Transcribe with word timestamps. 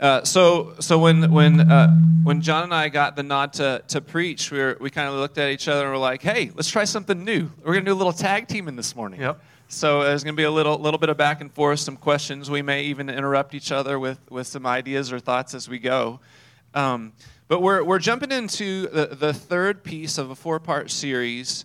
Uh, 0.00 0.24
so, 0.24 0.74
so 0.80 0.98
when 0.98 1.30
when 1.30 1.60
uh, 1.60 1.88
when 2.24 2.40
John 2.40 2.64
and 2.64 2.74
I 2.74 2.88
got 2.88 3.16
the 3.16 3.22
nod 3.22 3.52
to, 3.54 3.82
to 3.88 4.00
preach, 4.00 4.50
we 4.50 4.58
were, 4.58 4.76
we 4.80 4.90
kind 4.90 5.08
of 5.08 5.14
looked 5.14 5.38
at 5.38 5.50
each 5.50 5.68
other 5.68 5.82
and 5.82 5.90
were 5.90 5.98
like, 5.98 6.22
"Hey, 6.22 6.50
let's 6.54 6.68
try 6.70 6.84
something 6.84 7.24
new. 7.24 7.50
We're 7.64 7.74
gonna 7.74 7.84
do 7.86 7.92
a 7.92 7.94
little 7.94 8.12
tag 8.12 8.48
teaming 8.48 8.76
this 8.76 8.96
morning." 8.96 9.20
Yep. 9.20 9.40
So 9.68 10.02
there's 10.02 10.24
gonna 10.24 10.36
be 10.36 10.42
a 10.44 10.50
little 10.50 10.78
little 10.78 10.98
bit 10.98 11.10
of 11.10 11.16
back 11.16 11.40
and 11.40 11.52
forth, 11.52 11.80
some 11.80 11.96
questions. 11.96 12.50
We 12.50 12.62
may 12.62 12.84
even 12.84 13.08
interrupt 13.08 13.54
each 13.54 13.70
other 13.70 13.98
with 13.98 14.18
with 14.30 14.46
some 14.46 14.66
ideas 14.66 15.12
or 15.12 15.20
thoughts 15.20 15.54
as 15.54 15.68
we 15.68 15.78
go. 15.78 16.20
Um, 16.74 17.12
but 17.46 17.62
we're 17.62 17.84
we're 17.84 18.00
jumping 18.00 18.32
into 18.32 18.88
the, 18.88 19.06
the 19.06 19.32
third 19.32 19.84
piece 19.84 20.18
of 20.18 20.30
a 20.30 20.34
four 20.34 20.58
part 20.58 20.90
series, 20.90 21.64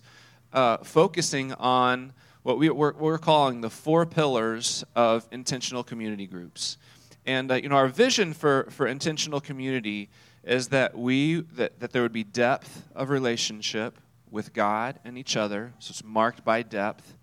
uh, 0.52 0.78
focusing 0.78 1.52
on 1.54 2.12
what 2.42 2.58
we, 2.58 2.70
we're, 2.70 2.94
we're 2.94 3.18
calling 3.18 3.60
the 3.60 3.70
four 3.70 4.06
pillars 4.06 4.84
of 4.96 5.26
intentional 5.30 5.82
community 5.82 6.26
groups. 6.26 6.78
And 7.26 7.50
uh, 7.50 7.54
you 7.54 7.68
know, 7.68 7.76
our 7.76 7.88
vision 7.88 8.32
for, 8.32 8.66
for 8.70 8.86
intentional 8.86 9.40
community 9.40 10.08
is 10.42 10.68
that 10.68 10.96
we 10.96 11.42
that, 11.42 11.80
that 11.80 11.92
there 11.92 12.02
would 12.02 12.12
be 12.12 12.24
depth 12.24 12.88
of 12.94 13.10
relationship 13.10 13.98
with 14.30 14.52
God 14.52 14.98
and 15.04 15.18
each 15.18 15.36
other. 15.36 15.72
So 15.78 15.90
it's 15.90 16.04
marked 16.04 16.44
by 16.44 16.62
depth. 16.62 17.16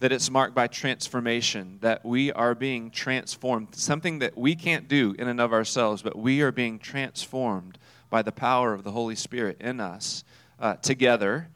That 0.00 0.12
it's 0.12 0.30
marked 0.30 0.54
by 0.54 0.66
transformation. 0.66 1.78
That 1.80 2.04
we 2.04 2.32
are 2.32 2.54
being 2.54 2.90
transformed. 2.90 3.74
Something 3.74 4.18
that 4.20 4.36
we 4.36 4.54
can't 4.54 4.88
do 4.88 5.14
in 5.18 5.28
and 5.28 5.40
of 5.40 5.52
ourselves, 5.52 6.02
but 6.02 6.16
we 6.16 6.40
are 6.42 6.52
being 6.52 6.78
transformed 6.78 7.78
by 8.08 8.22
the 8.22 8.32
power 8.32 8.72
of 8.74 8.82
the 8.82 8.92
Holy 8.92 9.14
Spirit 9.14 9.58
in 9.60 9.80
us 9.80 10.24
uh, 10.58 10.74
together 10.76 11.48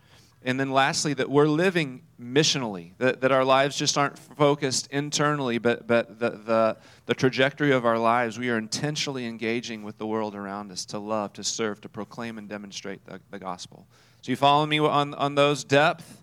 and 0.45 0.61
then 0.61 0.73
lastly, 0.73 1.15
that 1.15 1.31
we're 1.31 1.49
living 1.49 2.03
missionally, 2.21 2.93
that, 2.99 3.23
that 3.23 3.33
our 3.33 3.45
lives 3.45 3.77
just 3.77 3.97
aren't 3.97 4.19
focused 4.19 4.89
internally, 4.89 5.57
but, 5.57 5.87
but 5.87 6.19
the, 6.19 6.31
the, 6.31 6.77
the 7.07 7.15
trajectory 7.15 7.73
of 7.73 7.85
our 7.85 7.99
lives, 7.99 8.39
we 8.39 8.49
are 8.51 8.57
intentionally 8.57 9.27
engaging 9.27 9.83
with 9.83 9.99
the 9.99 10.07
world 10.07 10.35
around 10.35 10.73
us 10.73 10.85
to 10.87 10.99
love, 10.99 11.33
to 11.35 11.45
serve, 11.45 11.81
to 11.83 11.89
proclaim 11.89 12.39
and 12.39 12.49
demonstrate 12.49 13.05
the, 13.05 13.21
the 13.31 13.39
gospel. 13.39 13.87
So 14.23 14.33
you 14.33 14.37
follow 14.37 14.65
me 14.65 14.79
on, 14.79 15.13
on 15.15 15.35
those 15.35 15.65
depth, 15.65 16.23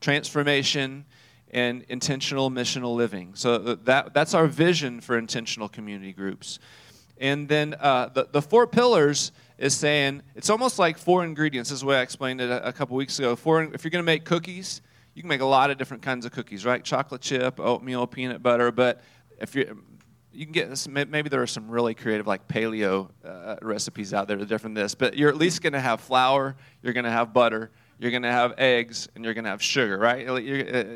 transformation, 0.00 1.06
and 1.50 1.82
intentional 1.88 2.50
missional 2.50 2.94
living. 2.94 3.34
So 3.34 3.56
that, 3.58 4.12
that's 4.12 4.34
our 4.34 4.46
vision 4.46 5.00
for 5.00 5.16
intentional 5.16 5.68
community 5.68 6.12
groups. 6.12 6.58
And 7.20 7.48
then 7.48 7.74
uh, 7.80 8.10
the, 8.12 8.28
the 8.30 8.42
four 8.42 8.66
pillars 8.66 9.32
is 9.56 9.74
saying 9.74 10.22
it's 10.34 10.50
almost 10.50 10.78
like 10.78 10.98
four 10.98 11.24
ingredients. 11.24 11.70
This 11.70 11.76
is 11.76 11.80
the 11.80 11.86
way 11.86 11.96
I 11.96 12.02
explained 12.02 12.42
it 12.42 12.50
a, 12.50 12.68
a 12.68 12.72
couple 12.72 12.96
weeks 12.96 13.18
ago. 13.18 13.34
Four, 13.34 13.62
if 13.62 13.82
you're 13.82 13.90
going 13.90 14.04
to 14.04 14.06
make 14.06 14.24
cookies, 14.24 14.82
you 15.14 15.22
can 15.22 15.28
make 15.28 15.40
a 15.40 15.46
lot 15.46 15.70
of 15.70 15.78
different 15.78 16.02
kinds 16.02 16.26
of 16.26 16.32
cookies, 16.32 16.66
right? 16.66 16.84
Chocolate 16.84 17.22
chip, 17.22 17.58
oatmeal, 17.58 18.06
peanut 18.06 18.42
butter. 18.42 18.70
But 18.70 19.00
if 19.40 19.54
you're 19.54 19.74
you 20.32 20.44
can 20.44 20.52
get 20.52 20.88
maybe 20.88 21.28
there 21.28 21.42
are 21.42 21.46
some 21.46 21.70
really 21.70 21.94
creative 21.94 22.26
like 22.26 22.46
paleo 22.48 23.08
uh, 23.24 23.56
recipes 23.62 24.12
out 24.12 24.28
there 24.28 24.36
that 24.36 24.44
are 24.44 24.46
different 24.46 24.74
than 24.74 24.84
this 24.84 24.94
but 24.94 25.16
you're 25.16 25.30
at 25.30 25.36
least 25.36 25.62
going 25.62 25.72
to 25.72 25.80
have 25.80 26.00
flour 26.00 26.56
you're 26.82 26.92
going 26.92 27.04
to 27.04 27.10
have 27.10 27.32
butter 27.32 27.70
you're 27.98 28.10
going 28.10 28.22
to 28.22 28.30
have 28.30 28.54
eggs 28.58 29.08
and 29.14 29.24
you're 29.24 29.34
going 29.34 29.44
to 29.44 29.50
have 29.50 29.62
sugar 29.62 29.98
right 29.98 30.26
you're, 30.26 30.38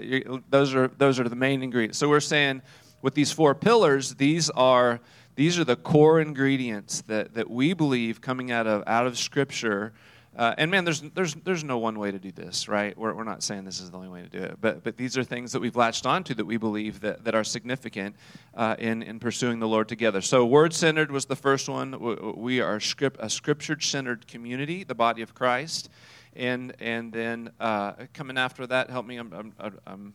you're, 0.03 0.43
those 0.51 0.75
are 0.75 0.89
those 0.99 1.19
are 1.19 1.29
the 1.29 1.37
main 1.37 1.63
ingredients 1.63 1.99
so 1.99 2.09
we're 2.09 2.21
saying 2.21 2.63
with 3.01 3.15
these 3.15 3.33
four 3.33 3.55
pillars 3.55 4.15
these 4.15 4.51
are 4.51 5.01
these 5.35 5.59
are 5.59 5.65
the 5.65 5.77
core 5.77 6.21
ingredients 6.21 7.03
that, 7.03 7.35
that 7.35 7.49
we 7.49 7.73
believe 7.73 8.21
coming 8.21 8.51
out 8.51 8.67
of, 8.67 8.83
out 8.87 9.07
of 9.07 9.17
Scripture. 9.17 9.93
Uh, 10.35 10.55
and 10.57 10.71
man, 10.71 10.85
there's, 10.85 11.03
there's, 11.03 11.35
there's 11.35 11.63
no 11.63 11.77
one 11.77 11.99
way 11.99 12.11
to 12.11 12.19
do 12.19 12.33
this, 12.33 12.67
right? 12.67 12.97
We're, 12.97 13.13
we're 13.13 13.25
not 13.25 13.43
saying 13.43 13.65
this 13.65 13.81
is 13.81 13.91
the 13.91 13.99
only 13.99 14.09
way 14.09 14.23
to 14.23 14.29
do 14.29 14.39
it. 14.39 14.57
But, 14.61 14.83
but 14.83 14.97
these 14.97 15.19
are 15.19 15.25
things 15.25 15.53
that 15.53 15.61
we've 15.61 15.77
latched 15.77 16.07
onto 16.07 16.33
that 16.35 16.45
we 16.47 16.57
believe 16.57 17.01
that, 17.01 17.25
that 17.25 17.35
are 17.35 17.45
significant 17.45 18.17
uh, 18.55 18.77
in, 18.79 19.03
in 19.03 19.19
pursuing 19.19 19.59
the 19.59 19.69
Lord 19.69 19.89
together. 19.89 20.23
So, 20.23 20.47
word 20.47 20.73
centered 20.73 21.13
was 21.13 21.27
the 21.27 21.37
first 21.37 21.69
one. 21.69 22.35
We 22.37 22.61
are 22.61 22.81
script, 22.81 23.19
a 23.21 23.29
scripture 23.29 23.79
centered 23.79 24.27
community, 24.27 24.85
the 24.85 24.95
body 24.95 25.21
of 25.21 25.35
Christ. 25.35 25.91
And, 26.35 26.75
and 26.81 27.13
then 27.13 27.51
uh, 27.61 27.93
coming 28.15 28.39
after 28.39 28.67
that, 28.69 28.89
help 28.89 29.05
me, 29.05 29.19
I'm, 29.19 29.53
I'm, 29.61 29.79
I'm 29.87 30.15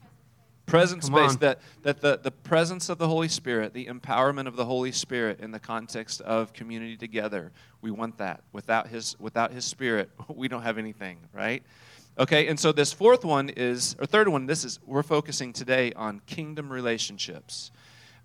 present 0.67 1.01
Come 1.01 1.13
space 1.13 1.31
on. 1.31 1.37
that, 1.37 1.61
that 1.81 2.01
the, 2.01 2.19
the 2.21 2.29
presence 2.29 2.89
of 2.89 2.97
the 2.97 3.07
holy 3.07 3.29
spirit 3.29 3.73
the 3.73 3.85
empowerment 3.85 4.47
of 4.47 4.55
the 4.55 4.65
holy 4.65 4.91
spirit 4.91 5.39
in 5.39 5.51
the 5.51 5.59
context 5.59 6.21
of 6.21 6.53
community 6.53 6.97
together 6.97 7.51
we 7.81 7.89
want 7.89 8.17
that. 8.17 8.43
Without 8.51 8.87
his 8.87 9.15
without 9.19 9.51
his 9.51 9.65
spirit 9.65 10.11
we 10.27 10.47
don't 10.47 10.61
have 10.61 10.77
anything 10.77 11.17
right? 11.33 11.63
Okay 12.19 12.47
and 12.47 12.59
so 12.59 12.71
this 12.71 12.93
fourth 12.93 13.25
one 13.25 13.49
is 13.49 13.95
or 13.97 14.05
third 14.05 14.27
one 14.27 14.45
this 14.45 14.63
is 14.63 14.79
we're 14.85 15.03
focusing 15.03 15.53
today 15.53 15.93
on 15.93 16.19
kingdom 16.27 16.71
relationships. 16.71 17.71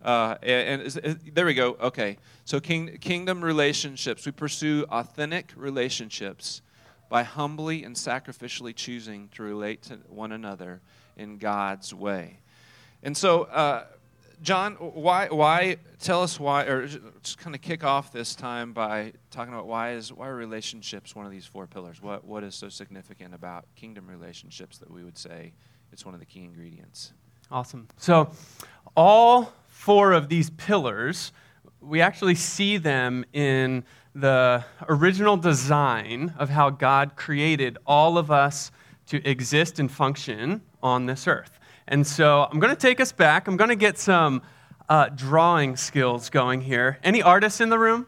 Uh, 0.04 0.34
and, 0.42 0.82
is, 0.82 0.96
is, 0.96 1.16
there 1.32 1.46
we 1.46 1.54
go 1.54 1.76
okay. 1.80 2.18
So 2.44 2.58
king, 2.58 2.98
kingdom 3.00 3.42
relationships 3.42 4.26
we 4.26 4.32
pursue 4.32 4.84
authentic 4.90 5.52
relationships 5.54 6.60
by 7.08 7.22
humbly 7.22 7.84
and 7.84 7.94
sacrificially 7.94 8.74
choosing 8.74 9.28
to 9.28 9.44
relate 9.44 9.82
to 9.82 9.94
one 10.08 10.32
another 10.32 10.80
in 11.22 11.38
God's 11.38 11.94
way. 11.94 12.40
And 13.02 13.16
so, 13.16 13.44
uh, 13.44 13.84
John, 14.42 14.74
why, 14.74 15.28
why, 15.28 15.76
tell 16.00 16.22
us 16.22 16.40
why, 16.40 16.64
or 16.64 16.86
just 16.86 17.38
kind 17.38 17.54
of 17.54 17.62
kick 17.62 17.84
off 17.84 18.12
this 18.12 18.34
time 18.34 18.72
by 18.72 19.12
talking 19.30 19.54
about 19.54 19.68
why 19.68 19.92
is, 19.92 20.12
why 20.12 20.26
are 20.28 20.34
relationships 20.34 21.14
one 21.14 21.24
of 21.24 21.30
these 21.30 21.46
four 21.46 21.68
pillars? 21.68 22.02
What, 22.02 22.24
what 22.24 22.42
is 22.42 22.56
so 22.56 22.68
significant 22.68 23.34
about 23.34 23.66
kingdom 23.76 24.08
relationships 24.08 24.78
that 24.78 24.90
we 24.90 25.04
would 25.04 25.16
say 25.16 25.52
it's 25.92 26.04
one 26.04 26.12
of 26.12 26.20
the 26.20 26.26
key 26.26 26.42
ingredients? 26.44 27.12
Awesome. 27.52 27.86
So, 27.98 28.32
all 28.96 29.52
four 29.68 30.12
of 30.12 30.28
these 30.28 30.50
pillars, 30.50 31.32
we 31.80 32.00
actually 32.00 32.34
see 32.34 32.78
them 32.78 33.24
in 33.32 33.84
the 34.14 34.64
original 34.88 35.36
design 35.36 36.34
of 36.36 36.48
how 36.48 36.70
God 36.70 37.14
created 37.14 37.78
all 37.86 38.18
of 38.18 38.30
us 38.30 38.72
to 39.06 39.24
exist 39.28 39.78
and 39.78 39.90
function 39.90 40.62
on 40.82 41.06
this 41.06 41.26
earth. 41.26 41.58
And 41.88 42.06
so 42.06 42.48
I'm 42.50 42.60
going 42.60 42.74
to 42.74 42.80
take 42.80 43.00
us 43.00 43.12
back. 43.12 43.48
I'm 43.48 43.56
going 43.56 43.70
to 43.70 43.76
get 43.76 43.98
some 43.98 44.42
uh, 44.88 45.08
drawing 45.08 45.76
skills 45.76 46.30
going 46.30 46.60
here. 46.60 46.98
Any 47.02 47.22
artists 47.22 47.60
in 47.60 47.70
the 47.70 47.78
room? 47.78 48.06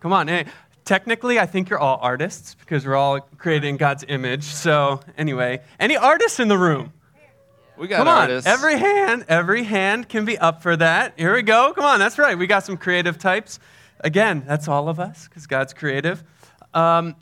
Come 0.00 0.12
on. 0.12 0.28
Hey, 0.28 0.46
technically, 0.84 1.38
I 1.38 1.46
think 1.46 1.70
you're 1.70 1.78
all 1.78 1.98
artists 2.00 2.54
because 2.54 2.86
we're 2.86 2.96
all 2.96 3.20
created 3.20 3.66
in 3.66 3.76
God's 3.76 4.04
image. 4.08 4.44
So, 4.44 5.00
anyway, 5.16 5.60
any 5.78 5.96
artists 5.96 6.40
in 6.40 6.48
the 6.48 6.58
room? 6.58 6.92
We 7.76 7.86
got 7.86 7.98
Come 7.98 8.08
artists. 8.08 8.46
on, 8.46 8.52
every 8.52 8.76
hand, 8.78 9.24
every 9.28 9.62
hand 9.62 10.08
can 10.08 10.24
be 10.24 10.36
up 10.36 10.62
for 10.62 10.76
that. 10.76 11.14
Here 11.16 11.34
we 11.34 11.42
go. 11.42 11.72
Come 11.74 11.84
on, 11.84 12.00
that's 12.00 12.18
right. 12.18 12.36
We 12.36 12.48
got 12.48 12.64
some 12.64 12.76
creative 12.76 13.18
types. 13.18 13.60
Again, 14.00 14.44
that's 14.46 14.66
all 14.66 14.88
of 14.88 14.98
us 14.98 15.28
because 15.28 15.46
God's 15.46 15.74
creative. 15.74 16.24
Um, 16.74 17.14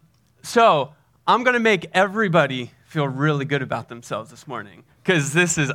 so 0.42 0.94
I'm 1.26 1.44
going 1.44 1.54
to 1.54 1.60
make 1.60 1.86
everybody 1.92 2.70
feel 2.86 3.08
really 3.08 3.44
good 3.44 3.62
about 3.62 3.88
themselves 3.88 4.30
this 4.30 4.46
morning 4.46 4.84
because 5.02 5.32
this 5.32 5.58
is 5.58 5.72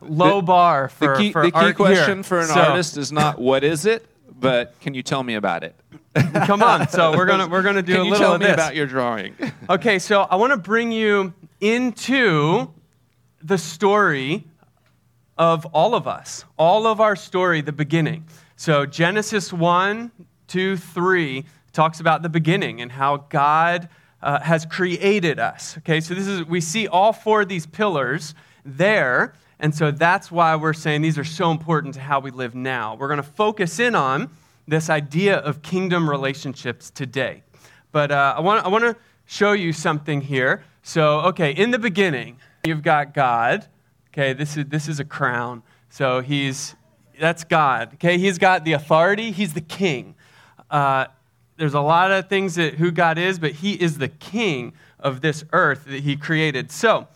low 0.00 0.36
the, 0.36 0.46
bar 0.46 0.88
for 0.88 1.16
the 1.16 1.22
key, 1.22 1.32
for 1.32 1.42
the 1.42 1.52
key 1.52 1.72
question 1.74 2.18
here. 2.18 2.22
for 2.24 2.40
an 2.40 2.48
so, 2.48 2.60
artist 2.60 2.96
is 2.96 3.12
not 3.12 3.38
what 3.38 3.62
is 3.62 3.84
it, 3.86 4.06
but 4.40 4.74
can 4.80 4.94
you 4.94 5.02
tell 5.02 5.22
me 5.22 5.34
about 5.34 5.62
it? 5.62 5.76
Come 6.46 6.62
on, 6.62 6.88
so 6.88 7.16
we're 7.16 7.26
gonna 7.26 7.46
we're 7.46 7.62
gonna 7.62 7.82
do 7.82 7.92
can 7.94 8.00
a 8.00 8.04
you 8.04 8.10
little 8.10 8.26
tell 8.26 8.34
of 8.34 8.40
me 8.40 8.46
this. 8.46 8.54
about 8.54 8.74
your 8.74 8.86
drawing. 8.86 9.34
okay, 9.70 9.98
so 9.98 10.22
I 10.22 10.36
want 10.36 10.52
to 10.52 10.56
bring 10.56 10.92
you 10.92 11.34
into 11.60 12.72
the 13.42 13.58
story 13.58 14.44
of 15.38 15.66
all 15.66 15.94
of 15.94 16.06
us, 16.08 16.44
all 16.58 16.86
of 16.86 17.00
our 17.00 17.16
story, 17.16 17.60
the 17.60 17.72
beginning. 17.72 18.24
So 18.56 18.86
Genesis 18.86 19.52
1, 19.52 20.10
2, 20.48 20.76
3 20.76 21.44
talks 21.72 22.00
about 22.00 22.22
the 22.22 22.28
beginning 22.28 22.80
and 22.80 22.92
how 22.92 23.18
God 23.28 23.88
uh, 24.22 24.40
has 24.40 24.64
created 24.66 25.38
us. 25.38 25.76
Okay, 25.78 26.00
so 26.00 26.14
this 26.14 26.26
is, 26.26 26.44
we 26.44 26.60
see 26.60 26.86
all 26.88 27.12
four 27.12 27.42
of 27.42 27.48
these 27.48 27.66
pillars 27.66 28.34
there. 28.64 29.34
And 29.58 29.74
so 29.74 29.90
that's 29.90 30.30
why 30.30 30.56
we're 30.56 30.72
saying 30.72 31.02
these 31.02 31.18
are 31.18 31.24
so 31.24 31.50
important 31.50 31.94
to 31.94 32.00
how 32.00 32.20
we 32.20 32.30
live 32.30 32.54
now. 32.54 32.96
We're 32.96 33.08
going 33.08 33.18
to 33.18 33.22
focus 33.22 33.78
in 33.78 33.94
on 33.94 34.30
this 34.66 34.90
idea 34.90 35.36
of 35.36 35.62
kingdom 35.62 36.08
relationships 36.08 36.90
today. 36.90 37.42
But 37.92 38.10
uh, 38.10 38.34
I 38.36 38.40
want 38.40 38.64
I 38.64 38.68
want 38.68 38.84
to 38.84 38.96
show 39.26 39.52
you 39.52 39.72
something 39.72 40.20
here. 40.20 40.64
So, 40.82 41.20
okay, 41.20 41.52
in 41.52 41.70
the 41.70 41.78
beginning, 41.78 42.38
you've 42.64 42.82
got 42.82 43.14
God. 43.14 43.66
Okay, 44.12 44.32
this 44.32 44.56
is, 44.56 44.66
this 44.66 44.88
is 44.88 45.00
a 45.00 45.04
crown. 45.04 45.62
So 45.90 46.20
he's, 46.20 46.74
that's 47.20 47.44
God. 47.44 47.94
Okay, 47.94 48.18
he's 48.18 48.38
got 48.38 48.64
the 48.64 48.72
authority, 48.72 49.30
he's 49.30 49.54
the 49.54 49.60
king. 49.60 50.14
Uh, 50.70 51.06
there's 51.62 51.74
a 51.74 51.80
lot 51.80 52.10
of 52.10 52.28
things 52.28 52.56
that 52.56 52.74
who 52.74 52.90
God 52.90 53.18
is, 53.18 53.38
but 53.38 53.52
He 53.52 53.74
is 53.74 53.98
the 53.98 54.08
King 54.08 54.72
of 54.98 55.20
this 55.20 55.44
earth 55.52 55.84
that 55.84 56.00
He 56.00 56.16
created. 56.16 56.72
So 56.72 57.06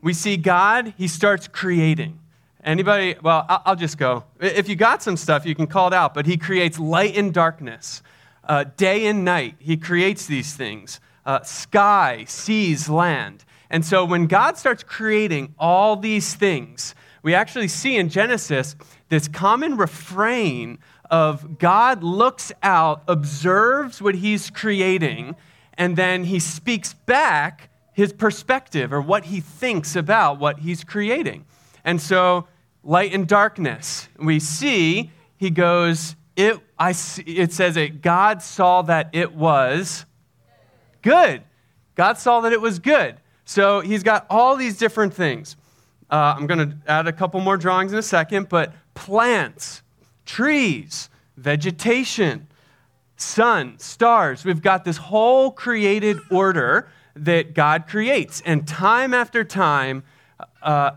we 0.00 0.12
see 0.12 0.36
God, 0.36 0.94
He 0.96 1.08
starts 1.08 1.48
creating. 1.48 2.20
Anybody? 2.62 3.16
Well, 3.20 3.44
I'll 3.48 3.74
just 3.74 3.98
go. 3.98 4.22
If 4.38 4.68
you 4.68 4.76
got 4.76 5.02
some 5.02 5.16
stuff, 5.16 5.44
you 5.44 5.56
can 5.56 5.66
call 5.66 5.88
it 5.88 5.92
out. 5.92 6.14
But 6.14 6.24
He 6.24 6.36
creates 6.36 6.78
light 6.78 7.16
and 7.16 7.34
darkness, 7.34 8.00
uh, 8.44 8.66
day 8.76 9.06
and 9.08 9.24
night. 9.24 9.56
He 9.58 9.76
creates 9.76 10.26
these 10.26 10.54
things 10.54 11.00
uh, 11.24 11.42
sky, 11.42 12.26
seas, 12.28 12.88
land. 12.88 13.44
And 13.70 13.84
so 13.84 14.04
when 14.04 14.28
God 14.28 14.56
starts 14.56 14.84
creating 14.84 15.52
all 15.58 15.96
these 15.96 16.32
things, 16.36 16.94
we 17.24 17.34
actually 17.34 17.66
see 17.66 17.96
in 17.96 18.08
Genesis 18.08 18.76
this 19.08 19.26
common 19.26 19.76
refrain 19.76 20.78
of 21.10 21.58
God 21.58 22.02
looks 22.02 22.52
out, 22.62 23.02
observes 23.08 24.00
what 24.00 24.16
he's 24.16 24.50
creating, 24.50 25.36
and 25.74 25.96
then 25.96 26.24
he 26.24 26.38
speaks 26.38 26.94
back 26.94 27.70
his 27.92 28.12
perspective 28.12 28.92
or 28.92 29.00
what 29.00 29.26
he 29.26 29.40
thinks 29.40 29.96
about 29.96 30.38
what 30.38 30.60
he's 30.60 30.84
creating. 30.84 31.44
And 31.84 32.00
so, 32.00 32.46
light 32.82 33.14
and 33.14 33.26
darkness, 33.26 34.08
we 34.18 34.38
see 34.40 35.10
he 35.36 35.50
goes, 35.50 36.16
it, 36.34 36.58
I, 36.78 36.90
it 37.24 37.52
says 37.52 37.76
it, 37.76 38.02
God 38.02 38.42
saw 38.42 38.82
that 38.82 39.10
it 39.12 39.34
was 39.34 40.04
good. 41.02 41.42
God 41.94 42.18
saw 42.18 42.40
that 42.40 42.52
it 42.52 42.60
was 42.60 42.78
good. 42.78 43.16
So 43.44 43.80
he's 43.80 44.02
got 44.02 44.26
all 44.28 44.56
these 44.56 44.76
different 44.76 45.14
things. 45.14 45.56
Uh, 46.10 46.34
I'm 46.36 46.46
going 46.46 46.70
to 46.70 46.76
add 46.86 47.06
a 47.06 47.12
couple 47.12 47.40
more 47.40 47.56
drawings 47.56 47.92
in 47.92 47.98
a 47.98 48.02
second, 48.02 48.48
but 48.48 48.74
plants, 48.94 49.82
trees, 50.26 51.08
vegetation, 51.36 52.48
sun, 53.16 53.78
stars. 53.78 54.44
We've 54.44 54.62
got 54.62 54.84
this 54.84 54.98
whole 54.98 55.50
created 55.50 56.18
order 56.30 56.88
that 57.14 57.54
God 57.54 57.86
creates. 57.86 58.42
And 58.44 58.68
time 58.68 59.14
after 59.14 59.44
time, 59.44 60.04
uh, 60.62 60.92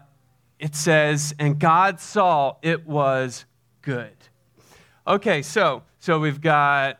it 0.59 0.75
says, 0.75 1.33
and 1.39 1.57
God 1.57 2.01
saw 2.01 2.57
it 2.61 2.85
was 2.85 3.45
good. 3.81 4.15
Okay, 5.07 5.41
so 5.41 5.83
so 5.99 6.19
we've 6.19 6.41
got 6.41 6.99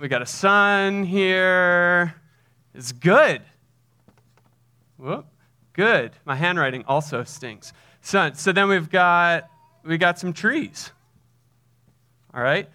we 0.00 0.08
got 0.08 0.22
a 0.22 0.26
sun 0.26 1.04
here. 1.04 2.14
It's 2.74 2.92
good. 2.92 3.42
Whoop. 4.98 5.26
Good. 5.72 6.12
My 6.24 6.36
handwriting 6.36 6.84
also 6.86 7.24
stinks. 7.24 7.72
So, 8.02 8.30
so 8.34 8.52
then 8.52 8.68
we've 8.68 8.90
got 8.90 9.48
we 9.84 9.98
got 9.98 10.18
some 10.18 10.32
trees. 10.32 10.92
All 12.34 12.42
right. 12.42 12.68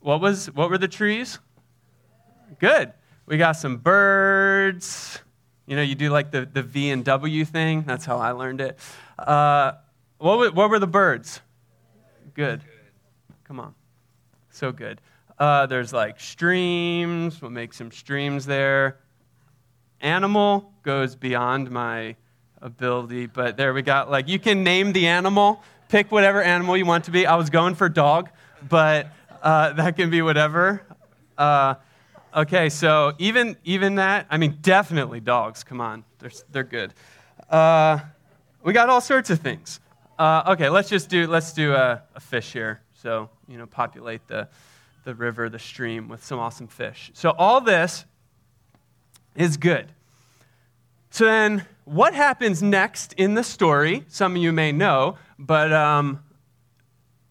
What 0.00 0.20
was 0.20 0.46
what 0.52 0.70
were 0.70 0.78
the 0.78 0.88
trees? 0.88 1.38
Good. 2.58 2.92
We 3.26 3.36
got 3.36 3.52
some 3.52 3.76
birds. 3.76 5.20
You 5.66 5.76
know, 5.76 5.82
you 5.82 5.94
do 5.94 6.10
like 6.10 6.32
the, 6.32 6.46
the 6.46 6.62
V 6.62 6.90
and 6.90 7.04
W 7.04 7.44
thing. 7.44 7.82
That's 7.82 8.04
how 8.04 8.18
I 8.18 8.32
learned 8.32 8.60
it. 8.60 8.78
Uh, 9.18 9.72
what, 10.18 10.38
were, 10.38 10.50
what 10.50 10.68
were 10.68 10.80
the 10.80 10.88
birds? 10.88 11.40
Good. 12.34 12.62
Come 13.44 13.60
on. 13.60 13.74
So 14.50 14.72
good. 14.72 15.00
Uh, 15.38 15.66
there's 15.66 15.92
like 15.92 16.20
streams. 16.20 17.40
We'll 17.40 17.50
make 17.50 17.72
some 17.72 17.90
streams 17.90 18.46
there? 18.46 18.98
Animal 20.00 20.72
goes 20.82 21.14
beyond 21.14 21.70
my 21.70 22.16
ability, 22.60 23.26
but 23.26 23.56
there 23.56 23.72
we 23.72 23.82
got 23.82 24.10
like 24.10 24.28
you 24.28 24.38
can 24.38 24.64
name 24.64 24.92
the 24.92 25.06
animal, 25.06 25.62
pick 25.88 26.10
whatever 26.10 26.42
animal 26.42 26.76
you 26.76 26.84
want 26.84 27.04
to 27.04 27.10
be. 27.10 27.26
I 27.26 27.36
was 27.36 27.48
going 27.48 27.74
for 27.74 27.88
dog, 27.88 28.28
but 28.68 29.08
uh, 29.42 29.72
that 29.74 29.96
can 29.96 30.10
be 30.10 30.22
whatever. 30.22 30.82
Uh, 31.38 31.74
okay, 32.34 32.68
so 32.68 33.14
even 33.18 33.56
even 33.64 33.96
that, 33.96 34.26
I 34.30 34.36
mean, 34.36 34.58
definitely 34.60 35.20
dogs. 35.20 35.64
Come 35.64 35.80
on, 35.80 36.04
they're 36.18 36.32
they're 36.50 36.64
good. 36.64 36.92
Uh, 37.48 38.00
we 38.62 38.72
got 38.72 38.88
all 38.88 39.00
sorts 39.00 39.30
of 39.30 39.40
things. 39.40 39.80
Uh, 40.18 40.42
okay, 40.48 40.68
let's 40.68 40.88
just 40.88 41.08
do 41.08 41.26
let's 41.26 41.52
do 41.52 41.72
a, 41.72 42.02
a 42.14 42.20
fish 42.20 42.52
here. 42.52 42.80
So 42.94 43.30
you 43.48 43.56
know, 43.56 43.66
populate 43.66 44.26
the 44.28 44.48
the 45.04 45.14
river, 45.14 45.48
the 45.48 45.58
stream 45.58 46.08
with 46.08 46.24
some 46.24 46.38
awesome 46.38 46.68
fish. 46.68 47.10
So 47.14 47.30
all 47.30 47.60
this 47.60 48.04
is 49.34 49.56
good. 49.56 49.92
So 51.10 51.24
then, 51.24 51.66
what 51.84 52.14
happens 52.14 52.62
next 52.62 53.14
in 53.14 53.34
the 53.34 53.42
story? 53.42 54.04
Some 54.08 54.36
of 54.36 54.42
you 54.42 54.52
may 54.52 54.70
know, 54.70 55.16
but 55.38 55.72
um, 55.72 56.22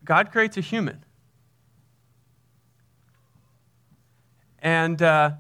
God 0.04 0.32
creates 0.32 0.58
a 0.58 0.62
human. 0.62 1.06
And 4.62 5.02
uh, 5.02 5.32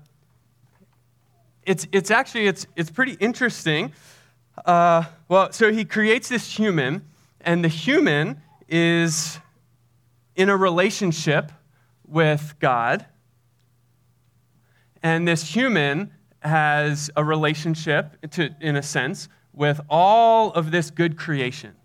it's, 1.63 1.87
it's 1.91 2.11
actually, 2.11 2.47
it's, 2.47 2.65
it's 2.75 2.89
pretty 2.89 3.13
interesting. 3.13 3.93
Uh, 4.65 5.03
well, 5.27 5.51
so 5.51 5.71
he 5.71 5.85
creates 5.85 6.29
this 6.29 6.57
human, 6.57 7.05
and 7.41 7.63
the 7.63 7.69
human 7.69 8.41
is 8.67 9.39
in 10.35 10.49
a 10.49 10.55
relationship 10.55 11.51
with 12.07 12.55
God. 12.59 13.05
And 15.03 15.27
this 15.27 15.43
human 15.43 16.11
has 16.41 17.09
a 17.15 17.23
relationship, 17.23 18.17
to, 18.31 18.55
in 18.61 18.75
a 18.75 18.83
sense, 18.83 19.29
with 19.53 19.81
all 19.89 20.51
of 20.53 20.71
this 20.71 20.91
good 20.91 21.17
creation. 21.17 21.75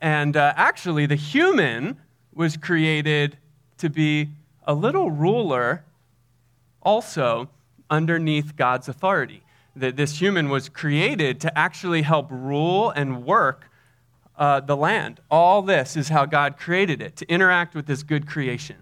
And 0.00 0.36
uh, 0.36 0.54
actually, 0.56 1.06
the 1.06 1.16
human 1.16 1.98
was 2.32 2.56
created 2.56 3.36
to 3.78 3.90
be 3.90 4.30
a 4.66 4.74
little 4.74 5.10
ruler 5.10 5.84
also 6.88 7.50
underneath 7.90 8.56
God's 8.56 8.88
authority. 8.88 9.42
That 9.76 9.96
this 9.96 10.20
human 10.20 10.48
was 10.48 10.68
created 10.68 11.40
to 11.42 11.56
actually 11.56 12.02
help 12.02 12.28
rule 12.30 12.90
and 12.90 13.24
work 13.24 13.70
uh, 14.36 14.60
the 14.60 14.76
land. 14.76 15.20
All 15.30 15.62
this 15.62 15.96
is 15.96 16.08
how 16.08 16.24
God 16.24 16.56
created 16.56 17.02
it, 17.02 17.16
to 17.16 17.28
interact 17.28 17.74
with 17.74 17.86
this 17.86 18.02
good 18.02 18.26
creation. 18.26 18.76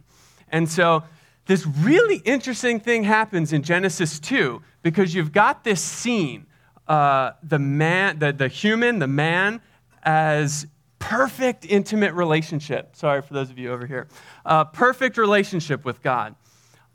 And 0.49 0.69
so 0.71 1.03
this 1.47 1.67
really 1.67 2.17
interesting 2.25 2.81
thing 2.81 3.05
happens 3.05 3.53
in 3.53 3.63
Genesis 3.63 4.21
2 4.21 4.63
because 4.83 5.15
you've 5.15 5.33
got 5.33 5.65
this 5.65 5.81
scene 5.81 6.47
uh, 6.89 7.33
the 7.43 7.59
man, 7.59 8.21
the, 8.21 8.33
the 8.33 8.47
human, 8.47 9.01
the 9.01 9.09
man, 9.09 9.61
as 10.05 10.69
perfect 11.01 11.65
intimate 11.65 12.15
relationship. 12.15 12.95
Sorry 12.95 13.23
for 13.23 13.35
those 13.35 13.51
of 13.51 13.59
you 13.59 13.73
over 13.73 13.87
here. 13.87 14.07
Uh, 14.45 14.65
perfect 14.65 15.19
relationship 15.19 15.85
with 15.85 16.01
God. 16.03 16.37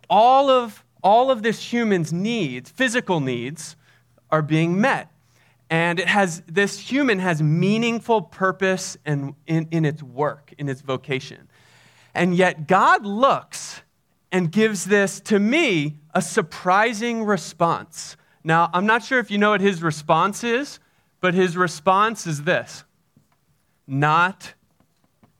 All 0.10 0.50
of, 0.50 0.84
all 1.04 1.32
of 1.32 1.44
this 1.44 1.72
human's 1.72 2.12
needs, 2.14 2.70
physical 2.70 3.20
needs, 3.20 3.76
are 4.30 4.42
being 4.42 4.80
met. 4.80 5.12
And 5.70 6.00
it 6.00 6.08
has, 6.08 6.44
this 6.48 6.80
human 6.80 7.20
has 7.20 7.42
meaningful 7.42 8.22
purpose 8.22 8.98
in, 9.06 9.36
in, 9.48 9.68
in 9.72 9.86
its 9.86 10.04
work, 10.04 10.54
in 10.58 10.68
its 10.68 10.82
vocation. 10.82 11.48
And 12.14 12.36
yet 12.36 12.68
God 12.68 13.06
looks 13.06 13.82
and 14.32 14.52
gives 14.52 14.86
this, 14.86 15.20
to 15.22 15.40
me, 15.40 16.00
a 16.14 16.22
surprising 16.22 17.24
response. 17.24 18.18
Now, 18.44 18.70
I'm 18.74 18.86
not 18.86 19.04
sure 19.04 19.20
if 19.20 19.32
you 19.32 19.38
know 19.38 19.52
what 19.52 19.62
his 19.62 19.82
response 19.82 20.44
is, 20.44 20.80
but 21.20 21.34
his 21.34 21.56
response 21.56 22.28
is 22.28 22.44
this 22.44 22.84
not 23.88 24.54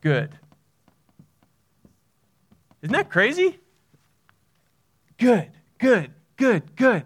good. 0.02 0.38
Isn't 2.82 2.94
that 2.94 3.10
crazy? 3.10 3.60
Good, 5.18 5.52
good, 5.82 6.12
good, 6.38 6.76
good. 6.76 7.04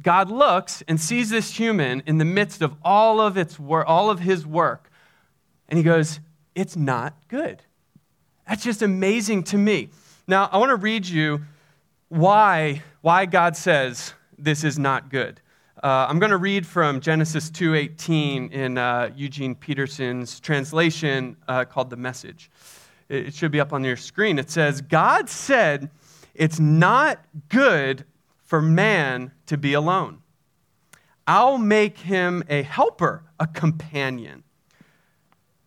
God 0.00 0.30
looks 0.30 0.82
and 0.88 0.98
sees 0.98 1.28
this 1.28 1.54
human 1.58 2.02
in 2.06 2.18
the 2.18 2.24
midst 2.24 2.62
of 2.62 2.74
all 2.82 3.20
of 3.20 3.36
its 3.36 3.58
work, 3.58 3.84
all 3.86 4.08
of 4.08 4.20
his 4.20 4.46
work, 4.46 4.90
and 5.68 5.76
he 5.76 5.82
goes, 5.82 6.20
"It's 6.54 6.76
not 6.76 7.14
good." 7.28 7.62
That's 8.48 8.64
just 8.64 8.82
amazing 8.82 9.44
to 9.44 9.58
me. 9.58 9.90
Now, 10.26 10.48
I 10.50 10.58
want 10.58 10.70
to 10.70 10.76
read 10.76 11.06
you 11.06 11.42
why, 12.08 12.82
why 13.00 13.26
God 13.26 13.56
says 13.56 14.14
this 14.38 14.64
is 14.64 14.78
not 14.78 15.10
good. 15.10 15.40
Uh, 15.82 16.06
I'm 16.08 16.18
going 16.18 16.30
to 16.30 16.36
read 16.36 16.66
from 16.66 17.00
Genesis 17.00 17.50
2:18 17.50 18.52
in 18.52 18.78
uh, 18.78 19.10
Eugene 19.16 19.54
Peterson's 19.54 20.40
translation 20.40 21.36
uh, 21.48 21.64
called 21.64 21.90
"The 21.90 21.96
Message." 21.96 22.50
It 23.08 23.34
should 23.34 23.50
be 23.50 23.60
up 23.60 23.72
on 23.72 23.84
your 23.84 23.96
screen. 23.96 24.38
It 24.38 24.50
says, 24.50 24.80
"God 24.80 25.28
said 25.28 25.90
it's 26.34 26.58
not 26.58 27.24
good 27.48 28.04
for 28.42 28.60
man 28.62 29.32
to 29.46 29.56
be 29.56 29.72
alone. 29.72 30.18
I'll 31.26 31.58
make 31.58 31.98
him 31.98 32.42
a 32.48 32.62
helper, 32.62 33.24
a 33.38 33.46
companion." 33.46 34.44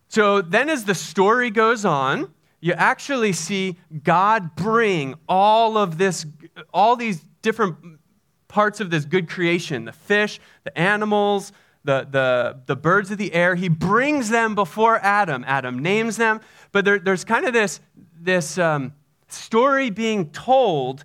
So 0.08 0.40
then, 0.40 0.68
as 0.68 0.84
the 0.84 0.94
story 0.94 1.50
goes 1.50 1.84
on, 1.84 2.32
you 2.60 2.72
actually 2.72 3.32
see 3.32 3.76
God 4.02 4.56
bring 4.56 5.14
all 5.28 5.76
of 5.76 5.98
this, 5.98 6.26
all 6.72 6.96
these 6.96 7.22
different 7.42 7.76
parts 8.48 8.80
of 8.80 8.90
this 8.90 9.04
good 9.04 9.28
creation 9.28 9.84
the 9.84 9.92
fish, 9.92 10.40
the 10.64 10.76
animals, 10.78 11.52
the, 11.84 12.06
the, 12.10 12.60
the 12.66 12.76
birds 12.76 13.10
of 13.10 13.18
the 13.18 13.32
air. 13.32 13.54
He 13.54 13.68
brings 13.68 14.28
them 14.28 14.54
before 14.54 14.98
Adam. 14.98 15.44
Adam 15.46 15.78
names 15.78 16.16
them. 16.16 16.40
But 16.72 16.84
there, 16.84 16.98
there's 16.98 17.24
kind 17.24 17.46
of 17.46 17.52
this, 17.52 17.80
this 18.20 18.58
um, 18.58 18.92
story 19.28 19.90
being 19.90 20.30
told 20.30 21.04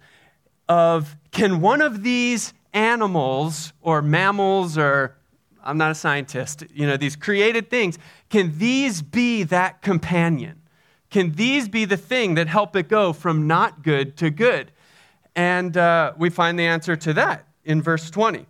of 0.68 1.16
can 1.32 1.62
one 1.62 1.82
of 1.82 2.04
these 2.04 2.54
animals 2.74 3.74
or 3.82 4.02
mammals 4.02 4.78
or 4.78 5.16
I'm 5.64 5.78
not 5.78 5.92
a 5.92 5.96
scientist, 5.96 6.64
you 6.74 6.88
know, 6.88 6.98
these 6.98 7.16
created 7.16 7.70
things, 7.70 8.00
can 8.30 8.58
these 8.58 9.02
be 9.02 9.44
that 9.44 9.82
companion? 9.82 10.62
Can 11.10 11.34
these 11.34 11.68
be 11.68 11.86
the 11.86 11.98
thing 11.98 12.36
that 12.36 12.48
help 12.48 12.76
it 12.76 12.88
go 12.88 13.14
from 13.14 13.46
not 13.46 13.84
good 13.84 14.18
to 14.18 14.30
good? 14.30 14.72
And 15.36 15.76
uh, 15.78 16.14
we 16.18 16.30
find 16.30 16.58
the 16.58 16.66
answer 16.66 16.96
to 16.96 17.14
that 17.14 17.48
in 17.64 17.82
verse 17.82 18.10
20. 18.10 18.46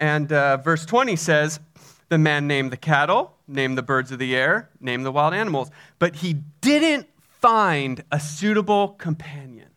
And 0.00 0.32
uh, 0.32 0.56
verse 0.58 0.84
20 0.86 1.16
says, 1.16 1.60
The 2.08 2.18
man 2.18 2.46
named 2.46 2.72
the 2.72 2.76
cattle, 2.76 3.34
named 3.46 3.78
the 3.78 3.82
birds 3.82 4.10
of 4.10 4.18
the 4.18 4.34
air, 4.34 4.70
named 4.80 5.04
the 5.04 5.12
wild 5.12 5.34
animals, 5.34 5.70
but 5.98 6.16
he 6.16 6.34
didn't 6.60 7.06
find 7.44 8.02
a 8.10 8.18
suitable 8.18 8.88
companion. 8.88 9.68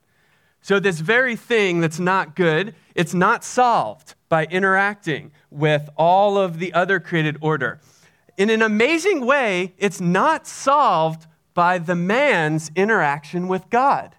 So, 0.61 0.79
this 0.79 1.01
very 1.01 1.35
thing 1.35 1.81
that's 1.81 1.99
not 1.99 2.33
good, 2.33 2.73
it's 2.95 3.13
not 3.13 3.43
solved 3.43 4.15
by 4.29 4.45
interacting 4.45 5.33
with 5.51 5.89
all 5.97 6.37
of 6.37 6.59
the 6.59 6.73
other 6.73 7.01
created 7.01 7.35
order. 7.41 7.81
In 8.37 8.49
an 8.49 8.61
amazing 8.61 9.25
way, 9.25 9.73
it's 9.77 9.99
not 9.99 10.47
solved 10.47 11.27
by 11.53 11.77
the 11.77 11.93
man's 11.93 12.71
interaction 12.73 13.49
with 13.49 13.69
God, 13.69 14.15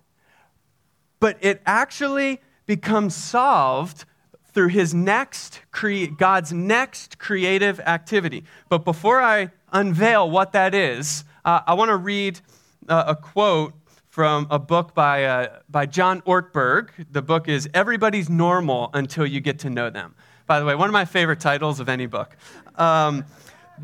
but 1.18 1.38
it 1.40 1.62
actually 1.64 2.42
becomes 2.66 3.14
solved 3.14 4.04
through 4.52 4.68
his 4.68 4.92
next 4.92 5.62
cre- 5.70 6.12
God's 6.14 6.52
next 6.52 7.18
creative 7.18 7.80
activity. 7.80 8.44
But 8.68 8.84
before 8.84 9.22
I 9.22 9.52
unveil 9.72 10.30
what 10.30 10.52
that 10.52 10.74
is, 10.74 11.24
uh, 11.46 11.60
I 11.66 11.72
want 11.72 11.88
to 11.88 11.96
read 11.96 12.40
uh, 12.88 13.04
a 13.08 13.16
quote 13.16 13.74
from 14.08 14.46
a 14.50 14.58
book 14.58 14.94
by, 14.94 15.24
uh, 15.24 15.58
by 15.68 15.86
John 15.86 16.22
Ortberg. 16.22 16.88
The 17.10 17.22
book 17.22 17.48
is 17.48 17.68
Everybody's 17.74 18.28
Normal 18.28 18.90
Until 18.94 19.26
You 19.26 19.40
Get 19.40 19.60
to 19.60 19.70
Know 19.70 19.90
Them. 19.90 20.14
By 20.46 20.60
the 20.60 20.66
way, 20.66 20.74
one 20.74 20.88
of 20.88 20.92
my 20.92 21.04
favorite 21.04 21.40
titles 21.40 21.78
of 21.78 21.88
any 21.88 22.06
book. 22.06 22.36
Um, 22.76 23.24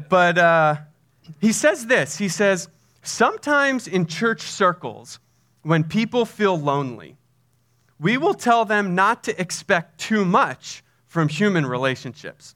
but 0.09 0.39
uh, 0.39 0.77
he 1.41 1.53
says 1.53 1.87
this 1.87 2.17
He 2.19 2.29
says, 2.29 2.69
Sometimes 3.03 3.87
in 3.87 4.07
church 4.07 4.43
circles, 4.43 5.19
when 5.63 5.85
people 5.85 6.25
feel 6.25 6.59
lonely, 6.59 7.17
we 8.01 8.17
will 8.17 8.35
tell 8.35 8.65
them 8.65 8.95
not 8.95 9.23
to 9.25 9.41
expect 9.41 9.99
too 9.99 10.25
much 10.25 10.83
from 11.07 11.29
human 11.29 11.67
relationships. 11.67 12.55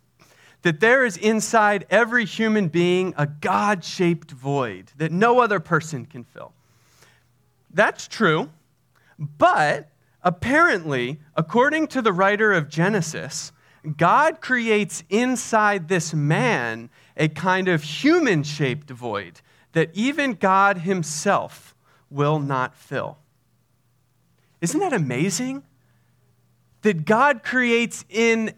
That 0.63 0.81
there 0.81 1.05
is 1.05 1.17
inside 1.17 1.87
every 1.89 2.25
human 2.25 2.69
being 2.69 3.15
a 3.17 3.27
God 3.27 3.85
shaped 3.85 4.31
void 4.31 4.93
that 4.97 5.13
no 5.13 5.41
other 5.41 5.61
person 5.61 6.05
can 6.05 6.25
fill. 6.25 6.53
That's 7.73 8.09
true, 8.09 8.51
but 9.19 9.91
apparently, 10.23 11.21
according 11.37 11.89
to 11.89 12.03
the 12.03 12.13
writer 12.13 12.53
of 12.53 12.69
Genesis, 12.69 13.53
God 13.97 14.41
creates 14.41 15.05
inside 15.09 15.89
this 15.89 16.13
man 16.13 16.91
a 17.17 17.29
kind 17.29 17.69
of 17.69 17.83
human 17.83 18.43
shaped 18.43 18.91
void 18.91 19.41
that 19.73 19.91
even 19.95 20.35
God 20.35 20.79
Himself 20.79 21.75
will 22.11 22.39
not 22.39 22.75
fill. 22.75 23.19
Isn't 24.61 24.81
that 24.81 24.93
amazing? 24.93 25.63
That 26.83 27.05
God 27.05 27.43
creates 27.43 28.05
in, 28.09 28.55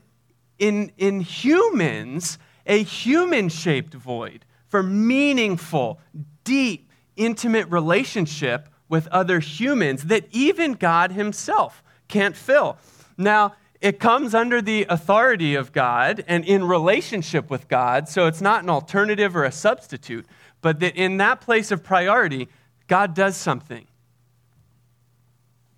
in, 0.60 0.92
in 0.98 1.20
humans 1.20 2.38
a 2.66 2.84
human 2.84 3.48
shaped 3.48 3.94
void 3.94 4.44
for 4.68 4.82
meaningful, 4.82 5.98
deep, 6.44 6.88
intimate 7.16 7.68
relationship 7.68 8.68
with 8.88 9.08
other 9.08 9.40
humans 9.40 10.04
that 10.04 10.26
even 10.30 10.74
God 10.74 11.10
Himself 11.12 11.82
can't 12.06 12.36
fill. 12.36 12.76
Now, 13.16 13.54
it 13.80 13.98
comes 13.98 14.34
under 14.34 14.60
the 14.60 14.86
authority 14.88 15.54
of 15.54 15.72
God 15.72 16.22
and 16.28 16.44
in 16.44 16.64
relationship 16.64 17.50
with 17.50 17.66
God, 17.66 18.08
so 18.08 18.26
it's 18.26 18.42
not 18.42 18.62
an 18.62 18.70
alternative 18.70 19.34
or 19.34 19.44
a 19.44 19.52
substitute, 19.52 20.26
but 20.60 20.80
that 20.80 20.94
in 20.96 21.16
that 21.16 21.40
place 21.40 21.70
of 21.70 21.82
priority, 21.82 22.48
God 22.86 23.14
does 23.14 23.36
something. 23.36 23.86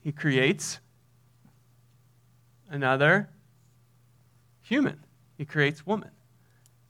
He 0.00 0.10
creates 0.10 0.80
another 2.68 3.28
human. 4.72 4.98
He 5.36 5.44
creates 5.44 5.86
woman. 5.86 6.08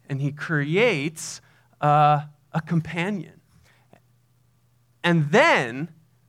And 0.09 0.21
he 0.21 0.31
creates 0.31 1.41
uh, 1.81 2.23
a 2.53 2.61
companion. 2.61 3.41
And 5.03 5.33
then 5.33 5.89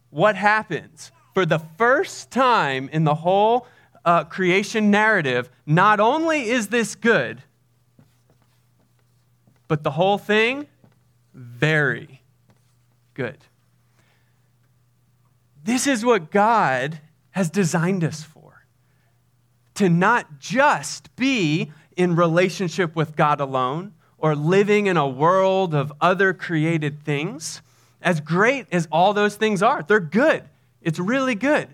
what 0.09 0.35
happens? 0.35 1.11
For 1.35 1.45
the 1.45 1.59
first 1.59 2.31
time 2.31 2.89
in 2.91 3.03
the 3.03 3.13
whole 3.13 3.67
uh, 4.03 4.23
creation 4.23 4.89
narrative, 4.89 5.51
not 5.67 5.99
only 5.99 6.49
is 6.49 6.69
this 6.69 6.95
good, 6.95 7.43
but 9.67 9.83
the 9.83 9.91
whole 9.91 10.17
thing, 10.17 10.65
very 11.35 12.23
good. 13.13 13.37
This 15.63 15.85
is 15.85 16.03
what 16.03 16.31
God 16.31 16.99
has 17.31 17.51
designed 17.51 18.03
us 18.03 18.23
for 18.23 18.32
to 19.75 19.89
not 19.89 20.39
just 20.39 21.15
be 21.15 21.71
in 21.95 22.15
relationship 22.15 22.95
with 22.95 23.15
God 23.15 23.39
alone 23.39 23.93
or 24.17 24.35
living 24.35 24.87
in 24.87 24.97
a 24.97 25.07
world 25.07 25.73
of 25.73 25.91
other 25.99 26.33
created 26.33 27.03
things. 27.03 27.61
As 28.01 28.21
great 28.21 28.67
as 28.71 28.87
all 28.91 29.13
those 29.13 29.35
things 29.35 29.61
are, 29.61 29.83
they're 29.83 29.99
good. 29.99 30.43
It's 30.81 30.99
really 30.99 31.35
good. 31.35 31.67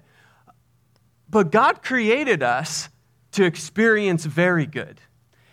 But 1.29 1.51
God 1.51 1.83
created 1.83 2.41
us 2.41 2.89
to 3.33 3.43
experience 3.43 4.25
very 4.25 4.65
good. 4.65 5.01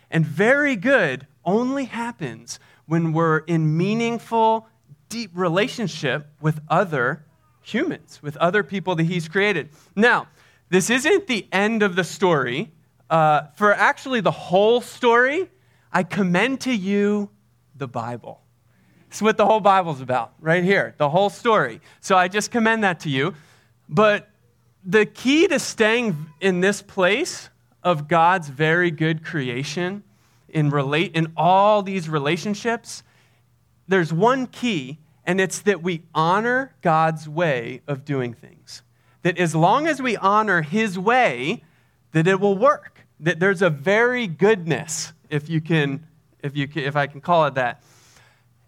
And 0.09 0.25
very 0.25 0.75
good 0.75 1.27
only 1.45 1.85
happens 1.85 2.59
when 2.85 3.13
we're 3.13 3.39
in 3.39 3.77
meaningful, 3.77 4.67
deep 5.09 5.31
relationship 5.33 6.27
with 6.41 6.59
other 6.69 7.25
humans, 7.61 8.19
with 8.21 8.37
other 8.37 8.63
people 8.63 8.95
that 8.95 9.03
He's 9.03 9.27
created. 9.27 9.69
Now, 9.95 10.27
this 10.69 10.89
isn't 10.89 11.27
the 11.27 11.47
end 11.51 11.83
of 11.83 11.95
the 11.95 12.03
story. 12.03 12.71
Uh, 13.09 13.43
for 13.55 13.73
actually 13.73 14.21
the 14.21 14.31
whole 14.31 14.81
story, 14.81 15.49
I 15.91 16.03
commend 16.03 16.61
to 16.61 16.73
you 16.73 17.29
the 17.75 17.87
Bible. 17.87 18.41
It's 19.07 19.21
what 19.21 19.37
the 19.37 19.45
whole 19.45 19.61
Bible's 19.61 20.01
about, 20.01 20.33
right 20.41 20.63
here, 20.63 20.93
the 20.97 21.09
whole 21.09 21.29
story. 21.29 21.79
So 22.01 22.17
I 22.17 22.27
just 22.27 22.51
commend 22.51 22.83
that 22.83 22.99
to 23.01 23.09
you. 23.09 23.33
But 23.87 24.29
the 24.83 25.05
key 25.05 25.47
to 25.47 25.59
staying 25.59 26.27
in 26.41 26.59
this 26.59 26.81
place 26.81 27.49
of 27.83 28.07
God's 28.07 28.49
very 28.49 28.91
good 28.91 29.23
creation 29.23 30.03
in 30.49 30.69
relate 30.69 31.15
in 31.15 31.31
all 31.37 31.81
these 31.81 32.09
relationships, 32.09 33.03
there's 33.87 34.11
one 34.11 34.47
key, 34.47 34.99
and 35.25 35.39
it's 35.39 35.61
that 35.61 35.81
we 35.81 36.03
honor 36.13 36.75
God's 36.81 37.29
way 37.29 37.81
of 37.87 38.03
doing 38.03 38.33
things. 38.33 38.81
That 39.27 39.37
as 39.37 39.53
long 39.53 39.87
as 39.87 40.01
we 40.01 40.15
honor 40.15 40.61
his 40.61 40.97
way, 40.97 41.61
that 42.13 42.27
it 42.27 42.39
will 42.39 42.57
work. 42.57 43.01
That 43.19 43.41
there's 43.41 43.61
a 43.61 43.69
very 43.69 44.25
goodness, 44.25 45.11
if 45.29 45.49
you 45.49 45.59
can, 45.59 46.07
if 46.39 46.55
you 46.55 46.65
can, 46.65 46.83
if 46.83 46.95
I 46.95 47.07
can 47.07 47.19
call 47.19 47.45
it 47.45 47.55
that. 47.55 47.83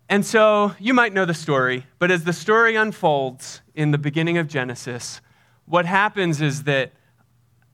And 0.09 0.25
so 0.25 0.75
you 0.77 0.93
might 0.93 1.13
know 1.13 1.23
the 1.23 1.33
story, 1.33 1.85
but 1.97 2.11
as 2.11 2.25
the 2.25 2.33
story 2.33 2.75
unfolds 2.75 3.61
in 3.73 3.91
the 3.91 3.97
beginning 3.97 4.37
of 4.37 4.49
Genesis, 4.49 5.21
what 5.63 5.85
happens 5.85 6.41
is 6.41 6.63
that 6.63 6.91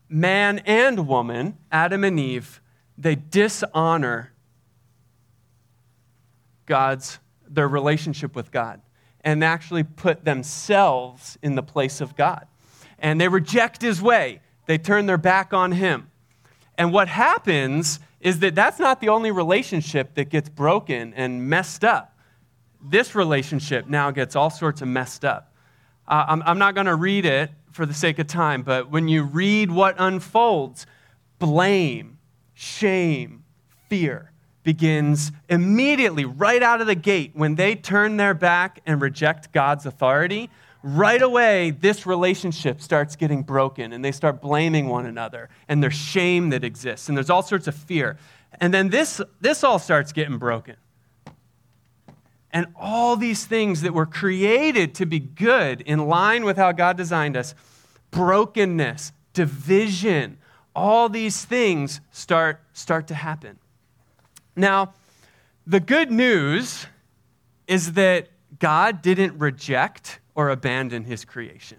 man 0.07 0.59
and 0.59 1.07
woman, 1.07 1.57
Adam 1.71 2.03
and 2.03 2.19
Eve, 2.19 2.61
they 2.99 3.15
dishonor 3.15 4.31
God's 6.67 7.17
their 7.49 7.67
relationship 7.67 8.35
with 8.35 8.51
God 8.51 8.79
and 9.21 9.43
actually 9.43 9.81
put 9.81 10.23
themselves 10.23 11.39
in 11.41 11.55
the 11.55 11.63
place 11.63 11.99
of 11.99 12.15
God. 12.15 12.45
And 12.99 13.19
they 13.19 13.27
reject 13.27 13.81
his 13.81 14.01
way. 14.01 14.41
They 14.65 14.77
turn 14.77 15.05
their 15.05 15.17
back 15.17 15.53
on 15.53 15.73
him. 15.73 16.09
And 16.77 16.91
what 16.91 17.07
happens 17.07 17.99
is 18.19 18.39
that 18.39 18.55
that's 18.55 18.79
not 18.79 19.01
the 19.01 19.09
only 19.09 19.31
relationship 19.31 20.15
that 20.15 20.29
gets 20.29 20.49
broken 20.49 21.13
and 21.13 21.47
messed 21.47 21.83
up. 21.83 22.17
This 22.81 23.15
relationship 23.15 23.87
now 23.87 24.11
gets 24.11 24.35
all 24.35 24.49
sorts 24.49 24.81
of 24.81 24.87
messed 24.87 25.23
up. 25.23 25.53
Uh, 26.07 26.25
I'm, 26.27 26.43
I'm 26.43 26.59
not 26.59 26.75
going 26.75 26.87
to 26.87 26.95
read 26.95 27.25
it 27.25 27.51
for 27.71 27.85
the 27.85 27.93
sake 27.93 28.19
of 28.19 28.27
time, 28.27 28.63
but 28.63 28.89
when 28.89 29.07
you 29.07 29.23
read 29.23 29.71
what 29.71 29.95
unfolds, 29.97 30.85
blame, 31.39 32.17
shame, 32.53 33.43
fear 33.89 34.31
begins 34.63 35.31
immediately, 35.47 36.25
right 36.25 36.63
out 36.63 36.81
of 36.81 36.87
the 36.87 36.95
gate. 36.95 37.31
When 37.33 37.55
they 37.55 37.75
turn 37.75 38.17
their 38.17 38.33
back 38.33 38.81
and 38.85 38.99
reject 38.99 39.51
God's 39.51 39.85
authority, 39.85 40.49
right 40.85 41.21
away, 41.23 41.71
this 41.71 42.05
relationship 42.05 42.79
starts 42.79 43.15
getting 43.15 43.41
broken 43.41 43.91
and 43.91 44.05
they 44.05 44.11
start 44.11 44.39
blaming 44.39 44.87
one 44.87 45.07
another 45.07 45.49
and 45.67 45.81
there's 45.81 45.95
shame 45.95 46.51
that 46.51 46.63
exists 46.63 47.09
and 47.09 47.17
there's 47.17 47.31
all 47.31 47.41
sorts 47.41 47.67
of 47.67 47.73
fear. 47.73 48.17
And 48.61 48.71
then 48.71 48.89
this, 48.89 49.19
this 49.41 49.63
all 49.63 49.79
starts 49.79 50.13
getting 50.13 50.37
broken. 50.37 50.75
And 52.51 52.67
all 52.75 53.15
these 53.15 53.45
things 53.45 53.81
that 53.81 53.95
were 53.95 54.05
created 54.05 54.93
to 54.95 55.07
be 55.07 55.19
good 55.19 55.81
in 55.81 56.07
line 56.07 56.45
with 56.45 56.55
how 56.55 56.71
God 56.71 56.97
designed 56.97 57.35
us 57.35 57.55
brokenness, 58.11 59.11
division, 59.33 60.37
all 60.75 61.09
these 61.09 61.43
things 61.43 61.99
start, 62.11 62.61
start 62.73 63.07
to 63.07 63.15
happen. 63.15 63.57
Now, 64.55 64.93
the 65.65 65.79
good 65.79 66.11
news 66.11 66.85
is 67.67 67.93
that 67.93 68.29
God 68.59 69.01
didn't 69.01 69.39
reject 69.39 70.19
or 70.35 70.49
abandon 70.49 71.05
his 71.05 71.25
creation, 71.25 71.77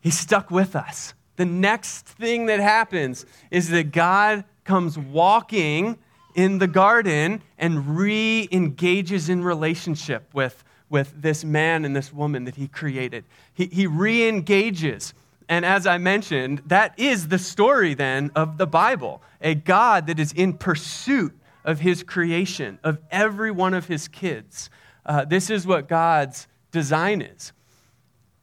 He 0.00 0.10
stuck 0.10 0.50
with 0.50 0.74
us. 0.74 1.14
The 1.36 1.44
next 1.46 2.06
thing 2.06 2.46
that 2.46 2.60
happens 2.60 3.26
is 3.50 3.70
that 3.70 3.92
God 3.92 4.44
comes 4.64 4.98
walking 4.98 5.98
in 6.34 6.58
the 6.58 6.66
garden 6.66 7.42
and 7.58 7.96
re 7.96 8.48
engages 8.52 9.28
in 9.28 9.42
relationship 9.42 10.28
with, 10.32 10.62
with 10.88 11.12
this 11.20 11.44
man 11.44 11.84
and 11.84 11.94
this 11.94 12.12
woman 12.12 12.44
that 12.44 12.56
he 12.56 12.68
created. 12.68 13.24
He, 13.54 13.66
he 13.66 13.86
re 13.86 14.28
engages. 14.28 15.14
And 15.48 15.64
as 15.64 15.86
I 15.86 15.98
mentioned, 15.98 16.62
that 16.66 16.96
is 16.98 17.28
the 17.28 17.38
story 17.38 17.94
then 17.94 18.30
of 18.36 18.58
the 18.58 18.66
Bible 18.66 19.22
a 19.40 19.54
God 19.54 20.06
that 20.06 20.20
is 20.20 20.32
in 20.32 20.52
pursuit 20.52 21.36
of 21.64 21.80
his 21.80 22.02
creation, 22.02 22.78
of 22.84 22.98
every 23.10 23.50
one 23.50 23.74
of 23.74 23.86
his 23.86 24.08
kids. 24.08 24.70
Uh, 25.04 25.24
this 25.24 25.50
is 25.50 25.66
what 25.66 25.88
God's 25.88 26.46
design 26.70 27.22
is. 27.22 27.52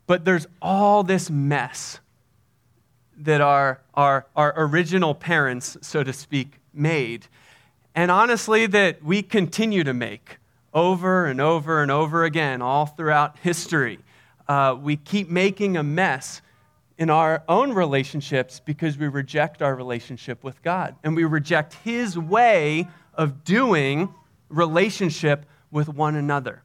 But 0.05 0.25
there's 0.25 0.47
all 0.61 1.03
this 1.03 1.29
mess 1.29 1.99
that 3.17 3.41
our, 3.41 3.81
our, 3.93 4.25
our 4.35 4.53
original 4.55 5.15
parents, 5.15 5.77
so 5.81 6.03
to 6.03 6.13
speak, 6.13 6.59
made. 6.73 7.27
And 7.95 8.11
honestly, 8.11 8.67
that 8.67 9.03
we 9.03 9.21
continue 9.21 9.83
to 9.83 9.93
make 9.93 10.37
over 10.73 11.25
and 11.25 11.41
over 11.41 11.81
and 11.81 11.89
over 11.89 12.23
again, 12.23 12.61
all 12.61 12.85
throughout 12.85 13.37
history. 13.39 13.99
Uh, 14.47 14.77
we 14.79 14.95
keep 14.95 15.29
making 15.29 15.75
a 15.75 15.83
mess 15.83 16.41
in 16.97 17.09
our 17.09 17.43
own 17.47 17.73
relationships 17.73 18.61
because 18.63 18.97
we 18.97 19.07
reject 19.07 19.61
our 19.61 19.75
relationship 19.75 20.43
with 20.43 20.61
God 20.61 20.95
and 21.03 21.15
we 21.15 21.25
reject 21.25 21.73
His 21.75 22.17
way 22.17 22.87
of 23.13 23.43
doing 23.43 24.13
relationship 24.49 25.45
with 25.71 25.89
one 25.89 26.15
another. 26.15 26.63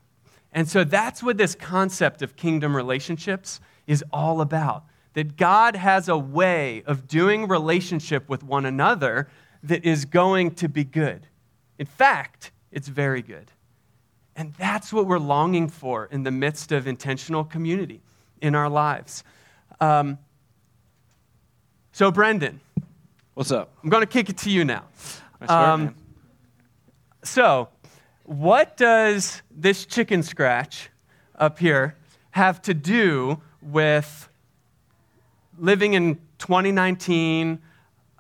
And 0.53 0.69
so 0.69 0.85
that's 0.85 1.23
what 1.23 1.39
this 1.39 1.55
concept 1.55 2.23
of 2.23 2.37
kingdom 2.37 2.77
relationships 2.77 3.61
is 3.87 4.05
all 4.13 4.41
about. 4.41 4.85
That 5.15 5.37
God 5.37 5.77
has 5.77 6.09
a 6.09 6.17
way 6.17 6.83
of 6.87 7.07
doing 7.07 7.49
relationship 7.49 8.29
with 8.29 8.43
one 8.43 8.67
another 8.67 9.29
that 9.63 9.85
is 9.85 10.05
going 10.05 10.53
to 10.57 10.69
be 10.69 10.85
good. 10.85 11.27
In 11.79 11.87
fact, 11.87 12.53
it's 12.71 12.89
very 12.89 13.23
good. 13.23 13.51
And 14.35 14.55
that's 14.55 14.93
what 14.93 15.07
we're 15.07 15.19
longing 15.19 15.69
for 15.69 16.07
in 16.07 16.23
the 16.23 16.31
midst 16.31 16.73
of 16.73 16.87
intentional 16.87 17.45
community 17.45 18.01
in 18.41 18.55
our 18.55 18.69
lives. 18.69 19.25
Um, 19.81 20.19
so, 21.93 22.11
Brendan. 22.11 22.61
What's 23.35 23.51
up? 23.51 23.71
I'm 23.83 23.91
going 23.91 24.03
to 24.03 24.07
kick 24.07 24.29
it 24.29 24.39
to 24.39 24.51
you 24.51 24.65
now. 24.65 24.85
Um, 25.49 25.95
so, 27.23 27.69
what 28.25 28.77
does 28.77 29.43
this 29.51 29.85
chicken 29.85 30.23
scratch 30.23 30.91
up 31.37 31.59
here 31.59 31.97
have 32.31 32.63
to 32.63 32.75
do 32.75 33.41
with 33.61 34.29
living 35.59 35.95
in 35.95 36.17
2019, 36.39 37.61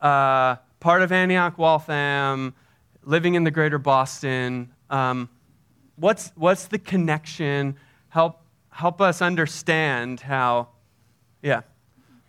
uh, 0.00 0.56
part 0.80 1.02
of 1.02 1.12
Antioch 1.12 1.56
Waltham, 1.59 2.54
living 3.04 3.35
in 3.35 3.44
the 3.44 3.50
greater 3.50 3.78
Boston? 3.78 4.73
Um, 4.90 5.28
what's, 5.97 6.32
what's 6.35 6.66
the 6.66 6.78
connection? 6.78 7.76
Help, 8.09 8.42
help 8.71 9.00
us 9.00 9.23
understand 9.23 10.21
how, 10.21 10.68
yeah. 11.42 11.62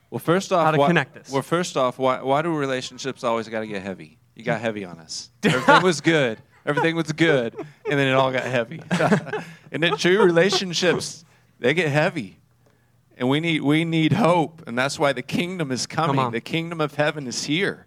Well, 0.10 0.20
first 0.20 0.52
off, 0.52 0.66
how 0.66 0.72
to 0.72 0.78
why, 0.78 0.88
connect 0.88 1.16
this. 1.16 1.32
Well, 1.32 1.42
first 1.42 1.76
off, 1.76 1.98
why, 1.98 2.22
why 2.22 2.44
do 2.44 2.56
relationships 2.56 3.24
always 3.24 3.50
got 3.50 3.62
to 3.62 3.68
get 3.68 3.82
heavy? 3.82 4.20
You 4.36 4.44
got 4.44 4.62
heavy 4.68 4.86
on 4.86 5.00
us. 5.00 5.32
Everything 5.44 5.82
was 5.82 6.02
good. 6.02 6.40
Everything 6.66 6.96
was 6.96 7.12
good, 7.12 7.56
and 7.58 8.00
then 8.00 8.08
it 8.08 8.14
all 8.14 8.32
got 8.32 8.44
heavy. 8.44 8.82
and 9.72 9.84
then 9.84 9.98
true 9.98 10.24
relationships, 10.24 11.26
they 11.60 11.74
get 11.74 11.90
heavy. 11.90 12.40
And 13.18 13.30
we 13.30 13.40
need 13.40 13.62
we 13.62 13.86
need 13.86 14.14
hope, 14.14 14.64
and 14.66 14.78
that's 14.78 14.98
why 14.98 15.14
the 15.14 15.22
kingdom 15.22 15.72
is 15.72 15.86
coming. 15.86 16.32
The 16.32 16.42
kingdom 16.42 16.82
of 16.82 16.96
heaven 16.96 17.28
is 17.28 17.44
here. 17.44 17.86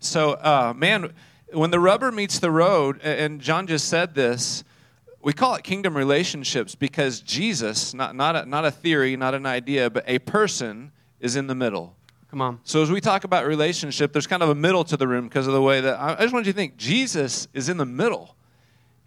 So, 0.00 0.32
uh, 0.32 0.72
man, 0.76 1.12
when 1.52 1.70
the 1.70 1.78
rubber 1.78 2.10
meets 2.10 2.38
the 2.38 2.50
road, 2.50 3.00
and 3.02 3.40
John 3.40 3.66
just 3.66 3.88
said 3.88 4.14
this, 4.14 4.64
we 5.22 5.32
call 5.32 5.54
it 5.54 5.62
kingdom 5.62 5.96
relationships 5.96 6.74
because 6.74 7.20
Jesus, 7.20 7.94
not 7.94 8.16
not 8.16 8.34
a, 8.34 8.46
not 8.46 8.64
a 8.64 8.70
theory, 8.70 9.16
not 9.16 9.34
an 9.34 9.46
idea, 9.46 9.88
but 9.90 10.04
a 10.06 10.18
person 10.20 10.90
is 11.20 11.36
in 11.36 11.46
the 11.46 11.54
middle. 11.54 11.96
Come 12.36 12.42
on. 12.42 12.60
So 12.64 12.82
as 12.82 12.90
we 12.90 13.00
talk 13.00 13.24
about 13.24 13.46
relationship, 13.46 14.12
there's 14.12 14.26
kind 14.26 14.42
of 14.42 14.50
a 14.50 14.54
middle 14.54 14.84
to 14.84 14.98
the 14.98 15.08
room 15.08 15.26
because 15.26 15.46
of 15.46 15.54
the 15.54 15.62
way 15.62 15.80
that 15.80 15.98
I 15.98 16.16
just 16.20 16.34
want 16.34 16.44
you 16.44 16.52
to 16.52 16.56
think 16.56 16.76
Jesus 16.76 17.48
is 17.54 17.70
in 17.70 17.78
the 17.78 17.86
middle. 17.86 18.36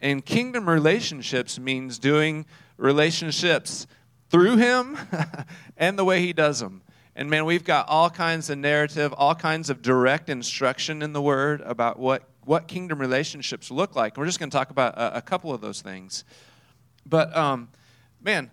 And 0.01 0.25
kingdom 0.25 0.67
relationships 0.67 1.59
means 1.59 1.99
doing 1.99 2.47
relationships 2.77 3.85
through 4.31 4.57
him 4.57 4.97
and 5.77 5.99
the 5.99 6.03
way 6.03 6.21
he 6.21 6.33
does 6.33 6.59
them. 6.59 6.81
And 7.15 7.29
man, 7.29 7.45
we've 7.45 7.63
got 7.63 7.87
all 7.87 8.09
kinds 8.09 8.49
of 8.49 8.57
narrative, 8.57 9.13
all 9.15 9.35
kinds 9.35 9.69
of 9.69 9.83
direct 9.83 10.27
instruction 10.31 11.03
in 11.03 11.13
the 11.13 11.21
word 11.21 11.61
about 11.61 11.99
what, 11.99 12.23
what 12.45 12.67
kingdom 12.67 12.97
relationships 12.97 13.69
look 13.69 13.95
like. 13.95 14.17
We're 14.17 14.25
just 14.25 14.39
going 14.39 14.49
to 14.49 14.57
talk 14.57 14.71
about 14.71 14.95
a, 14.95 15.17
a 15.17 15.21
couple 15.21 15.53
of 15.53 15.61
those 15.61 15.83
things. 15.83 16.23
But 17.05 17.37
um, 17.37 17.69
man, 18.23 18.49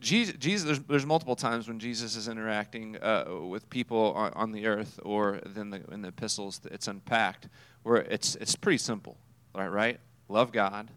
Jesus, 0.00 0.34
Jesus 0.38 0.64
there's, 0.66 0.80
there's 0.80 1.06
multiple 1.06 1.36
times 1.36 1.68
when 1.68 1.78
Jesus 1.78 2.16
is 2.16 2.28
interacting 2.28 2.96
uh, 3.02 3.24
with 3.48 3.68
people 3.70 4.12
on, 4.14 4.32
on 4.34 4.52
the 4.52 4.66
earth, 4.66 4.98
or 5.02 5.36
in 5.56 5.70
the 5.70 5.82
in 5.90 6.02
the 6.02 6.08
epistles, 6.08 6.60
it's 6.70 6.88
unpacked 6.88 7.48
where 7.82 7.96
it's 7.96 8.34
it's 8.36 8.56
pretty 8.56 8.78
simple, 8.78 9.16
right? 9.54 9.68
Right? 9.68 10.00
Love 10.28 10.52
God 10.52 10.90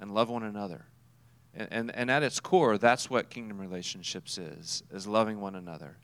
and 0.00 0.12
love 0.12 0.28
one 0.30 0.42
another, 0.42 0.86
and, 1.54 1.68
and 1.70 1.94
and 1.94 2.10
at 2.10 2.22
its 2.22 2.40
core, 2.40 2.78
that's 2.78 3.10
what 3.10 3.30
kingdom 3.30 3.60
relationships 3.60 4.38
is: 4.38 4.82
is 4.92 5.06
loving 5.06 5.40
one 5.40 5.54
another, 5.54 5.96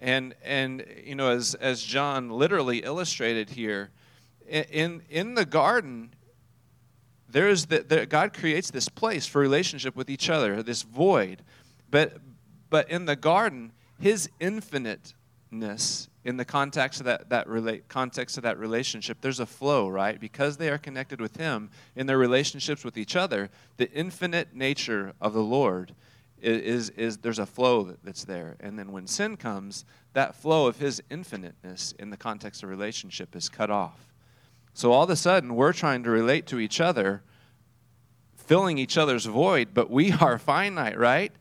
and 0.00 0.34
and 0.44 0.84
you 1.04 1.14
know, 1.14 1.30
as 1.30 1.54
as 1.54 1.82
John 1.82 2.30
literally 2.30 2.78
illustrated 2.78 3.50
here, 3.50 3.90
in 4.48 5.02
in 5.08 5.34
the 5.34 5.44
garden, 5.44 6.14
there 7.28 7.48
is 7.48 7.66
the, 7.66 7.80
there, 7.80 8.06
God 8.06 8.32
creates 8.32 8.70
this 8.70 8.88
place 8.88 9.26
for 9.26 9.40
relationship 9.40 9.94
with 9.94 10.10
each 10.10 10.28
other, 10.28 10.62
this 10.62 10.82
void. 10.82 11.42
But, 11.90 12.18
but 12.68 12.90
in 12.90 13.04
the 13.04 13.16
garden, 13.16 13.72
His 13.98 14.28
infiniteness 14.38 16.08
in 16.24 16.36
the 16.36 16.44
context 16.44 17.00
of 17.00 17.06
that, 17.06 17.30
that 17.30 17.48
relate, 17.48 17.88
context 17.88 18.36
of 18.36 18.42
that 18.42 18.58
relationship, 18.58 19.18
there's 19.20 19.40
a 19.40 19.46
flow, 19.46 19.88
right? 19.88 20.20
Because 20.20 20.56
they 20.56 20.68
are 20.68 20.78
connected 20.78 21.20
with 21.20 21.36
Him 21.36 21.70
in 21.96 22.06
their 22.06 22.18
relationships 22.18 22.84
with 22.84 22.98
each 22.98 23.16
other, 23.16 23.48
the 23.78 23.90
infinite 23.92 24.54
nature 24.54 25.14
of 25.20 25.32
the 25.32 25.42
Lord 25.42 25.94
is, 26.40 26.60
is, 26.60 26.90
is 26.90 27.18
there's 27.18 27.38
a 27.38 27.46
flow 27.46 27.84
that, 27.84 28.04
that's 28.04 28.24
there. 28.24 28.56
And 28.60 28.78
then 28.78 28.92
when 28.92 29.06
sin 29.06 29.36
comes, 29.36 29.84
that 30.12 30.34
flow 30.34 30.66
of 30.66 30.78
His 30.78 31.02
infiniteness 31.10 31.94
in 31.98 32.10
the 32.10 32.16
context 32.16 32.62
of 32.62 32.68
relationship 32.68 33.34
is 33.34 33.48
cut 33.48 33.70
off. 33.70 34.06
So 34.74 34.92
all 34.92 35.04
of 35.04 35.10
a 35.10 35.16
sudden, 35.16 35.56
we're 35.56 35.72
trying 35.72 36.04
to 36.04 36.10
relate 36.10 36.46
to 36.48 36.58
each 36.58 36.80
other, 36.80 37.22
filling 38.36 38.78
each 38.78 38.98
other's 38.98 39.24
void, 39.24 39.70
but 39.72 39.90
we 39.90 40.12
are 40.20 40.38
finite, 40.38 40.98
right? 40.98 41.32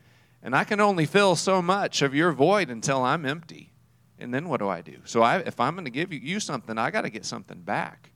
And 0.42 0.56
I 0.56 0.64
can 0.64 0.80
only 0.80 1.06
fill 1.06 1.36
so 1.36 1.62
much 1.62 2.02
of 2.02 2.16
your 2.16 2.32
void 2.32 2.70
until 2.70 3.04
I'm 3.04 3.26
empty. 3.26 3.74
And 4.18 4.34
then 4.34 4.50
what 4.50 4.60
do 4.60 4.68
I 4.68 4.82
do? 4.82 4.98
So 5.06 5.22
I, 5.22 5.38
if 5.38 5.60
I'm 5.60 5.76
going 5.76 5.86
to 5.86 5.92
give 5.92 6.12
you, 6.12 6.20
you 6.20 6.40
something, 6.40 6.78
I 6.78 6.92
got 6.92 7.02
to 7.02 7.10
get 7.10 7.26
something 7.26 7.62
back. 7.62 8.12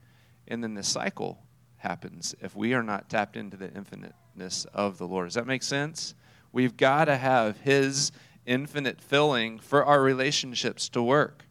And 0.48 0.64
then 0.64 0.74
this 0.74 0.88
cycle 0.88 1.40
happens 1.78 2.36
if 2.42 2.56
we 2.56 2.74
are 2.74 2.84
not 2.84 3.10
tapped 3.10 3.36
into 3.36 3.58
the 3.58 3.74
infiniteness 3.76 4.66
of 4.74 4.98
the 4.98 5.08
Lord. 5.08 5.28
Does 5.28 5.36
that 5.36 5.48
make 5.48 5.64
sense? 5.64 6.16
We've 6.52 6.78
got 6.78 7.06
to 7.06 7.18
have 7.18 7.60
His 7.62 8.12
infinite 8.46 9.02
filling 9.02 9.60
for 9.60 9.86
our 9.86 10.02
relationships 10.02 10.90
to 10.90 11.02
work. 11.02 11.46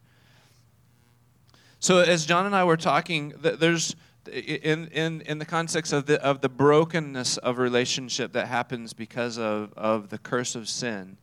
So 1.79 1.99
as 1.99 2.25
John 2.25 2.45
and 2.45 2.55
I 2.55 2.63
were 2.63 2.77
talking, 2.77 3.33
there's 3.39 3.95
in, 4.27 4.87
in, 4.87 5.21
in 5.21 5.39
the 5.39 5.45
context 5.45 5.93
of 5.93 6.05
the, 6.05 6.21
of 6.23 6.41
the 6.41 6.49
brokenness 6.49 7.37
of 7.37 7.57
relationship 7.57 8.33
that 8.33 8.47
happens 8.47 8.93
because 8.93 9.37
of, 9.37 9.73
of 9.75 10.09
the 10.09 10.17
curse 10.17 10.55
of 10.55 10.67
sin, 10.69 11.17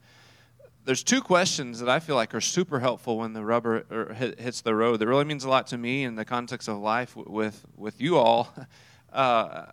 there's 0.84 1.02
two 1.02 1.20
questions 1.20 1.80
that 1.80 1.88
I 1.88 2.00
feel 2.00 2.16
like 2.16 2.34
are 2.34 2.40
super 2.40 2.80
helpful 2.80 3.18
when 3.18 3.32
the 3.32 3.44
rubber 3.44 3.84
er, 3.90 4.14
hit, 4.14 4.40
hits 4.40 4.60
the 4.62 4.74
road. 4.74 4.98
That 4.98 5.06
really 5.06 5.24
means 5.24 5.44
a 5.44 5.48
lot 5.48 5.66
to 5.68 5.78
me 5.78 6.04
in 6.04 6.14
the 6.14 6.24
context 6.24 6.68
of 6.68 6.78
life 6.78 7.14
with, 7.16 7.64
with 7.76 8.00
you 8.00 8.16
all. 8.16 8.52
Uh, 9.12 9.66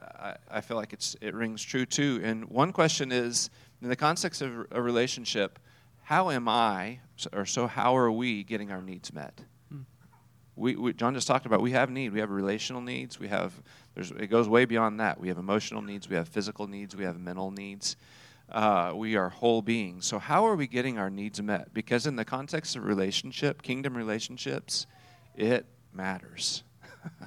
I, 0.49 0.57
I 0.57 0.61
feel 0.61 0.77
like 0.77 0.93
it's, 0.93 1.15
it 1.21 1.35
rings 1.35 1.61
true 1.61 1.85
too. 1.85 2.19
And 2.23 2.45
one 2.45 2.73
question 2.73 3.11
is 3.11 3.51
in 3.83 3.87
the 3.87 3.95
context 3.95 4.41
of 4.41 4.65
a 4.71 4.81
relationship, 4.81 5.59
how 6.01 6.31
am 6.31 6.47
I, 6.47 7.01
or 7.31 7.45
so 7.45 7.67
how 7.67 7.95
are 7.95 8.11
we 8.11 8.43
getting 8.43 8.71
our 8.71 8.81
needs 8.81 9.13
met? 9.13 9.41
We, 10.57 10.75
we, 10.75 10.93
John 10.93 11.13
just 11.13 11.27
talked 11.27 11.45
about 11.45 11.61
we 11.61 11.71
have 11.71 11.89
need. 11.89 12.11
We 12.11 12.19
have 12.19 12.31
relational 12.31 12.81
needs. 12.81 13.19
We 13.19 13.27
have 13.27 13.53
there's 13.93 14.11
it 14.11 14.27
goes 14.27 14.49
way 14.49 14.65
beyond 14.65 14.99
that. 14.99 15.19
We 15.19 15.27
have 15.29 15.37
emotional 15.37 15.81
needs. 15.81 16.09
We 16.09 16.15
have 16.15 16.27
physical 16.27 16.67
needs. 16.67 16.95
We 16.95 17.03
have 17.03 17.19
mental 17.19 17.51
needs. 17.51 17.95
Uh, 18.51 18.93
we 18.95 19.15
are 19.15 19.29
whole 19.29 19.61
beings. 19.61 20.05
So 20.05 20.19
how 20.19 20.45
are 20.45 20.55
we 20.55 20.67
getting 20.67 20.97
our 20.97 21.09
needs 21.09 21.41
met? 21.41 21.73
Because 21.73 22.07
in 22.07 22.15
the 22.15 22.25
context 22.25 22.75
of 22.75 22.85
relationship, 22.85 23.61
kingdom 23.61 23.95
relationships, 23.95 24.87
it 25.35 25.65
matters. 25.93 26.63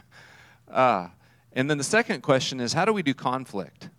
uh, 0.71 1.09
and 1.53 1.71
then 1.71 1.79
the 1.79 1.85
second 1.85 2.23
question 2.23 2.59
is 2.59 2.73
how 2.73 2.85
do 2.85 2.93
we 2.93 3.03
do 3.03 3.14
conflict? 3.14 3.90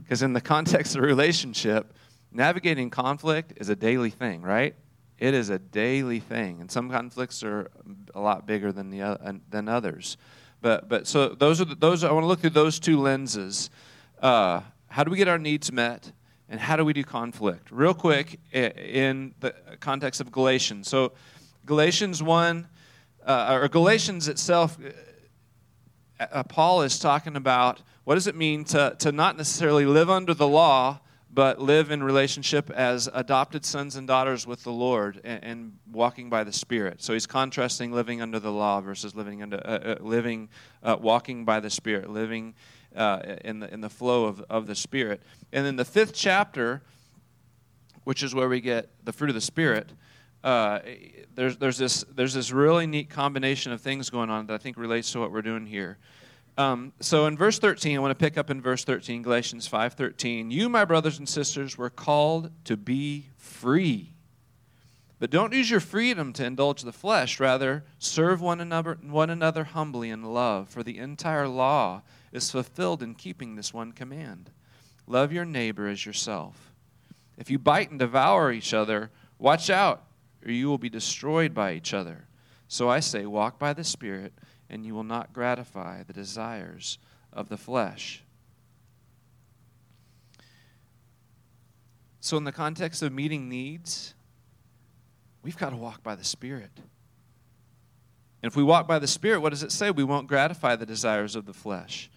Because 0.00 0.22
in 0.22 0.32
the 0.32 0.40
context 0.40 0.96
of 0.96 1.02
relationship, 1.02 1.92
navigating 2.32 2.88
conflict 2.88 3.52
is 3.56 3.68
a 3.68 3.76
daily 3.76 4.10
thing, 4.10 4.40
right? 4.40 4.74
It 5.24 5.32
is 5.32 5.48
a 5.48 5.58
daily 5.58 6.20
thing, 6.20 6.60
and 6.60 6.70
some 6.70 6.90
conflicts 6.90 7.42
are 7.42 7.70
a 8.14 8.20
lot 8.20 8.46
bigger 8.46 8.72
than 8.72 8.90
the 8.90 9.02
o- 9.02 9.40
than 9.48 9.70
others. 9.70 10.18
But 10.60 10.86
but 10.90 11.06
so 11.06 11.28
those 11.30 11.62
are 11.62 11.64
the, 11.64 11.74
those. 11.74 12.04
I 12.04 12.12
want 12.12 12.24
to 12.24 12.26
look 12.26 12.40
through 12.40 12.50
those 12.50 12.78
two 12.78 13.00
lenses. 13.00 13.70
Uh, 14.20 14.60
how 14.88 15.02
do 15.02 15.10
we 15.10 15.16
get 15.16 15.26
our 15.26 15.38
needs 15.38 15.72
met, 15.72 16.12
And 16.50 16.60
how 16.60 16.76
do 16.76 16.84
we 16.84 16.92
do 16.92 17.02
conflict? 17.02 17.70
Real 17.70 17.94
quick, 17.94 18.38
in 18.52 19.34
the 19.40 19.54
context 19.80 20.20
of 20.20 20.30
Galatians. 20.30 20.88
So, 20.88 21.14
Galatians 21.64 22.22
1, 22.22 22.68
uh, 23.24 23.58
or 23.62 23.68
Galatians 23.68 24.28
itself, 24.28 24.76
uh, 26.20 26.26
uh, 26.30 26.42
Paul 26.42 26.82
is 26.82 26.98
talking 26.98 27.34
about 27.34 27.80
what 28.04 28.16
does 28.16 28.26
it 28.26 28.36
mean 28.36 28.62
to, 28.64 28.94
to 28.98 29.10
not 29.10 29.38
necessarily 29.38 29.86
live 29.86 30.10
under 30.10 30.34
the 30.34 30.46
law, 30.46 31.00
but 31.34 31.60
live 31.60 31.90
in 31.90 32.00
relationship 32.00 32.70
as 32.70 33.08
adopted 33.12 33.64
sons 33.64 33.96
and 33.96 34.06
daughters 34.06 34.46
with 34.46 34.62
the 34.62 34.70
Lord 34.70 35.20
and, 35.24 35.42
and 35.42 35.78
walking 35.90 36.30
by 36.30 36.44
the 36.44 36.52
Spirit. 36.52 37.02
So 37.02 37.12
he's 37.12 37.26
contrasting 37.26 37.90
living 37.90 38.22
under 38.22 38.38
the 38.38 38.52
law 38.52 38.80
versus 38.80 39.16
living 39.16 39.42
under 39.42 39.56
uh, 39.56 39.78
uh, 39.78 39.96
living, 40.00 40.48
uh, 40.84 40.96
walking 41.00 41.44
by 41.44 41.58
the 41.58 41.70
Spirit, 41.70 42.08
living 42.08 42.54
uh, 42.94 43.36
in 43.44 43.58
the 43.58 43.72
in 43.74 43.80
the 43.80 43.90
flow 43.90 44.26
of 44.26 44.44
of 44.48 44.68
the 44.68 44.76
Spirit. 44.76 45.22
And 45.52 45.66
then 45.66 45.74
the 45.74 45.84
fifth 45.84 46.14
chapter, 46.14 46.82
which 48.04 48.22
is 48.22 48.32
where 48.32 48.48
we 48.48 48.60
get 48.60 48.90
the 49.04 49.12
fruit 49.12 49.30
of 49.30 49.34
the 49.34 49.40
Spirit. 49.40 49.90
Uh, 50.44 50.78
there's 51.34 51.56
there's 51.56 51.78
this 51.78 52.04
there's 52.14 52.34
this 52.34 52.52
really 52.52 52.86
neat 52.86 53.10
combination 53.10 53.72
of 53.72 53.80
things 53.80 54.08
going 54.08 54.30
on 54.30 54.46
that 54.46 54.54
I 54.54 54.58
think 54.58 54.76
relates 54.76 55.10
to 55.12 55.20
what 55.20 55.32
we're 55.32 55.42
doing 55.42 55.66
here. 55.66 55.98
Um, 56.56 56.92
so 57.00 57.26
in 57.26 57.36
verse 57.36 57.58
13, 57.58 57.96
I 57.96 58.00
want 58.00 58.16
to 58.16 58.22
pick 58.22 58.38
up 58.38 58.48
in 58.48 58.60
verse 58.60 58.84
13, 58.84 59.22
Galatians 59.22 59.68
5:13. 59.68 60.50
You, 60.50 60.68
my 60.68 60.84
brothers 60.84 61.18
and 61.18 61.28
sisters, 61.28 61.76
were 61.76 61.90
called 61.90 62.50
to 62.64 62.76
be 62.76 63.26
free. 63.36 64.12
But 65.18 65.30
don't 65.30 65.52
use 65.52 65.70
your 65.70 65.80
freedom 65.80 66.32
to 66.34 66.44
indulge 66.44 66.82
the 66.82 66.92
flesh. 66.92 67.40
Rather, 67.40 67.84
serve 67.98 68.40
one 68.40 68.60
another, 68.60 68.98
one 69.02 69.30
another 69.30 69.64
humbly 69.64 70.10
in 70.10 70.22
love, 70.22 70.68
for 70.68 70.82
the 70.82 70.98
entire 70.98 71.48
law 71.48 72.02
is 72.32 72.50
fulfilled 72.50 73.02
in 73.02 73.14
keeping 73.14 73.56
this 73.56 73.72
one 73.72 73.92
command 73.92 74.50
love 75.06 75.32
your 75.32 75.44
neighbor 75.44 75.86
as 75.86 76.06
yourself. 76.06 76.72
If 77.36 77.50
you 77.50 77.58
bite 77.58 77.90
and 77.90 77.98
devour 77.98 78.52
each 78.52 78.72
other, 78.72 79.10
watch 79.38 79.68
out, 79.68 80.04
or 80.44 80.50
you 80.50 80.68
will 80.68 80.78
be 80.78 80.88
destroyed 80.88 81.52
by 81.52 81.72
each 81.72 81.92
other. 81.92 82.26
So 82.68 82.88
I 82.88 83.00
say, 83.00 83.26
walk 83.26 83.58
by 83.58 83.72
the 83.72 83.84
Spirit 83.84 84.32
and 84.68 84.84
you 84.84 84.94
will 84.94 85.04
not 85.04 85.32
gratify 85.32 86.02
the 86.02 86.12
desires 86.12 86.98
of 87.32 87.48
the 87.48 87.56
flesh. 87.56 88.22
So, 92.20 92.36
in 92.38 92.44
the 92.44 92.52
context 92.52 93.02
of 93.02 93.12
meeting 93.12 93.48
needs, 93.48 94.14
we've 95.42 95.58
got 95.58 95.70
to 95.70 95.76
walk 95.76 96.02
by 96.02 96.14
the 96.14 96.24
Spirit. 96.24 96.70
And 98.42 98.50
if 98.50 98.56
we 98.56 98.62
walk 98.62 98.88
by 98.88 98.98
the 98.98 99.06
Spirit, 99.06 99.40
what 99.40 99.50
does 99.50 99.62
it 99.62 99.72
say? 99.72 99.90
We 99.90 100.04
won't 100.04 100.26
gratify 100.26 100.76
the 100.76 100.86
desires 100.86 101.36
of 101.36 101.46
the 101.46 101.52
flesh. 101.52 102.10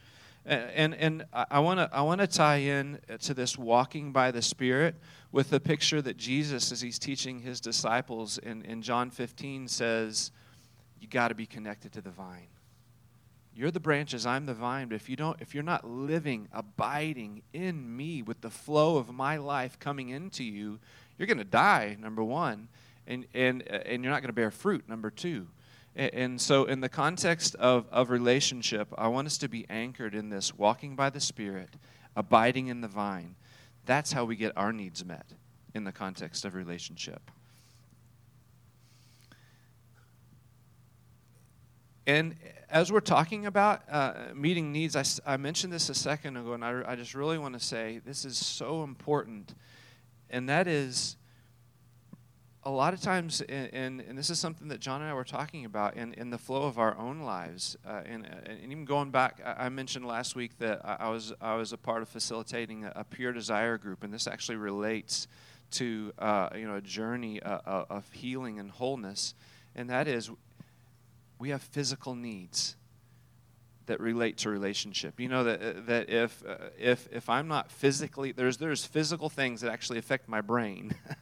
And, 0.46 0.94
and 0.96 1.26
I 1.34 1.60
want 1.60 1.80
to 1.80 1.90
I 1.92 2.04
wanna 2.04 2.26
tie 2.26 2.58
in 2.58 3.00
to 3.20 3.34
this 3.34 3.58
walking 3.58 4.14
by 4.14 4.32
the 4.32 4.42
Spirit 4.42 4.96
with 5.34 5.50
the 5.50 5.60
picture 5.60 6.02
that 6.02 6.16
Jesus, 6.16 6.72
as 6.72 6.80
he's 6.80 6.98
teaching 6.98 7.40
his 7.40 7.60
disciples 7.60 8.38
in, 8.38 8.62
in 8.62 8.82
John 8.82 9.10
15, 9.12 9.68
says, 9.68 10.32
you 11.00 11.08
got 11.08 11.30
to 11.30 11.36
be 11.36 11.46
connected 11.46 11.92
to 11.94 12.02
the 12.02 12.10
vine. 12.10 12.48
You're 13.56 13.72
the 13.72 13.80
branches, 13.80 14.26
I'm 14.26 14.46
the 14.46 14.54
vine, 14.54 14.88
but 14.88 14.96
if 14.96 15.10
you 15.10 15.16
don't 15.16 15.42
if 15.42 15.56
you're 15.56 15.64
not 15.64 15.84
living, 15.84 16.48
abiding 16.52 17.42
in 17.54 17.96
me 17.98 18.22
with 18.22 18.42
the 18.42 18.52
flow 18.52 18.98
of 18.98 19.12
my 19.12 19.38
life 19.38 19.80
coming 19.80 20.10
into 20.10 20.44
you, 20.44 20.80
you're 21.18 21.26
going 21.26 21.40
to 21.40 21.44
die, 21.44 21.98
number 22.00 22.24
1, 22.24 22.68
and 23.08 23.26
and 23.34 23.64
uh, 23.68 23.78
and 23.78 24.04
you're 24.04 24.14
not 24.14 24.22
going 24.22 24.30
to 24.30 24.34
bear 24.34 24.52
fruit, 24.52 24.88
number 24.88 25.10
2. 25.10 25.48
And, 25.96 26.14
and 26.14 26.42
so 26.42 26.66
in 26.66 26.82
the 26.82 26.90
context 26.90 27.56
of 27.56 27.88
of 27.92 28.12
relationship, 28.12 28.90
I 28.96 29.08
want 29.08 29.26
us 29.26 29.40
to 29.40 29.50
be 29.50 29.66
anchored 29.72 30.14
in 30.14 30.30
this 30.30 30.54
walking 30.54 30.96
by 30.96 31.10
the 31.10 31.20
spirit, 31.20 31.70
abiding 32.16 32.68
in 32.68 32.82
the 32.82 32.88
vine. 32.88 33.36
That's 33.88 34.12
how 34.12 34.26
we 34.26 34.36
get 34.36 34.56
our 34.56 34.72
needs 34.72 35.04
met 35.04 35.34
in 35.74 35.84
the 35.84 35.92
context 35.92 36.46
of 36.46 36.54
relationship. 36.54 37.32
And 42.08 42.36
as 42.70 42.90
we're 42.90 43.02
talking 43.02 43.46
about 43.48 43.84
uh, 43.92 44.14
meeting 44.34 44.72
needs, 44.72 44.96
I, 44.96 45.04
I, 45.34 45.36
mentioned 45.36 45.74
this 45.74 45.90
a 45.90 45.94
second 45.94 46.38
ago, 46.38 46.54
and 46.54 46.64
I, 46.64 46.82
I 46.88 46.96
just 46.96 47.14
really 47.14 47.38
want 47.38 47.54
to 47.54 47.60
say 47.60 48.00
this 48.06 48.24
is 48.24 48.38
so 48.38 48.84
important. 48.84 49.54
And 50.30 50.48
that 50.48 50.70
is 50.70 51.18
a 52.64 52.72
lot 52.72 52.94
of 52.94 53.02
times, 53.02 53.42
in, 53.42 54.02
and 54.08 54.18
this 54.18 54.30
is 54.30 54.40
something 54.40 54.70
that 54.70 54.80
John 54.80 55.02
and 55.02 55.12
I 55.12 55.14
were 55.14 55.26
talking 55.26 55.66
about 55.66 55.98
in, 55.98 56.14
in 56.14 56.30
the 56.30 56.38
flow 56.38 56.64
of 56.64 56.80
our 56.80 56.98
own 56.98 57.24
lives. 57.24 57.76
Uh, 57.86 58.04
and, 58.06 58.26
and, 58.26 58.72
even 58.72 58.86
going 58.86 59.12
back, 59.12 59.42
I, 59.46 59.68
mentioned 59.68 60.06
last 60.06 60.34
week 60.34 60.58
that 60.60 60.80
I, 60.86 61.10
was, 61.10 61.34
I 61.42 61.56
was 61.56 61.74
a 61.74 61.78
part 61.78 62.02
of 62.02 62.08
facilitating 62.08 62.86
a, 62.86 62.94
a 62.96 63.04
pure 63.04 63.34
desire 63.34 63.78
group, 63.78 64.06
and 64.06 64.14
this 64.14 64.28
actually 64.28 64.58
relates 64.58 65.28
to 65.72 66.14
uh, 66.20 66.50
you 66.56 66.66
know, 66.66 66.76
a 66.76 66.82
journey 66.82 67.42
uh, 67.42 67.60
uh, 67.66 67.86
of 67.90 68.10
healing 68.14 68.60
and 68.60 68.72
wholeness. 68.72 69.34
And 69.76 69.90
that 69.90 70.08
is, 70.08 70.32
we 71.40 71.50
have 71.50 71.62
physical 71.62 72.16
needs 72.16 72.76
that 73.86 74.00
relate 74.00 74.38
to 74.38 74.50
relationship. 74.50 75.20
You 75.20 75.30
know 75.30 75.44
that 75.46 75.88
that 75.88 76.10
if 76.10 76.44
uh, 76.46 76.70
if 76.78 77.08
if 77.12 77.30
I'm 77.30 77.48
not 77.48 77.72
physically 77.72 78.32
there's 78.32 78.58
there's 78.58 78.86
physical 78.86 79.30
things 79.30 79.62
that 79.62 79.72
actually 79.72 80.00
affect 80.00 80.28
my 80.28 80.42
brain. 80.42 80.94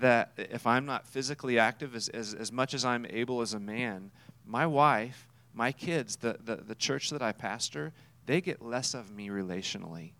that 0.00 0.32
if 0.36 0.66
I'm 0.66 0.84
not 0.84 1.06
physically 1.06 1.58
active 1.58 1.94
as, 1.94 2.08
as, 2.08 2.34
as 2.34 2.52
much 2.52 2.74
as 2.74 2.84
I'm 2.84 3.06
able 3.08 3.40
as 3.40 3.54
a 3.54 3.60
man, 3.60 4.10
my 4.44 4.66
wife, 4.66 5.26
my 5.54 5.72
kids, 5.72 6.16
the, 6.16 6.38
the, 6.44 6.56
the 6.56 6.74
church 6.74 7.10
that 7.10 7.22
I 7.22 7.32
pastor, 7.32 7.92
they 8.26 8.40
get 8.40 8.62
less 8.62 8.94
of 8.94 9.10
me 9.10 9.28
relationally 9.28 10.12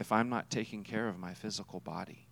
if 0.00 0.10
I'm 0.12 0.28
not 0.28 0.50
taking 0.50 0.82
care 0.82 1.08
of 1.08 1.18
my 1.18 1.34
physical 1.34 1.80
body. 1.80 2.26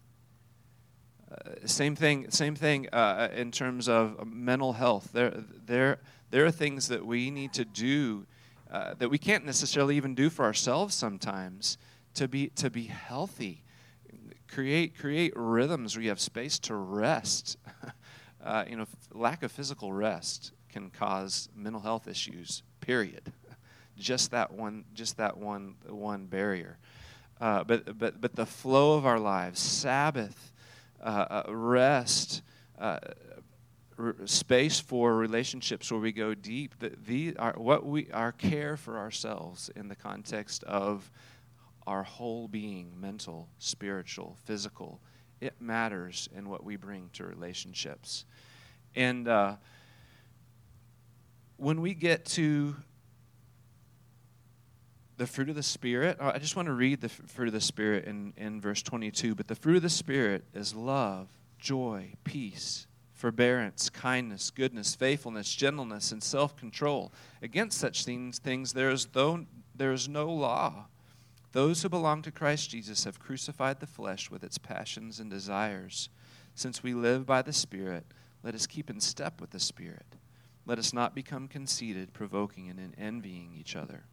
Uh, 1.30 1.66
same 1.66 1.94
thing, 1.94 2.30
same 2.30 2.56
thing 2.56 2.88
uh, 2.90 3.28
in 3.34 3.52
terms 3.52 3.88
of 3.88 4.26
mental 4.26 4.72
health. 4.72 5.10
There, 5.12 5.44
there, 5.66 5.98
there 6.30 6.44
are 6.44 6.50
things 6.50 6.88
that 6.88 7.06
we 7.06 7.30
need 7.30 7.52
to 7.52 7.64
do 7.64 8.26
uh, 8.70 8.94
that 8.94 9.08
we 9.08 9.18
can't 9.18 9.44
necessarily 9.44 9.96
even 9.96 10.14
do 10.14 10.30
for 10.30 10.44
ourselves 10.44 10.94
sometimes 10.94 11.78
to 12.14 12.28
be 12.28 12.48
to 12.48 12.70
be 12.70 12.84
healthy. 12.84 13.62
Create 14.48 14.96
create 14.96 15.32
rhythms 15.36 15.96
where 15.96 16.02
you 16.02 16.08
have 16.08 16.20
space 16.20 16.58
to 16.60 16.74
rest. 16.74 17.56
uh, 18.44 18.64
you 18.68 18.76
know, 18.76 18.86
lack 19.12 19.42
of 19.42 19.52
physical 19.52 19.92
rest 19.92 20.52
can 20.68 20.90
cause 20.90 21.48
mental 21.54 21.80
health 21.80 22.08
issues. 22.08 22.62
Period. 22.80 23.32
just 23.98 24.30
that 24.30 24.52
one. 24.52 24.84
Just 24.94 25.16
that 25.16 25.36
one. 25.36 25.74
One 25.88 26.26
barrier. 26.26 26.78
Uh, 27.40 27.64
but 27.64 27.98
but 27.98 28.20
but 28.20 28.36
the 28.36 28.46
flow 28.46 28.96
of 28.96 29.06
our 29.06 29.18
lives, 29.18 29.60
Sabbath, 29.60 30.49
uh, 31.02 31.42
uh, 31.46 31.54
rest 31.54 32.42
uh, 32.78 32.98
space 34.24 34.80
for 34.80 35.14
relationships 35.16 35.90
where 35.90 36.00
we 36.00 36.12
go 36.12 36.34
deep. 36.34 36.78
The, 36.78 36.92
the, 37.06 37.36
our, 37.36 37.52
what 37.52 37.84
we, 37.84 38.10
our 38.12 38.32
care 38.32 38.76
for 38.76 38.98
ourselves 38.98 39.70
in 39.76 39.88
the 39.88 39.96
context 39.96 40.64
of 40.64 41.10
our 41.86 42.02
whole 42.02 42.48
being 42.48 42.92
mental, 43.00 43.48
spiritual, 43.58 44.36
physical 44.44 45.00
it 45.40 45.54
matters 45.60 46.28
in 46.36 46.48
what 46.48 46.64
we 46.64 46.76
bring 46.76 47.08
to 47.14 47.24
relationships. 47.24 48.24
And 48.94 49.26
uh, 49.26 49.56
when 51.56 51.80
we 51.80 51.94
get 51.94 52.24
to 52.26 52.76
the 55.20 55.26
fruit 55.26 55.50
of 55.50 55.54
the 55.54 55.62
Spirit, 55.62 56.16
uh, 56.18 56.32
I 56.34 56.38
just 56.38 56.56
want 56.56 56.64
to 56.64 56.72
read 56.72 57.02
the 57.02 57.10
fruit 57.10 57.48
of 57.48 57.52
the 57.52 57.60
Spirit 57.60 58.06
in, 58.06 58.32
in 58.38 58.58
verse 58.58 58.80
22. 58.80 59.34
But 59.34 59.48
the 59.48 59.54
fruit 59.54 59.76
of 59.76 59.82
the 59.82 59.90
Spirit 59.90 60.44
is 60.54 60.74
love, 60.74 61.28
joy, 61.58 62.14
peace 62.24 62.86
forbearance, 63.12 63.90
kindness, 63.90 64.50
goodness, 64.50 64.94
faithfulness, 64.94 65.54
gentleness, 65.54 66.10
and 66.10 66.22
self 66.22 66.56
control. 66.56 67.12
Against 67.42 67.76
such 67.76 68.06
things, 68.06 68.38
things 68.38 68.72
there, 68.72 68.88
is 68.88 69.08
though, 69.12 69.44
there 69.74 69.92
is 69.92 70.08
no 70.08 70.30
law. 70.30 70.86
Those 71.52 71.82
who 71.82 71.90
belong 71.90 72.22
to 72.22 72.30
Christ 72.30 72.70
Jesus 72.70 73.04
have 73.04 73.20
crucified 73.20 73.78
the 73.78 73.86
flesh 73.86 74.30
with 74.30 74.42
its 74.42 74.56
passions 74.56 75.20
and 75.20 75.30
desires. 75.30 76.08
Since 76.54 76.82
we 76.82 76.94
live 76.94 77.26
by 77.26 77.42
the 77.42 77.52
Spirit, 77.52 78.06
let 78.42 78.54
us 78.54 78.66
keep 78.66 78.88
in 78.88 79.00
step 79.00 79.38
with 79.38 79.50
the 79.50 79.60
Spirit. 79.60 80.16
Let 80.64 80.78
us 80.78 80.94
not 80.94 81.14
become 81.14 81.46
conceited, 81.46 82.14
provoking, 82.14 82.70
and 82.70 82.94
envying 82.96 83.54
each 83.54 83.76
other. 83.76 84.04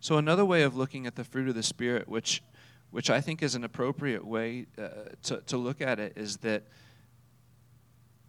So, 0.00 0.16
another 0.16 0.46
way 0.46 0.62
of 0.62 0.76
looking 0.76 1.06
at 1.06 1.14
the 1.14 1.24
fruit 1.24 1.48
of 1.48 1.54
the 1.54 1.62
Spirit, 1.62 2.08
which, 2.08 2.42
which 2.90 3.10
I 3.10 3.20
think 3.20 3.42
is 3.42 3.54
an 3.54 3.64
appropriate 3.64 4.26
way 4.26 4.66
uh, 4.78 4.88
to, 5.24 5.42
to 5.42 5.58
look 5.58 5.82
at 5.82 6.00
it, 6.00 6.14
is 6.16 6.38
that 6.38 6.62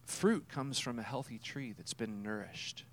fruit 0.06 0.50
comes 0.50 0.80
from 0.80 1.00
a 1.00 1.04
healthy 1.04 1.40
tree 1.40 1.72
that's 1.72 1.94
been 1.94 2.22
nourished. 2.22 2.84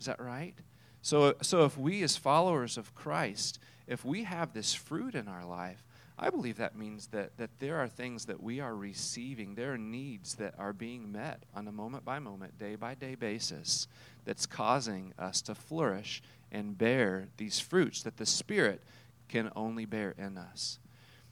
Is 0.00 0.06
that 0.06 0.20
right? 0.20 0.54
So, 1.02 1.34
so 1.42 1.64
if 1.64 1.76
we, 1.76 2.02
as 2.02 2.16
followers 2.16 2.78
of 2.78 2.94
Christ, 2.94 3.58
if 3.86 4.04
we 4.04 4.24
have 4.24 4.54
this 4.54 4.72
fruit 4.72 5.14
in 5.14 5.28
our 5.28 5.44
life, 5.44 5.84
I 6.18 6.30
believe 6.30 6.56
that 6.56 6.76
means 6.76 7.08
that, 7.08 7.36
that 7.36 7.50
there 7.60 7.76
are 7.76 7.88
things 7.88 8.24
that 8.24 8.42
we 8.42 8.58
are 8.58 8.74
receiving, 8.74 9.54
there 9.54 9.74
are 9.74 9.78
needs 9.78 10.34
that 10.36 10.54
are 10.58 10.72
being 10.72 11.12
met 11.12 11.44
on 11.54 11.68
a 11.68 11.72
moment 11.72 12.04
by 12.04 12.18
moment, 12.18 12.58
day 12.58 12.74
by 12.74 12.94
day 12.94 13.14
basis 13.14 13.86
that's 14.24 14.46
causing 14.46 15.12
us 15.18 15.40
to 15.42 15.54
flourish 15.54 16.22
and 16.50 16.76
bear 16.76 17.28
these 17.36 17.60
fruits 17.60 18.02
that 18.02 18.16
the 18.16 18.26
Spirit 18.26 18.82
can 19.28 19.50
only 19.54 19.84
bear 19.84 20.14
in 20.18 20.38
us. 20.38 20.78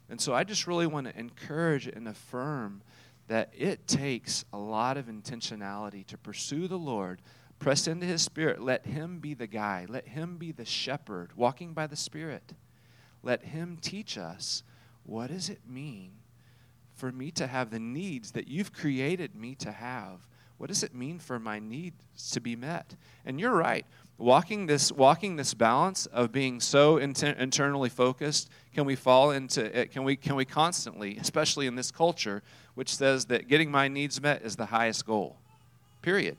And 0.09 0.21
so 0.21 0.33
I 0.33 0.43
just 0.43 0.67
really 0.67 0.87
want 0.87 1.07
to 1.07 1.19
encourage 1.19 1.87
and 1.87 2.07
affirm 2.07 2.81
that 3.27 3.51
it 3.57 3.87
takes 3.87 4.45
a 4.53 4.57
lot 4.57 4.97
of 4.97 5.07
intentionality 5.07 6.05
to 6.07 6.17
pursue 6.17 6.67
the 6.67 6.77
Lord, 6.77 7.21
press 7.59 7.87
into 7.87 8.05
His 8.05 8.21
Spirit, 8.21 8.61
let 8.61 8.85
Him 8.85 9.19
be 9.19 9.33
the 9.33 9.47
guy, 9.47 9.85
let 9.89 10.07
Him 10.07 10.37
be 10.37 10.51
the 10.51 10.65
shepherd, 10.65 11.31
walking 11.35 11.73
by 11.73 11.87
the 11.87 11.95
Spirit. 11.95 12.53
Let 13.23 13.43
Him 13.43 13.77
teach 13.81 14.17
us 14.17 14.63
what 15.03 15.29
does 15.29 15.49
it 15.49 15.61
mean 15.67 16.11
for 16.95 17.11
me 17.11 17.31
to 17.31 17.47
have 17.47 17.69
the 17.69 17.79
needs 17.79 18.31
that 18.31 18.47
you've 18.47 18.73
created 18.73 19.35
me 19.35 19.55
to 19.55 19.71
have? 19.71 20.27
What 20.57 20.67
does 20.67 20.83
it 20.83 20.95
mean 20.95 21.19
for 21.19 21.39
my 21.39 21.59
needs 21.59 22.31
to 22.31 22.39
be 22.39 22.55
met? 22.55 22.95
And 23.25 23.39
you're 23.39 23.55
right. 23.55 23.85
Walking 24.19 24.65
this, 24.65 24.91
walking 24.91 25.35
this 25.35 25.53
balance 25.53 26.07
of 26.07 26.31
being 26.31 26.59
so 26.59 26.97
inter- 26.97 27.35
internally 27.37 27.89
focused, 27.89 28.49
can 28.73 28.85
we 28.85 28.95
fall 28.95 29.31
into 29.31 29.79
it? 29.79 29.91
Can 29.91 30.03
we, 30.03 30.15
can 30.15 30.35
we 30.35 30.43
constantly, 30.43 31.17
especially 31.17 31.67
in 31.67 31.75
this 31.75 31.91
culture, 31.91 32.41
which 32.73 32.95
says 32.95 33.25
that 33.25 33.47
getting 33.47 33.69
my 33.69 33.87
needs 33.87 34.19
met 34.19 34.41
is 34.41 34.55
the 34.55 34.65
highest 34.65 35.05
goal? 35.05 35.37
Period. 36.01 36.37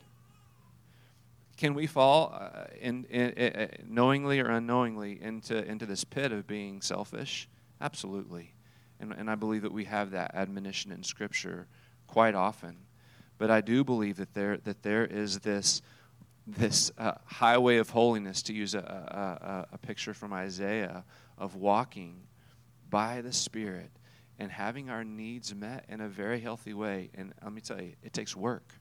Can 1.56 1.74
we 1.74 1.86
fall 1.86 2.32
uh, 2.34 2.64
in, 2.80 3.04
in, 3.10 3.30
in, 3.30 3.68
knowingly 3.88 4.40
or 4.40 4.50
unknowingly 4.50 5.20
into, 5.20 5.64
into 5.64 5.86
this 5.86 6.04
pit 6.04 6.32
of 6.32 6.46
being 6.46 6.80
selfish? 6.80 7.48
Absolutely. 7.80 8.54
And, 9.00 9.12
and 9.12 9.30
I 9.30 9.34
believe 9.34 9.62
that 9.62 9.72
we 9.72 9.84
have 9.84 10.10
that 10.12 10.34
admonition 10.34 10.90
in 10.90 11.02
Scripture 11.04 11.66
quite 12.06 12.34
often. 12.34 12.76
But 13.38 13.50
I 13.50 13.60
do 13.60 13.84
believe 13.84 14.16
that 14.16 14.34
there, 14.34 14.56
that 14.58 14.82
there 14.82 15.04
is 15.04 15.40
this, 15.40 15.82
this 16.56 16.90
uh, 16.96 17.12
highway 17.26 17.76
of 17.76 17.90
holiness, 17.90 18.42
to 18.42 18.54
use 18.54 18.74
a, 18.74 19.66
a, 19.70 19.74
a 19.74 19.78
picture 19.78 20.14
from 20.14 20.32
Isaiah, 20.32 21.04
of 21.36 21.56
walking 21.56 22.22
by 22.88 23.20
the 23.20 23.32
Spirit 23.32 23.90
and 24.38 24.50
having 24.50 24.88
our 24.88 25.04
needs 25.04 25.54
met 25.54 25.84
in 25.88 26.00
a 26.00 26.08
very 26.08 26.40
healthy 26.40 26.72
way. 26.72 27.10
And 27.14 27.34
let 27.42 27.52
me 27.52 27.60
tell 27.60 27.80
you, 27.80 27.92
it 28.02 28.12
takes 28.12 28.36
work. 28.36 28.72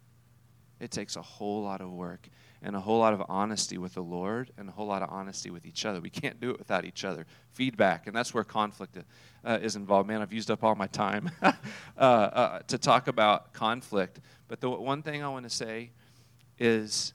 It 0.79 0.91
takes 0.91 1.15
a 1.15 1.21
whole 1.21 1.63
lot 1.63 1.81
of 1.81 1.91
work 1.91 2.29
and 2.61 2.75
a 2.75 2.79
whole 2.79 2.99
lot 2.99 3.13
of 3.13 3.23
honesty 3.27 3.79
with 3.79 3.95
the 3.95 4.03
Lord 4.03 4.51
and 4.57 4.69
a 4.69 4.71
whole 4.71 4.85
lot 4.85 5.01
of 5.01 5.09
honesty 5.09 5.49
with 5.49 5.65
each 5.65 5.85
other. 5.85 5.99
We 5.99 6.11
can't 6.11 6.39
do 6.39 6.51
it 6.51 6.59
without 6.59 6.85
each 6.85 7.03
other. 7.03 7.25
Feedback, 7.51 8.05
and 8.05 8.15
that's 8.15 8.33
where 8.33 8.43
conflict 8.43 8.97
uh, 9.43 9.59
is 9.61 9.75
involved. 9.75 10.07
Man, 10.07 10.21
I've 10.21 10.33
used 10.33 10.51
up 10.51 10.63
all 10.63 10.75
my 10.75 10.87
time 10.87 11.31
uh, 11.41 11.51
uh, 11.97 12.59
to 12.67 12.77
talk 12.77 13.07
about 13.07 13.53
conflict. 13.53 14.19
But 14.47 14.61
the 14.61 14.69
one 14.69 15.01
thing 15.01 15.23
I 15.23 15.29
want 15.29 15.45
to 15.45 15.49
say 15.49 15.91
is 16.59 17.13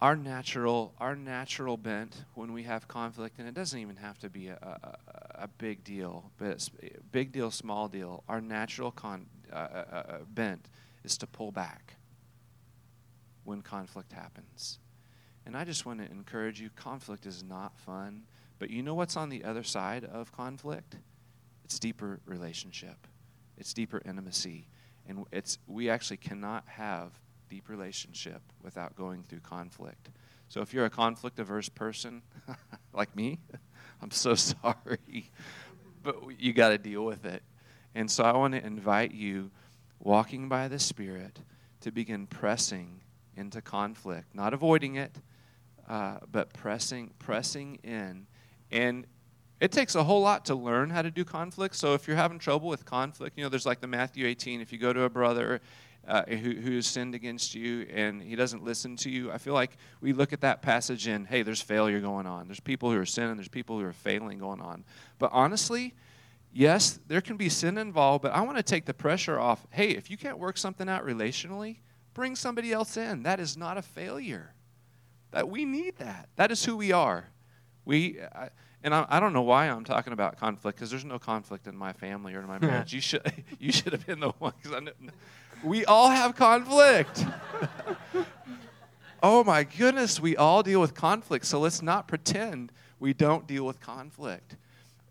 our 0.00 0.14
natural 0.14 0.94
our 0.98 1.16
natural 1.16 1.76
bent 1.76 2.24
when 2.34 2.52
we 2.52 2.62
have 2.62 2.86
conflict, 2.86 3.38
and 3.38 3.48
it 3.48 3.54
doesn't 3.54 3.78
even 3.78 3.96
have 3.96 4.18
to 4.18 4.30
be 4.30 4.48
a, 4.48 4.56
a, 4.62 5.42
a 5.42 5.48
big 5.58 5.82
deal, 5.84 6.30
but 6.38 6.68
big 7.10 7.32
deal, 7.32 7.50
small 7.50 7.88
deal. 7.88 8.22
Our 8.28 8.40
natural 8.40 8.90
con, 8.90 9.26
uh, 9.52 9.56
uh, 9.56 9.84
uh 9.92 10.18
bent 10.28 10.68
is 11.04 11.18
to 11.18 11.26
pull 11.26 11.50
back 11.50 11.96
when 13.44 13.62
conflict 13.62 14.12
happens. 14.12 14.78
And 15.46 15.56
I 15.56 15.64
just 15.64 15.86
want 15.86 16.00
to 16.00 16.10
encourage 16.10 16.60
you 16.60 16.68
conflict 16.76 17.24
is 17.24 17.42
not 17.42 17.78
fun, 17.78 18.24
but 18.58 18.68
you 18.70 18.82
know 18.82 18.94
what's 18.94 19.16
on 19.16 19.30
the 19.30 19.42
other 19.44 19.62
side 19.62 20.04
of 20.04 20.30
conflict? 20.30 20.96
It's 21.64 21.78
deeper 21.78 22.20
relationship, 22.26 23.06
it's 23.56 23.72
deeper 23.72 24.02
intimacy. 24.04 24.68
And 25.08 25.24
it's, 25.32 25.58
we 25.66 25.88
actually 25.88 26.18
cannot 26.18 26.64
have 26.68 27.12
deep 27.48 27.68
relationship 27.68 28.42
without 28.62 28.96
going 28.96 29.24
through 29.24 29.40
conflict. 29.40 30.10
So 30.48 30.60
if 30.62 30.72
you're 30.72 30.86
a 30.86 30.90
conflict 30.90 31.38
averse 31.38 31.68
person 31.68 32.22
like 32.92 33.14
me, 33.14 33.38
I'm 34.02 34.10
so 34.10 34.34
sorry. 34.34 35.30
But 36.02 36.16
you 36.38 36.52
got 36.52 36.70
to 36.70 36.78
deal 36.78 37.04
with 37.04 37.24
it. 37.24 37.42
And 37.94 38.10
so 38.10 38.24
I 38.24 38.32
want 38.32 38.54
to 38.54 38.64
invite 38.64 39.12
you, 39.12 39.50
walking 39.98 40.48
by 40.48 40.68
the 40.68 40.78
Spirit, 40.78 41.40
to 41.80 41.90
begin 41.90 42.26
pressing 42.26 43.00
into 43.36 43.60
conflict, 43.60 44.34
not 44.34 44.52
avoiding 44.52 44.96
it, 44.96 45.16
uh, 45.88 46.18
but 46.30 46.52
pressing, 46.52 47.12
pressing 47.18 47.76
in. 47.82 48.26
And 48.70 49.06
it 49.60 49.72
takes 49.72 49.94
a 49.94 50.04
whole 50.04 50.20
lot 50.20 50.44
to 50.46 50.54
learn 50.54 50.90
how 50.90 51.02
to 51.02 51.10
do 51.10 51.24
conflict. 51.24 51.74
So 51.74 51.94
if 51.94 52.06
you're 52.06 52.16
having 52.16 52.38
trouble 52.38 52.68
with 52.68 52.84
conflict, 52.84 53.36
you 53.36 53.42
know, 53.42 53.48
there's 53.48 53.66
like 53.66 53.80
the 53.80 53.86
Matthew 53.86 54.26
18. 54.26 54.60
If 54.60 54.72
you 54.72 54.78
go 54.78 54.92
to 54.92 55.02
a 55.02 55.10
brother 55.10 55.60
uh, 56.08 56.24
who, 56.24 56.54
who 56.54 56.74
has 56.76 56.86
sinned 56.86 57.14
against 57.14 57.54
you 57.54 57.86
and 57.92 58.22
he 58.22 58.34
doesn't 58.34 58.64
listen 58.64 58.96
to 58.96 59.10
you, 59.10 59.30
I 59.30 59.38
feel 59.38 59.54
like 59.54 59.76
we 60.00 60.12
look 60.12 60.32
at 60.32 60.40
that 60.40 60.62
passage 60.62 61.06
and, 61.06 61.26
hey, 61.26 61.42
there's 61.42 61.60
failure 61.60 62.00
going 62.00 62.26
on. 62.26 62.48
There's 62.48 62.60
people 62.60 62.90
who 62.90 62.98
are 62.98 63.06
sinning, 63.06 63.36
there's 63.36 63.48
people 63.48 63.78
who 63.78 63.84
are 63.84 63.92
failing 63.92 64.38
going 64.38 64.60
on. 64.60 64.84
But 65.18 65.30
honestly, 65.32 65.94
yes, 66.52 66.98
there 67.06 67.20
can 67.20 67.36
be 67.36 67.48
sin 67.48 67.76
involved, 67.76 68.22
but 68.22 68.32
I 68.32 68.40
want 68.40 68.56
to 68.56 68.62
take 68.62 68.86
the 68.86 68.94
pressure 68.94 69.38
off. 69.38 69.66
Hey, 69.70 69.90
if 69.90 70.10
you 70.10 70.16
can't 70.16 70.38
work 70.38 70.56
something 70.56 70.88
out 70.88 71.04
relationally, 71.04 71.76
bring 72.14 72.34
somebody 72.34 72.72
else 72.72 72.96
in. 72.96 73.22
That 73.22 73.38
is 73.38 73.56
not 73.56 73.76
a 73.76 73.82
failure. 73.82 74.54
That 75.30 75.48
we 75.48 75.66
need 75.66 75.96
that. 75.98 76.30
That 76.36 76.50
is 76.50 76.64
who 76.64 76.76
we 76.76 76.90
are. 76.90 77.28
We 77.84 78.20
I, 78.20 78.48
and 78.82 78.94
I, 78.94 79.06
I, 79.08 79.20
don't 79.20 79.32
know 79.32 79.42
why 79.42 79.66
I'm 79.66 79.84
talking 79.84 80.12
about 80.12 80.38
conflict 80.38 80.78
because 80.78 80.90
there's 80.90 81.04
no 81.04 81.18
conflict 81.18 81.66
in 81.66 81.76
my 81.76 81.92
family 81.92 82.34
or 82.34 82.40
in 82.40 82.46
my 82.46 82.58
marriage. 82.60 82.92
you 82.92 83.00
should 83.00 83.22
you 83.58 83.72
should 83.72 83.92
have 83.92 84.06
been 84.06 84.20
the 84.20 84.30
one 84.38 84.52
because 84.62 84.78
we 85.62 85.84
all 85.84 86.10
have 86.10 86.36
conflict. 86.36 87.24
oh 89.22 89.44
my 89.44 89.64
goodness, 89.64 90.20
we 90.20 90.36
all 90.36 90.62
deal 90.62 90.80
with 90.80 90.94
conflict. 90.94 91.44
So 91.46 91.60
let's 91.60 91.82
not 91.82 92.08
pretend 92.08 92.72
we 93.00 93.12
don't 93.12 93.46
deal 93.46 93.64
with 93.64 93.80
conflict. 93.80 94.56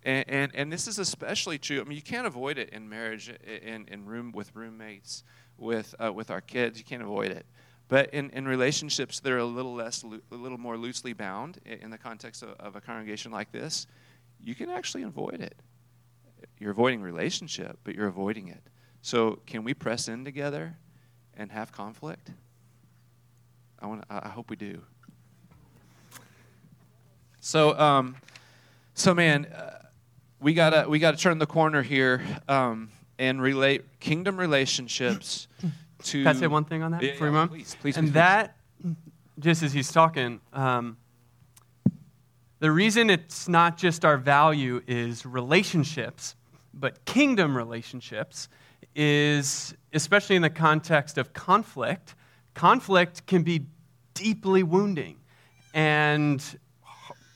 And, 0.04 0.24
and, 0.28 0.52
and 0.54 0.72
this 0.72 0.86
is 0.86 0.98
especially 0.98 1.58
true. 1.58 1.80
I 1.80 1.84
mean, 1.84 1.96
you 1.96 2.02
can't 2.02 2.26
avoid 2.26 2.58
it 2.58 2.70
in 2.70 2.88
marriage, 2.88 3.28
in, 3.28 3.86
in 3.88 4.06
room 4.06 4.32
with 4.32 4.54
roommates 4.54 5.24
with 5.58 5.94
uh, 5.98 6.12
with 6.12 6.30
our 6.30 6.40
kids. 6.40 6.78
You 6.78 6.84
can't 6.84 7.02
avoid 7.02 7.30
it. 7.30 7.44
But 7.88 8.12
in, 8.12 8.30
in 8.30 8.46
relationships 8.46 9.18
that 9.20 9.32
are 9.32 9.38
a 9.38 9.44
little 9.44 9.74
less, 9.74 10.04
a 10.04 10.34
little 10.34 10.58
more 10.58 10.76
loosely 10.76 11.14
bound 11.14 11.58
in 11.64 11.90
the 11.90 11.96
context 11.98 12.42
of, 12.42 12.50
of 12.60 12.76
a 12.76 12.82
congregation 12.82 13.32
like 13.32 13.50
this, 13.50 13.86
you 14.40 14.54
can 14.54 14.68
actually 14.68 15.04
avoid 15.04 15.40
it. 15.40 15.56
You're 16.58 16.72
avoiding 16.72 17.00
relationship, 17.00 17.78
but 17.84 17.94
you're 17.94 18.08
avoiding 18.08 18.48
it. 18.48 18.62
So 19.02 19.40
can 19.46 19.64
we 19.64 19.74
press 19.74 20.08
in 20.08 20.24
together 20.24 20.76
and 21.34 21.50
have 21.52 21.72
conflict? 21.72 22.30
I 23.80 23.86
want. 23.86 24.04
I 24.10 24.28
hope 24.28 24.50
we 24.50 24.56
do. 24.56 24.82
So, 27.40 27.78
um, 27.78 28.16
so 28.94 29.14
man, 29.14 29.46
uh, 29.46 29.86
we 30.40 30.52
gotta 30.52 30.88
we 30.88 30.98
gotta 30.98 31.16
turn 31.16 31.38
the 31.38 31.46
corner 31.46 31.82
here. 31.82 32.22
Um, 32.48 32.90
and 33.18 33.42
relate 33.42 34.00
kingdom 34.00 34.36
relationships 34.36 35.48
to. 36.04 36.22
Can 36.22 36.36
I 36.36 36.38
say 36.38 36.46
one 36.46 36.64
thing 36.64 36.82
on 36.82 36.92
that 36.92 37.02
yeah, 37.02 37.12
before 37.12 37.28
yeah, 37.28 37.42
you 37.42 37.48
Please, 37.48 37.76
please. 37.80 37.96
And 37.96 38.08
please, 38.08 38.14
that, 38.14 38.56
just 39.38 39.62
as 39.62 39.72
he's 39.72 39.92
talking, 39.92 40.40
um, 40.52 40.96
the 42.60 42.70
reason 42.70 43.10
it's 43.10 43.48
not 43.48 43.76
just 43.76 44.04
our 44.04 44.16
value 44.16 44.82
is 44.86 45.24
relationships, 45.26 46.34
but 46.74 47.04
kingdom 47.04 47.56
relationships 47.56 48.48
is, 48.98 49.74
especially 49.92 50.34
in 50.34 50.42
the 50.42 50.50
context 50.50 51.18
of 51.18 51.32
conflict, 51.32 52.16
conflict 52.54 53.24
can 53.26 53.44
be 53.44 53.66
deeply 54.12 54.64
wounding 54.64 55.16
and 55.72 56.58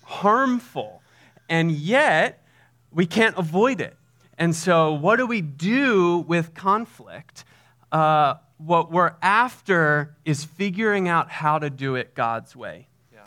harmful, 0.03 1.01
and 1.48 1.70
yet 1.70 2.44
we 2.90 3.07
can't 3.07 3.38
avoid 3.38 3.81
it. 3.81 3.96
And 4.37 4.57
so, 4.57 4.92
what 4.92 5.16
do 5.16 5.27
we 5.27 5.40
do 5.40 6.25
with 6.27 6.53
conflict? 6.53 7.44
Uh, 7.92 8.35
what 8.59 8.90
we're 8.90 9.14
after 9.22 10.16
is 10.25 10.44
figuring 10.44 11.07
out 11.07 11.31
how 11.31 11.61
to 11.61 11.70
do 11.70 11.94
it 11.94 12.14
God's 12.14 12.57
way. 12.57 12.88
Yeah. 13.12 13.20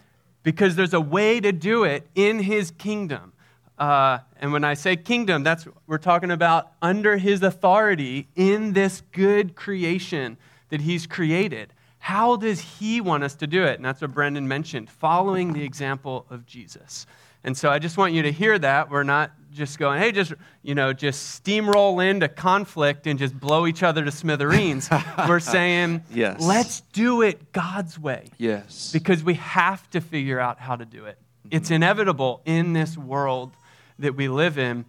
Because 0.44 0.76
there's 0.76 0.94
a 0.94 1.00
way 1.00 1.40
to 1.40 1.54
do 1.54 1.86
it 1.86 2.08
in 2.16 2.40
His 2.40 2.72
kingdom. 2.72 3.32
Uh, 3.78 4.20
and 4.40 4.54
when 4.54 4.64
I 4.64 4.74
say 4.74 4.96
kingdom, 4.96 5.44
that's 5.44 5.68
we're 5.88 5.98
talking 5.98 6.32
about 6.32 6.72
under 6.82 7.18
His 7.18 7.44
authority 7.44 8.28
in 8.36 8.74
this 8.74 9.02
good 9.12 9.56
creation 9.56 10.38
that 10.70 10.82
He's 10.82 11.06
created. 11.08 11.74
How 12.00 12.36
does 12.36 12.60
He 12.62 13.02
want 13.02 13.24
us 13.24 13.36
to 13.36 13.48
do 13.48 13.64
it? 13.64 13.76
And 13.76 13.86
that's 13.86 14.02
what 14.02 14.14
Brendan 14.14 14.48
mentioned, 14.48 14.90
following 14.90 15.54
the 15.54 15.64
example 15.64 16.26
of 16.30 16.46
Jesus. 16.46 17.06
And 17.44 17.56
so 17.56 17.70
I 17.70 17.78
just 17.78 17.96
want 17.96 18.14
you 18.14 18.24
to 18.24 18.32
hear 18.32 18.58
that. 18.58 18.90
We're 18.90 19.04
not 19.04 19.32
just 19.54 19.78
going, 19.78 20.02
hey, 20.02 20.12
just, 20.12 20.34
you 20.64 20.74
know, 20.74 20.94
just 20.94 21.44
steamroll 21.44 22.04
into 22.04 22.28
conflict 22.28 23.06
and 23.06 23.20
just 23.20 23.40
blow 23.40 23.68
each 23.68 23.84
other 23.84 24.04
to 24.04 24.12
smithereens. 24.12 24.90
We're 25.28 25.40
saying, 25.40 26.04
yes. 26.12 26.42
let's 26.42 26.82
do 26.82 27.22
it 27.22 27.52
God's 27.52 28.00
way. 28.00 28.30
Yes. 28.40 28.92
Because 28.92 29.24
we 29.24 29.36
have 29.36 29.88
to 29.92 30.02
figure 30.02 30.40
out 30.40 30.60
how 30.60 30.76
to 30.76 30.86
do 30.86 31.06
it. 31.06 31.20
Mm-hmm. 31.46 31.58
It's 31.58 31.70
inevitable 31.70 32.42
in 32.46 32.74
this 32.74 32.98
world 32.98 33.52
that 34.00 34.16
we 34.16 34.28
live 34.28 34.58
in. 34.58 34.86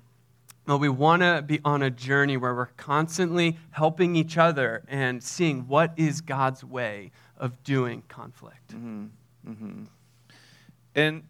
But 0.66 0.78
we 0.78 0.88
want 0.88 1.22
to 1.22 1.42
be 1.46 1.60
on 1.64 1.82
a 1.82 1.90
journey 1.90 2.36
where 2.36 2.52
we're 2.52 2.66
constantly 2.66 3.56
helping 3.70 4.16
each 4.16 4.36
other 4.36 4.82
and 4.88 5.22
seeing 5.22 5.68
what 5.68 5.92
is 5.96 6.20
God's 6.20 6.64
way 6.64 7.12
of 7.36 7.62
doing 7.62 8.02
conflict. 8.08 8.74
Mm-hmm. 8.74 9.04
Mm-hmm. 9.48 9.84
And 10.96 11.22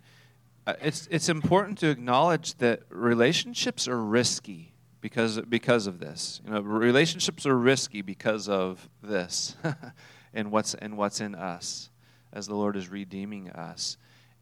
uh, 0.66 0.74
it's 0.80 1.06
it's 1.10 1.28
important 1.28 1.78
to 1.78 1.88
acknowledge 1.88 2.54
that 2.56 2.80
relationships 2.88 3.86
are 3.86 4.02
risky 4.02 4.72
because 5.00 5.40
because 5.42 5.86
of 5.86 6.00
this. 6.00 6.40
You 6.44 6.52
know, 6.52 6.60
relationships 6.60 7.46
are 7.46 7.56
risky 7.56 8.02
because 8.02 8.48
of 8.48 8.88
this, 9.02 9.56
and 10.34 10.50
what's 10.50 10.74
and 10.74 10.96
what's 10.96 11.20
in 11.20 11.34
us 11.34 11.90
as 12.32 12.46
the 12.46 12.54
Lord 12.54 12.76
is 12.76 12.88
redeeming 12.88 13.50
us. 13.50 13.96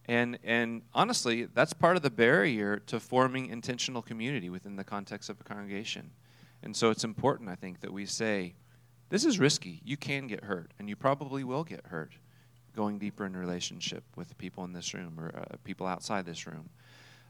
And, 0.07 0.39
and 0.45 0.83
honestly, 0.93 1.47
that's 1.47 1.73
part 1.73 1.97
of 1.97 2.03
the 2.03 2.11
barrier 2.11 2.79
to 2.87 3.01
forming 3.01 3.47
intentional 3.47 4.03
community 4.03 4.51
within 4.51 4.77
the 4.77 4.85
context 4.85 5.31
of 5.31 5.41
a 5.41 5.45
congregation. 5.45 6.11
And 6.63 6.77
so 6.77 6.91
it's 6.91 7.05
important, 7.05 7.49
I 7.49 7.55
think, 7.55 7.81
that 7.81 7.93
we 7.93 8.07
say, 8.07 8.55
this 9.09 9.25
is 9.25 9.39
risky. 9.39 9.81
You 9.85 9.97
can 9.97 10.27
get 10.27 10.45
hurt, 10.45 10.73
and 10.79 10.89
you 10.89 10.97
probably 10.97 11.45
will 11.45 11.65
get 11.65 11.87
hurt 11.87 12.13
going 12.75 12.99
deeper 12.99 13.25
in 13.25 13.37
relationship 13.37 14.03
with 14.17 14.37
people 14.37 14.65
in 14.65 14.73
this 14.73 14.93
room 14.95 15.19
or 15.19 15.33
uh, 15.37 15.57
people 15.63 15.87
outside 15.87 16.27
this 16.27 16.47
room. 16.47 16.69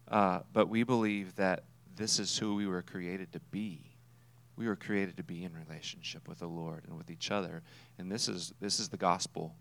Uh, 0.09 0.41
but 0.53 0.69
we 0.69 0.83
believe 0.83 1.35
that 1.37 1.65
this 1.97 2.19
is 2.19 2.37
who 2.39 2.55
we 2.55 2.67
were 2.67 2.83
created 2.83 3.33
to 3.33 3.41
be. 3.51 3.81
We 4.57 4.67
were 4.67 4.77
created 4.77 5.17
to 5.17 5.23
be 5.23 5.45
in 5.45 5.53
relationship 5.53 6.29
with 6.29 6.39
the 6.39 6.47
Lord 6.47 6.85
and 6.87 6.97
with 6.97 7.11
each 7.11 7.31
other, 7.31 7.63
and 7.99 8.11
this 8.11 8.29
is 8.29 8.55
this 8.61 8.79
is 8.79 8.89
the 8.89 8.97
gospel 8.97 9.55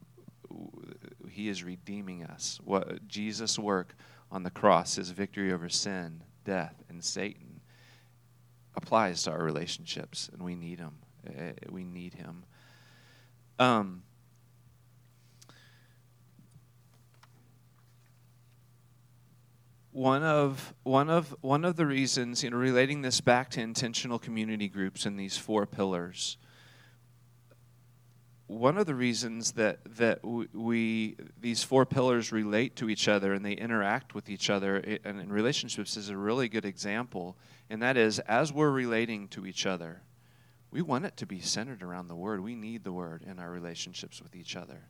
he 1.29 1.49
is 1.49 1.63
redeeming 1.63 2.23
us. 2.23 2.59
What 2.63 3.07
Jesus' 3.07 3.57
work 3.57 3.95
on 4.31 4.43
the 4.43 4.49
cross, 4.49 4.95
his 4.95 5.11
victory 5.11 5.51
over 5.51 5.69
sin, 5.69 6.23
death, 6.43 6.83
and 6.89 7.03
Satan, 7.03 7.61
applies 8.75 9.23
to 9.23 9.31
our 9.31 9.43
relationships, 9.43 10.29
and 10.33 10.41
we 10.41 10.55
need 10.55 10.79
him. 10.79 10.93
Eh, 11.27 11.51
we 11.69 11.83
need 11.83 12.15
him. 12.15 12.43
Um, 13.59 14.03
one 19.91 20.23
of 20.23 20.73
one 20.83 21.09
of 21.09 21.35
one 21.41 21.63
of 21.63 21.75
the 21.75 21.85
reasons, 21.85 22.43
you 22.43 22.49
know, 22.49 22.57
relating 22.57 23.03
this 23.03 23.21
back 23.21 23.51
to 23.51 23.61
intentional 23.61 24.17
community 24.17 24.67
groups 24.67 25.05
and 25.05 25.19
these 25.19 25.37
four 25.37 25.65
pillars 25.65 26.37
one 28.53 28.77
of 28.77 28.85
the 28.85 28.95
reasons 28.95 29.53
that 29.53 29.79
that 29.97 30.23
we 30.23 31.15
these 31.39 31.63
four 31.63 31.85
pillars 31.85 32.31
relate 32.31 32.75
to 32.77 32.89
each 32.89 33.07
other 33.07 33.33
and 33.33 33.45
they 33.45 33.53
interact 33.53 34.13
with 34.13 34.29
each 34.29 34.49
other 34.49 34.77
and 34.77 35.19
in 35.19 35.31
relationships 35.31 35.97
is 35.97 36.09
a 36.09 36.17
really 36.17 36.47
good 36.49 36.65
example. 36.65 37.37
And 37.69 37.81
that 37.81 37.97
is 37.97 38.19
as 38.19 38.53
we're 38.53 38.71
relating 38.71 39.27
to 39.29 39.45
each 39.45 39.65
other 39.65 40.01
we 40.71 40.81
want 40.81 41.05
it 41.05 41.15
to 41.17 41.27
be 41.27 41.39
centered 41.39 41.83
around 41.83 42.07
the 42.07 42.15
word. 42.15 42.41
We 42.41 42.55
need 42.55 42.83
the 42.83 42.91
word 42.91 43.21
in 43.21 43.37
our 43.37 43.51
relationships 43.51 44.19
with 44.19 44.35
each 44.35 44.55
other. 44.55 44.87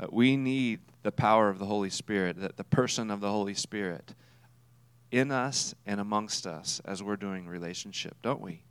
Uh, 0.00 0.06
we 0.10 0.36
need 0.36 0.80
the 1.04 1.12
power 1.12 1.48
of 1.48 1.60
the 1.60 1.66
holy 1.66 1.90
spirit 1.90 2.40
the, 2.40 2.50
the 2.56 2.64
person 2.64 3.10
of 3.10 3.20
the 3.20 3.30
holy 3.30 3.54
spirit 3.54 4.14
in 5.10 5.30
us 5.30 5.74
and 5.86 6.00
amongst 6.00 6.46
us 6.46 6.80
as 6.84 7.02
we're 7.02 7.16
doing 7.16 7.46
relationship 7.46 8.16
don't 8.22 8.40
we 8.40 8.62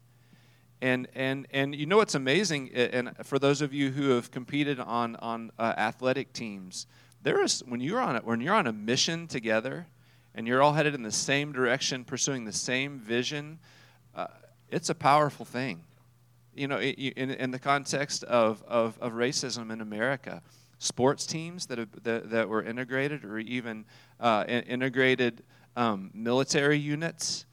and 0.82 1.08
and 1.14 1.48
and 1.52 1.76
you 1.76 1.86
know 1.86 1.98
what's 1.98 2.16
amazing 2.16 2.72
and 2.74 3.12
for 3.24 3.40
those 3.40 3.62
of 3.62 3.74
you 3.74 3.92
who 3.92 4.10
have 4.12 4.32
competed 4.32 4.80
on 4.80 5.16
on 5.18 5.52
uh, 5.60 5.74
athletic 5.78 6.32
teams 6.34 6.88
there 7.22 7.44
is 7.44 7.62
when 7.68 7.82
you're 7.82 8.00
on 8.00 8.16
it 8.16 8.24
when 8.24 8.40
you're 8.40 8.56
on 8.56 8.68
a 8.68 8.74
mission 8.74 9.28
together 9.28 9.88
and 10.36 10.48
you're 10.48 10.62
all 10.62 10.74
headed 10.74 10.96
in 10.96 11.04
the 11.04 11.12
same 11.12 11.52
direction 11.52 12.04
pursuing 12.04 12.46
the 12.46 12.54
same 12.54 13.00
vision 13.00 13.60
uh, 14.16 14.28
it's 14.70 14.90
a 14.90 14.96
powerful 14.96 15.46
thing. 15.46 15.84
You 16.54 16.68
know 16.68 16.80
in, 16.80 17.32
in 17.32 17.52
the 17.52 17.60
context 17.60 18.24
of, 18.26 18.64
of, 18.68 18.98
of 19.00 19.14
racism 19.14 19.72
in 19.72 19.82
america 19.82 20.42
sports 20.78 21.26
teams 21.26 21.66
that, 21.68 21.78
have, 21.78 22.04
that, 22.04 22.30
that 22.30 22.48
were 22.48 22.64
integrated 22.64 23.26
or 23.26 23.38
even 23.38 23.86
uh, 24.20 24.46
integrated 24.48 25.44
um, 25.76 26.10
military 26.14 26.80
units 26.80 27.46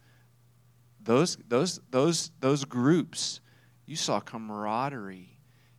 those, 1.06 1.38
those, 1.48 1.80
those, 1.90 2.30
those 2.40 2.64
groups, 2.64 3.40
you 3.86 3.96
saw 3.96 4.20
camaraderie 4.20 5.38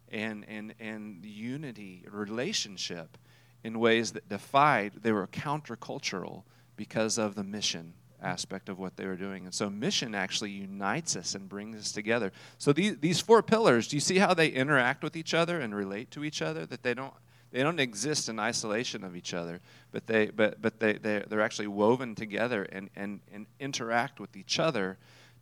and, 0.09 0.45
and, 0.47 0.73
and 0.79 1.23
unity, 1.23 2.05
relationship 2.09 3.17
in 3.63 3.79
ways 3.79 4.13
that 4.13 4.27
defied, 4.29 4.93
they 5.01 5.11
were 5.11 5.27
countercultural 5.27 6.43
because 6.75 7.17
of 7.17 7.35
the 7.35 7.43
mission 7.43 7.93
aspect 8.21 8.69
of 8.69 8.79
what 8.79 8.95
they 8.95 9.05
were 9.05 9.15
doing. 9.15 9.45
And 9.45 9.53
so 9.53 9.69
mission 9.69 10.15
actually 10.15 10.51
unites 10.51 11.15
us 11.15 11.35
and 11.35 11.47
brings 11.47 11.77
us 11.77 11.91
together. 11.91 12.31
So 12.57 12.73
these, 12.73 12.97
these 12.97 13.19
four 13.19 13.43
pillars, 13.43 13.87
do 13.87 13.97
you 13.97 13.99
see 13.99 14.17
how 14.17 14.33
they 14.33 14.47
interact 14.47 15.03
with 15.03 15.15
each 15.15 15.33
other 15.33 15.59
and 15.59 15.75
relate 15.75 16.09
to 16.11 16.23
each 16.23 16.41
other? 16.41 16.65
That 16.65 16.83
they 16.83 16.93
don't 16.93 17.13
they 17.49 17.63
don't 17.63 17.79
exist 17.79 18.27
in 18.27 18.39
isolation 18.39 19.05
of 19.05 19.15
each 19.15 19.33
other, 19.33 19.61
but 19.91 20.05
they 20.05 20.27
but 20.27 20.61
but 20.61 20.79
they, 20.79 20.93
they 20.93 21.23
they're 21.27 21.41
actually 21.41 21.67
woven 21.67 22.15
together 22.15 22.63
and, 22.63 22.89
and, 22.95 23.21
and 23.33 23.45
interact 23.59 24.19
with 24.19 24.35
each 24.35 24.59
other 24.59 24.97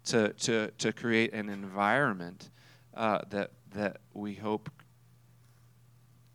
to, 0.05 0.33
to, 0.33 0.71
to 0.77 0.93
create 0.93 1.33
an 1.33 1.49
environment 1.49 2.49
uh, 2.93 3.19
that, 3.29 3.51
that 3.73 3.97
we 4.13 4.35
hope 4.35 4.69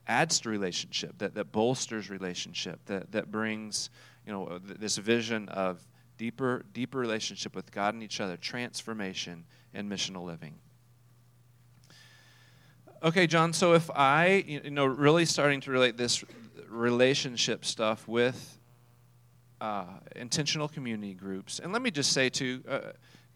adds 0.06 0.40
to 0.40 0.48
relationship, 0.48 1.16
that, 1.18 1.34
that 1.34 1.52
bolsters 1.52 2.10
relationship, 2.10 2.80
that, 2.86 3.12
that 3.12 3.30
brings 3.30 3.90
you 4.26 4.32
know, 4.32 4.58
this 4.58 4.96
vision 4.96 5.48
of 5.48 5.86
deeper, 6.18 6.64
deeper 6.72 6.98
relationship 6.98 7.54
with 7.54 7.70
God 7.70 7.94
and 7.94 8.02
each 8.02 8.20
other, 8.20 8.36
transformation, 8.36 9.44
and 9.72 9.90
missional 9.90 10.24
living. 10.24 10.54
Okay, 13.02 13.26
John, 13.26 13.52
so 13.52 13.72
if 13.72 13.88
I, 13.90 14.44
you 14.46 14.70
know, 14.70 14.84
really 14.84 15.24
starting 15.24 15.60
to 15.62 15.70
relate 15.70 15.96
this 15.96 16.22
relationship 16.68 17.64
stuff 17.64 18.06
with 18.06 18.58
uh, 19.60 19.84
intentional 20.16 20.68
community 20.68 21.14
groups, 21.14 21.60
and 21.60 21.72
let 21.72 21.80
me 21.80 21.90
just 21.90 22.12
say, 22.12 22.28
too, 22.28 22.62
uh, 22.68 22.80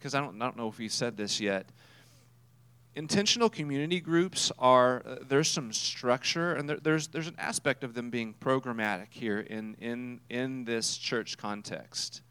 because 0.05 0.13
I 0.13 0.21
don't, 0.21 0.39
I 0.39 0.45
don't 0.45 0.55
know 0.55 0.67
if 0.67 0.77
he 0.77 0.87
said 0.87 1.17
this 1.17 1.41
yet. 1.41 1.65
Intentional 2.93 3.49
community 3.49 3.99
groups 3.99 4.51
are, 4.59 5.01
uh, 5.03 5.15
there's 5.27 5.49
some 5.49 5.73
structure, 5.73 6.53
and 6.53 6.69
there, 6.69 6.77
there's, 6.77 7.07
there's 7.07 7.27
an 7.27 7.35
aspect 7.39 7.83
of 7.83 7.95
them 7.95 8.11
being 8.11 8.35
programmatic 8.39 9.07
here 9.09 9.39
in, 9.39 9.73
in, 9.81 10.19
in 10.29 10.63
this 10.63 10.95
church 10.95 11.39
context. 11.39 12.21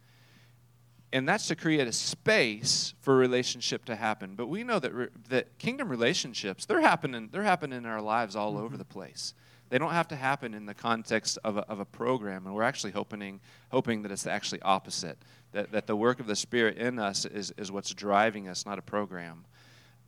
And 1.12 1.28
that's 1.28 1.48
to 1.48 1.56
create 1.56 1.88
a 1.88 1.92
space 1.92 2.94
for 3.00 3.16
relationship 3.16 3.86
to 3.86 3.96
happen. 3.96 4.36
But 4.36 4.46
we 4.46 4.62
know 4.62 4.78
that, 4.78 4.94
re, 4.94 5.08
that 5.30 5.58
kingdom 5.58 5.88
relationships, 5.88 6.66
they're 6.66 6.80
happening, 6.80 7.28
they're 7.32 7.42
happening 7.42 7.78
in 7.78 7.86
our 7.86 8.00
lives 8.00 8.36
all 8.36 8.52
mm-hmm. 8.52 8.66
over 8.66 8.76
the 8.76 8.84
place. 8.84 9.34
They 9.68 9.78
don't 9.78 9.90
have 9.90 10.06
to 10.08 10.16
happen 10.16 10.54
in 10.54 10.66
the 10.66 10.74
context 10.74 11.38
of 11.42 11.56
a, 11.56 11.62
of 11.62 11.80
a 11.80 11.84
program, 11.84 12.46
and 12.46 12.54
we're 12.54 12.62
actually 12.62 12.92
hoping, 12.92 13.40
hoping 13.72 14.02
that 14.02 14.12
it's 14.12 14.28
actually 14.28 14.62
opposite 14.62 15.18
that, 15.54 15.72
that 15.72 15.86
the 15.86 15.96
work 15.96 16.20
of 16.20 16.26
the 16.26 16.36
Spirit 16.36 16.76
in 16.76 16.98
us 16.98 17.24
is, 17.24 17.52
is 17.56 17.72
what's 17.72 17.94
driving 17.94 18.48
us, 18.48 18.66
not 18.66 18.78
a 18.78 18.82
program. 18.82 19.46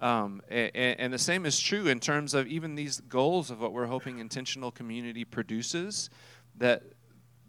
Um, 0.00 0.42
and, 0.50 0.70
and, 0.74 1.12
the 1.12 1.18
same 1.18 1.46
is 1.46 1.59
true 1.59 1.87
in 1.87 2.00
terms 2.00 2.35
of 2.35 2.46
even 2.48 2.74
these 2.74 3.00
goals 3.00 3.50
of 3.50 3.61
what 3.61 3.72
we're 3.72 3.87
hoping 3.87 4.18
intentional 4.18 4.70
community 4.70 5.24
produces. 5.24 6.11
That 6.59 6.82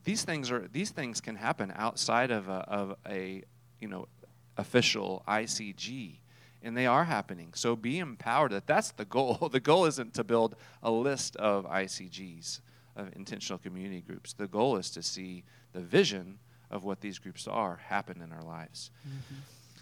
these 0.05 0.23
things 0.23 0.49
are 0.49 0.65
these 0.71 0.91
things 0.91 1.19
can 1.19 1.35
happen 1.35 1.73
outside 1.75 2.31
of 2.31 2.47
a, 2.47 2.63
of 2.69 2.95
a 3.05 3.43
you 3.81 3.89
know 3.89 4.07
official 4.55 5.23
ICG, 5.27 6.19
and 6.63 6.77
they 6.77 6.85
are 6.85 7.03
happening. 7.03 7.49
So 7.53 7.75
be 7.75 7.99
empowered. 7.99 8.53
That 8.53 8.65
that's 8.65 8.91
the 8.91 9.03
goal. 9.03 9.49
The 9.51 9.59
goal 9.59 9.83
isn't 9.83 10.13
to 10.13 10.23
build 10.23 10.55
a 10.81 10.89
list 10.89 11.35
of 11.35 11.65
ICGs 11.65 12.61
of 12.95 13.13
intentional 13.17 13.59
community 13.59 13.99
groups. 13.99 14.31
The 14.31 14.47
goal 14.47 14.77
is 14.77 14.89
to 14.91 15.03
see 15.03 15.43
the 15.73 15.81
vision 15.81 16.39
of 16.69 16.83
what 16.83 17.01
these 17.01 17.19
groups 17.19 17.47
are 17.47 17.77
happen 17.77 18.21
in 18.21 18.31
our 18.31 18.43
lives. 18.43 18.91
Mm-hmm. 19.07 19.35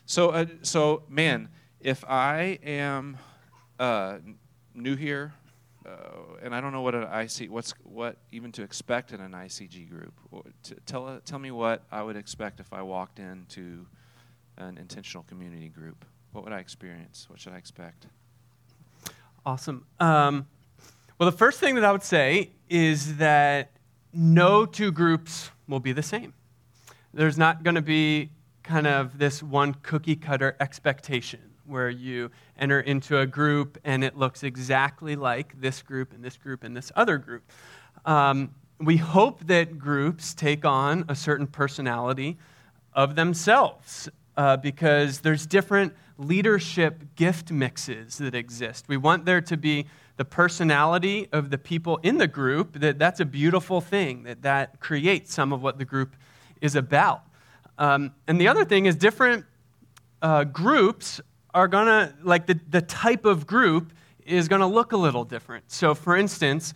So, 0.06 0.30
uh, 0.30 0.46
so 0.62 1.04
man, 1.10 1.50
if 1.80 2.04
I 2.06 2.60
am 2.64 3.18
uh, 3.80 4.18
new 4.74 4.96
here, 4.96 5.34
uh, 5.86 5.90
and 6.42 6.56
I 6.56 6.62
don't 6.62 6.72
know 6.72 6.82
what 6.82 6.96
an 6.96 7.04
IC, 7.04 7.52
what's 7.52 7.74
what 7.84 8.18
even 8.32 8.52
to 8.54 8.64
expect 8.64 9.12
in 9.12 9.22
an 9.22 9.32
ICG 9.32 9.90
group. 9.90 10.14
tell 10.86 11.20
tell 11.26 11.40
me 11.40 11.52
what 11.52 11.84
I 11.92 12.02
would 12.02 12.16
expect 12.16 12.60
if 12.60 12.74
I 12.74 12.82
walked 12.82 13.20
into 13.20 13.86
an 14.58 14.78
intentional 14.78 15.24
community 15.24 15.70
group. 15.70 16.06
What 16.32 16.44
would 16.44 16.54
I 16.54 16.60
experience? 16.60 17.28
What 17.30 17.40
should 17.40 17.54
I 17.54 17.58
expect? 17.58 18.08
Awesome. 19.46 19.86
Um, 20.00 20.48
well, 21.20 21.30
the 21.30 21.38
first 21.38 21.60
thing 21.60 21.76
that 21.76 21.86
I 21.86 21.92
would 21.92 22.04
say 22.04 22.50
is 22.70 23.18
that 23.18 23.72
no 24.12 24.66
two 24.66 24.92
groups 24.92 25.52
will 25.68 25.80
be 25.80 25.92
the 25.92 26.04
same. 26.04 26.34
There's 27.16 27.38
not 27.38 27.64
going 27.64 27.76
to 27.76 27.82
be 27.82 28.30
kind 28.62 28.86
of 28.86 29.18
this 29.18 29.42
one 29.42 29.74
cookie 29.84 30.18
cutter 30.18 30.58
expectation 30.60 31.40
where 31.66 31.90
you 31.90 32.30
enter 32.60 32.82
into 32.82 33.20
a 33.20 33.26
group 33.26 33.78
and 33.86 34.04
it 34.04 34.18
looks 34.18 34.44
exactly 34.44 35.16
like 35.16 35.60
this 35.62 35.82
group 35.82 36.12
and 36.12 36.22
this 36.22 36.36
group 36.36 36.66
and 36.66 36.76
this 36.76 36.92
other 36.94 37.18
group. 37.18 37.50
Um, 38.04 38.54
we 38.82 38.98
hope 38.98 39.48
that 39.48 39.80
groups 39.80 40.34
take 40.34 40.66
on 40.66 41.06
a 41.08 41.16
certain 41.16 41.48
personality 41.48 42.38
of 42.92 43.16
themselves 43.16 44.10
uh, 44.36 44.58
because 44.58 45.22
there's 45.22 45.46
different 45.46 45.94
leadership 46.18 47.16
gift 47.16 47.50
mixes 47.50 48.18
that 48.18 48.36
exist. 48.36 48.90
We 48.90 48.98
want 48.98 49.24
there 49.24 49.40
to 49.40 49.56
be 49.56 49.86
the 50.18 50.26
personality 50.26 51.30
of 51.32 51.50
the 51.50 51.58
people 51.58 51.98
in 52.04 52.18
the 52.18 52.28
group 52.28 52.78
that 52.82 53.00
that's 53.00 53.22
a 53.22 53.26
beautiful 53.26 53.80
thing 53.80 54.24
that 54.24 54.42
that 54.42 54.82
creates 54.82 55.34
some 55.34 55.54
of 55.54 55.64
what 55.64 55.78
the 55.78 55.86
group 55.86 56.18
is 56.66 56.76
about. 56.76 57.22
Um, 57.78 58.14
and 58.28 58.40
the 58.40 58.48
other 58.48 58.66
thing 58.66 58.86
is, 58.86 58.96
different 58.96 59.46
uh, 60.22 60.44
groups 60.44 61.22
are 61.54 61.68
going 61.68 61.88
to, 61.88 62.14
like 62.24 62.46
the, 62.48 62.60
the 62.70 62.82
type 62.82 63.26
of 63.26 63.48
group 63.48 63.94
is 64.26 64.48
going 64.48 64.62
to 64.62 64.68
look 64.68 64.92
a 64.92 64.98
little 64.98 65.24
different. 65.24 65.64
So, 65.72 65.96
for 65.96 66.18
instance, 66.18 66.74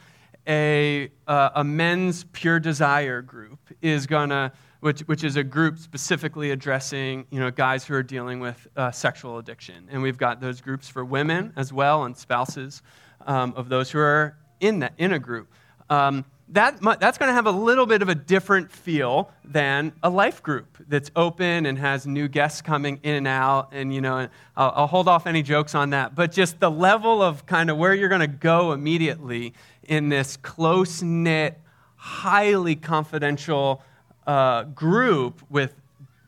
a, 0.47 1.11
uh, 1.27 1.49
a 1.55 1.63
men's 1.63 2.25
pure 2.31 2.59
desire 2.59 3.21
group 3.21 3.59
is 3.81 4.07
going 4.07 4.29
to, 4.29 4.51
which, 4.79 5.01
which 5.01 5.23
is 5.23 5.35
a 5.35 5.43
group 5.43 5.77
specifically 5.77 6.51
addressing 6.51 7.25
you 7.31 7.39
know, 7.39 7.51
guys 7.51 7.83
who 7.85 7.93
are 7.93 8.03
dealing 8.03 8.39
with 8.39 8.67
uh, 8.77 8.91
sexual 8.91 9.37
addiction. 9.37 9.87
And 9.91 10.01
we've 10.01 10.17
got 10.17 10.39
those 10.39 10.61
groups 10.61 10.87
for 10.87 11.03
women 11.03 11.53
as 11.55 11.73
well 11.73 12.05
and 12.05 12.15
spouses 12.15 12.81
um, 13.25 13.53
of 13.57 13.67
those 13.67 13.91
who 13.91 13.99
are 13.99 14.37
in, 14.59 14.79
that, 14.79 14.93
in 14.97 15.13
a 15.13 15.19
group. 15.19 15.51
Um, 15.89 16.23
that, 16.51 16.81
that's 16.99 17.17
going 17.17 17.29
to 17.29 17.33
have 17.33 17.45
a 17.45 17.51
little 17.51 17.85
bit 17.85 18.01
of 18.01 18.09
a 18.09 18.15
different 18.15 18.71
feel 18.71 19.31
than 19.43 19.93
a 20.01 20.09
life 20.09 20.41
group 20.41 20.77
that's 20.87 21.11
open 21.15 21.65
and 21.65 21.77
has 21.77 22.07
new 22.07 22.27
guests 22.27 22.61
coming 22.61 22.99
in 23.03 23.15
and 23.15 23.27
out. 23.27 23.69
And, 23.71 23.93
you 23.93 24.01
know, 24.01 24.27
I'll, 24.57 24.73
I'll 24.75 24.87
hold 24.87 25.07
off 25.07 25.27
any 25.27 25.43
jokes 25.43 25.75
on 25.75 25.91
that. 25.91 26.15
But 26.15 26.31
just 26.31 26.59
the 26.59 26.71
level 26.71 27.21
of 27.21 27.45
kind 27.45 27.69
of 27.69 27.77
where 27.77 27.93
you're 27.93 28.09
going 28.09 28.21
to 28.21 28.27
go 28.27 28.71
immediately 28.71 29.53
in 29.83 30.09
this 30.09 30.37
close 30.37 31.01
knit, 31.01 31.59
highly 31.95 32.75
confidential 32.75 33.83
uh, 34.25 34.63
group 34.63 35.41
with 35.49 35.73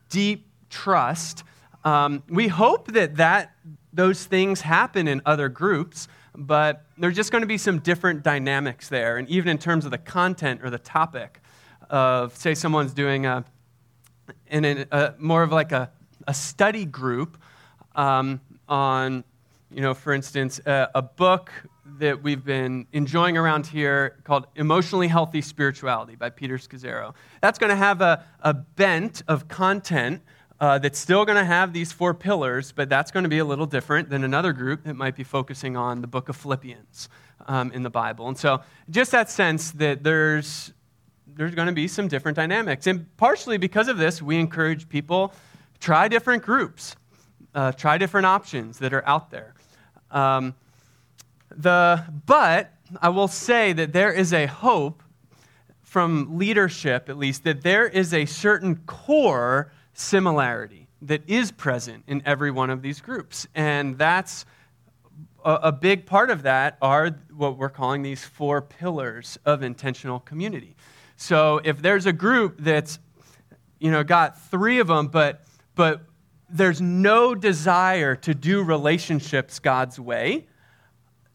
deep 0.10 0.46
trust. 0.70 1.44
Um, 1.84 2.22
we 2.30 2.48
hope 2.48 2.92
that, 2.94 3.16
that 3.16 3.56
those 3.92 4.26
things 4.26 4.62
happen 4.62 5.08
in 5.08 5.22
other 5.26 5.50
groups 5.50 6.08
but 6.36 6.86
there's 6.98 7.16
just 7.16 7.32
going 7.32 7.42
to 7.42 7.48
be 7.48 7.58
some 7.58 7.80
different 7.80 8.24
dynamics 8.24 8.90
there. 8.90 9.18
And 9.18 9.28
even 9.30 9.50
in 9.50 9.58
terms 9.58 9.86
of 9.86 9.92
the 9.92 9.98
content 9.98 10.62
or 10.64 10.70
the 10.70 10.80
topic 10.80 11.40
of, 11.90 12.36
say, 12.36 12.56
someone's 12.56 12.94
doing 12.94 13.26
a, 13.26 13.44
in 14.48 14.66
a, 14.66 14.86
a 14.92 15.16
more 15.18 15.44
of 15.44 15.52
like 15.52 15.72
a, 15.72 15.92
a 16.28 16.34
study 16.34 16.86
group 16.86 17.38
um, 17.96 18.40
on, 18.70 19.24
you 19.74 19.82
know, 19.82 19.94
for 19.94 20.14
instance, 20.14 20.60
a, 20.66 20.90
a 20.96 21.02
book 21.02 21.52
that 21.98 22.24
we've 22.24 22.46
been 22.46 22.88
enjoying 22.94 23.38
around 23.38 23.68
here 23.68 24.18
called 24.24 24.48
Emotionally 24.56 25.08
Healthy 25.08 25.42
Spirituality 25.42 26.16
by 26.16 26.30
Peter 26.30 26.58
Scazzero. 26.58 27.14
That's 27.42 27.60
going 27.60 27.70
to 27.70 27.76
have 27.76 28.02
a, 28.02 28.24
a 28.42 28.54
bent 28.54 29.24
of 29.28 29.48
content 29.48 30.22
uh, 30.62 30.78
that's 30.78 31.00
still 31.00 31.26
going 31.26 31.40
to 31.40 31.44
have 31.44 31.74
these 31.74 31.92
four 31.92 32.14
pillars, 32.14 32.72
but 32.72 32.88
that's 32.88 33.10
going 33.10 33.24
to 33.24 33.30
be 33.30 33.40
a 33.40 33.46
little 33.46 33.66
different 33.66 34.12
than 34.12 34.24
another 34.24 34.54
group 34.54 34.84
that 34.84 34.96
might 34.96 35.16
be 35.16 35.24
focusing 35.24 35.76
on 35.76 36.02
the 36.02 36.08
book 36.08 36.30
of 36.30 36.36
Philippians 36.36 37.10
um, 37.48 37.72
in 37.72 37.82
the 37.82 37.90
Bible. 37.90 38.28
And 38.28 38.38
so, 38.38 38.62
just 38.88 39.12
that 39.12 39.32
sense 39.32 39.72
that 39.72 40.04
there's, 40.04 40.72
there's 41.26 41.56
going 41.56 41.66
to 41.66 41.74
be 41.74 41.88
some 41.88 42.08
different 42.08 42.36
dynamics. 42.36 42.86
And 42.86 43.06
partially 43.18 43.58
because 43.58 43.88
of 43.88 43.98
this, 43.98 44.22
we 44.22 44.38
encourage 44.38 44.88
people 44.88 45.34
try 45.80 46.08
different 46.08 46.44
groups, 46.44 46.96
uh, 47.56 47.72
try 47.72 47.98
different 47.98 48.28
options 48.28 48.78
that 48.80 48.94
are 48.94 49.06
out 49.08 49.32
there. 49.32 49.56
Um, 50.12 50.54
the, 51.50 52.06
but 52.28 52.72
I 53.02 53.10
will 53.10 53.28
say 53.28 53.74
that 53.74 53.94
there 53.94 54.14
is 54.14 54.32
a 54.32 54.46
hope 54.46 55.02
from 55.82 56.38
leadership, 56.38 57.10
at 57.10 57.18
least, 57.18 57.46
that 57.46 57.64
there 57.64 57.88
is 57.88 58.14
a 58.14 58.28
certain 58.28 58.76
core 58.86 59.72
similarity 60.02 60.88
that 61.02 61.28
is 61.28 61.52
present 61.52 62.04
in 62.08 62.22
every 62.26 62.52
one 62.52 62.70
of 62.70 62.82
these 62.82 63.02
groups. 63.02 63.48
And 63.56 63.98
that's 63.98 64.46
a, 65.44 65.54
a, 65.64 65.72
big 65.72 66.06
part 66.06 66.30
of 66.30 66.44
that 66.44 66.78
are 66.82 67.12
what 67.36 67.58
we're 67.58 67.70
calling 67.70 68.04
these 68.04 68.24
four 68.24 68.62
pillars 68.62 69.40
of 69.46 69.64
intentional 69.64 70.20
community. 70.20 70.76
So 71.16 71.62
if 71.64 71.82
there's 71.82 72.06
a 72.06 72.14
group 72.14 72.58
that's 72.60 73.00
you 73.80 73.90
know 73.90 74.04
got 74.04 74.40
three 74.40 74.80
of 74.80 74.88
them 74.88 75.08
but 75.08 75.44
but 75.74 76.02
there's 76.50 76.82
no 76.82 77.34
desire 77.34 78.16
to 78.18 78.36
do 78.36 78.62
relationships 78.64 79.60
God's 79.60 80.00
way, 80.00 80.48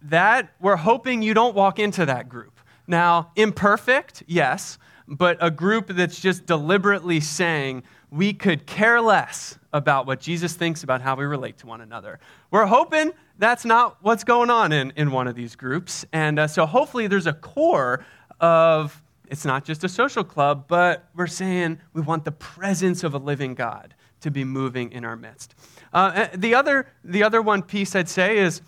that 0.03 0.53
we're 0.61 0.77
hoping 0.77 1.23
you 1.23 1.35
don't 1.35 1.55
walk 1.55 1.79
into 1.79 2.05
that 2.07 2.29
group. 2.29 2.61
Now, 2.87 3.33
imperfect, 3.35 4.23
yes, 4.27 4.79
but 5.09 5.37
a 5.41 5.51
group 5.51 5.89
that's 5.89 6.21
just 6.21 6.47
deliberately 6.47 7.21
saying, 7.21 7.83
we 8.11 8.33
could 8.33 8.67
care 8.67 9.01
less 9.01 9.59
about 9.73 10.07
what 10.07 10.21
Jesus 10.21 10.55
thinks 10.55 10.83
about 10.83 11.01
how 11.01 11.15
we 11.17 11.25
relate 11.25 11.59
to 11.59 11.67
one 11.67 11.81
another. 11.81 12.19
We're 12.51 12.67
hoping 12.67 13.13
that's 13.39 13.65
not 13.65 13.99
what's 14.01 14.25
going 14.25 14.51
on 14.51 14.73
in, 14.73 14.93
in 14.97 15.11
one 15.11 15.29
of 15.29 15.35
these 15.35 15.55
groups. 15.57 16.05
And 16.13 16.39
uh, 16.39 16.47
so 16.47 16.67
hopefully 16.67 17.07
there's 17.07 17.27
a 17.27 17.33
core 17.33 18.05
of 18.41 19.03
it's 19.29 19.45
not 19.45 19.65
just 19.65 19.83
a 19.85 19.89
social 19.89 20.25
club, 20.25 20.67
but 20.69 21.09
we're 21.15 21.27
saying 21.27 21.81
we 21.93 22.01
want 22.01 22.25
the 22.25 22.33
presence 22.33 23.03
of 23.03 23.15
a 23.15 23.19
living 23.19 23.55
God 23.55 23.95
to 24.21 24.31
be 24.31 24.45
moving 24.45 24.93
in 24.93 25.05
our 25.05 25.17
midst. 25.17 25.55
Uh, 25.93 26.29
the, 26.35 26.55
other, 26.55 26.87
the 27.05 27.23
other 27.23 27.43
one 27.43 27.63
piece 27.63 27.95
I'd 27.95 28.09
say 28.09 28.39
is 28.39 28.63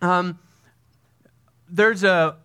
um, 0.00 0.38
there's 1.68 2.04
a, 2.04 2.36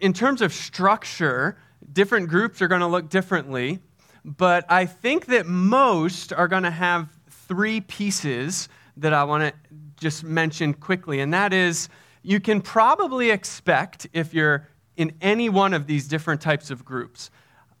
in 0.00 0.12
terms 0.12 0.42
of 0.42 0.52
structure, 0.52 1.58
different 1.92 2.28
groups 2.28 2.62
are 2.62 2.68
going 2.68 2.80
to 2.80 2.86
look 2.86 3.08
differently 3.08 3.80
but 4.24 4.66
I 4.68 4.86
think 4.86 5.26
that 5.26 5.46
most 5.46 6.32
are 6.32 6.48
going 6.48 6.64
to 6.64 6.70
have 6.70 7.08
three 7.30 7.80
pieces 7.80 8.68
that 8.96 9.12
I 9.12 9.24
want 9.24 9.44
to 9.44 9.54
just 9.98 10.24
mention 10.24 10.74
quickly. 10.74 11.20
And 11.20 11.32
that 11.32 11.52
is, 11.52 11.88
you 12.22 12.40
can 12.40 12.60
probably 12.60 13.30
expect, 13.30 14.06
if 14.12 14.34
you're 14.34 14.68
in 14.96 15.12
any 15.20 15.48
one 15.48 15.72
of 15.72 15.86
these 15.86 16.06
different 16.06 16.40
types 16.40 16.70
of 16.70 16.84
groups, 16.84 17.30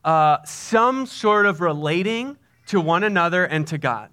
uh, 0.04 0.38
some 0.44 1.04
sort 1.04 1.44
of 1.44 1.60
relating 1.60 2.38
to 2.66 2.80
one 2.80 3.04
another 3.04 3.44
and 3.44 3.66
to 3.66 3.76
God. 3.76 4.10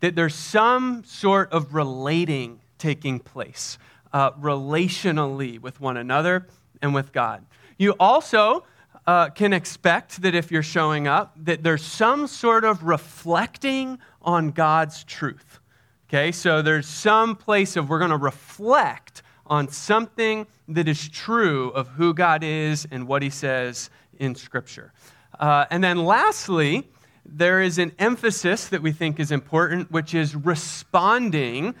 That 0.00 0.16
there's 0.16 0.34
some 0.34 1.04
sort 1.04 1.52
of 1.52 1.74
relating 1.74 2.60
taking 2.76 3.20
place 3.20 3.78
uh, 4.12 4.32
relationally 4.32 5.60
with 5.60 5.80
one 5.80 5.96
another 5.96 6.48
and 6.82 6.92
with 6.92 7.12
God. 7.12 7.46
You 7.78 7.92
also 7.98 8.64
uh, 9.06 9.30
can 9.30 9.52
expect 9.52 10.22
that 10.22 10.34
if 10.34 10.50
you're 10.50 10.62
showing 10.62 11.08
up, 11.08 11.34
that 11.44 11.62
there's 11.62 11.82
some 11.82 12.26
sort 12.26 12.64
of 12.64 12.84
reflecting 12.84 13.98
on 14.20 14.50
God's 14.50 15.04
truth. 15.04 15.60
Okay, 16.08 16.30
so 16.30 16.62
there's 16.62 16.86
some 16.86 17.34
place 17.34 17.76
of 17.76 17.88
we're 17.88 17.98
going 17.98 18.10
to 18.10 18.16
reflect 18.16 19.22
on 19.46 19.68
something 19.68 20.46
that 20.68 20.86
is 20.86 21.08
true 21.08 21.70
of 21.70 21.88
who 21.88 22.14
God 22.14 22.44
is 22.44 22.86
and 22.90 23.08
what 23.08 23.22
He 23.22 23.30
says 23.30 23.90
in 24.18 24.34
Scripture. 24.34 24.92
Uh, 25.38 25.64
and 25.70 25.82
then 25.82 26.04
lastly, 26.04 26.88
there 27.24 27.60
is 27.60 27.78
an 27.78 27.92
emphasis 27.98 28.68
that 28.68 28.82
we 28.82 28.92
think 28.92 29.18
is 29.18 29.32
important, 29.32 29.90
which 29.90 30.14
is 30.14 30.36
responding 30.36 31.74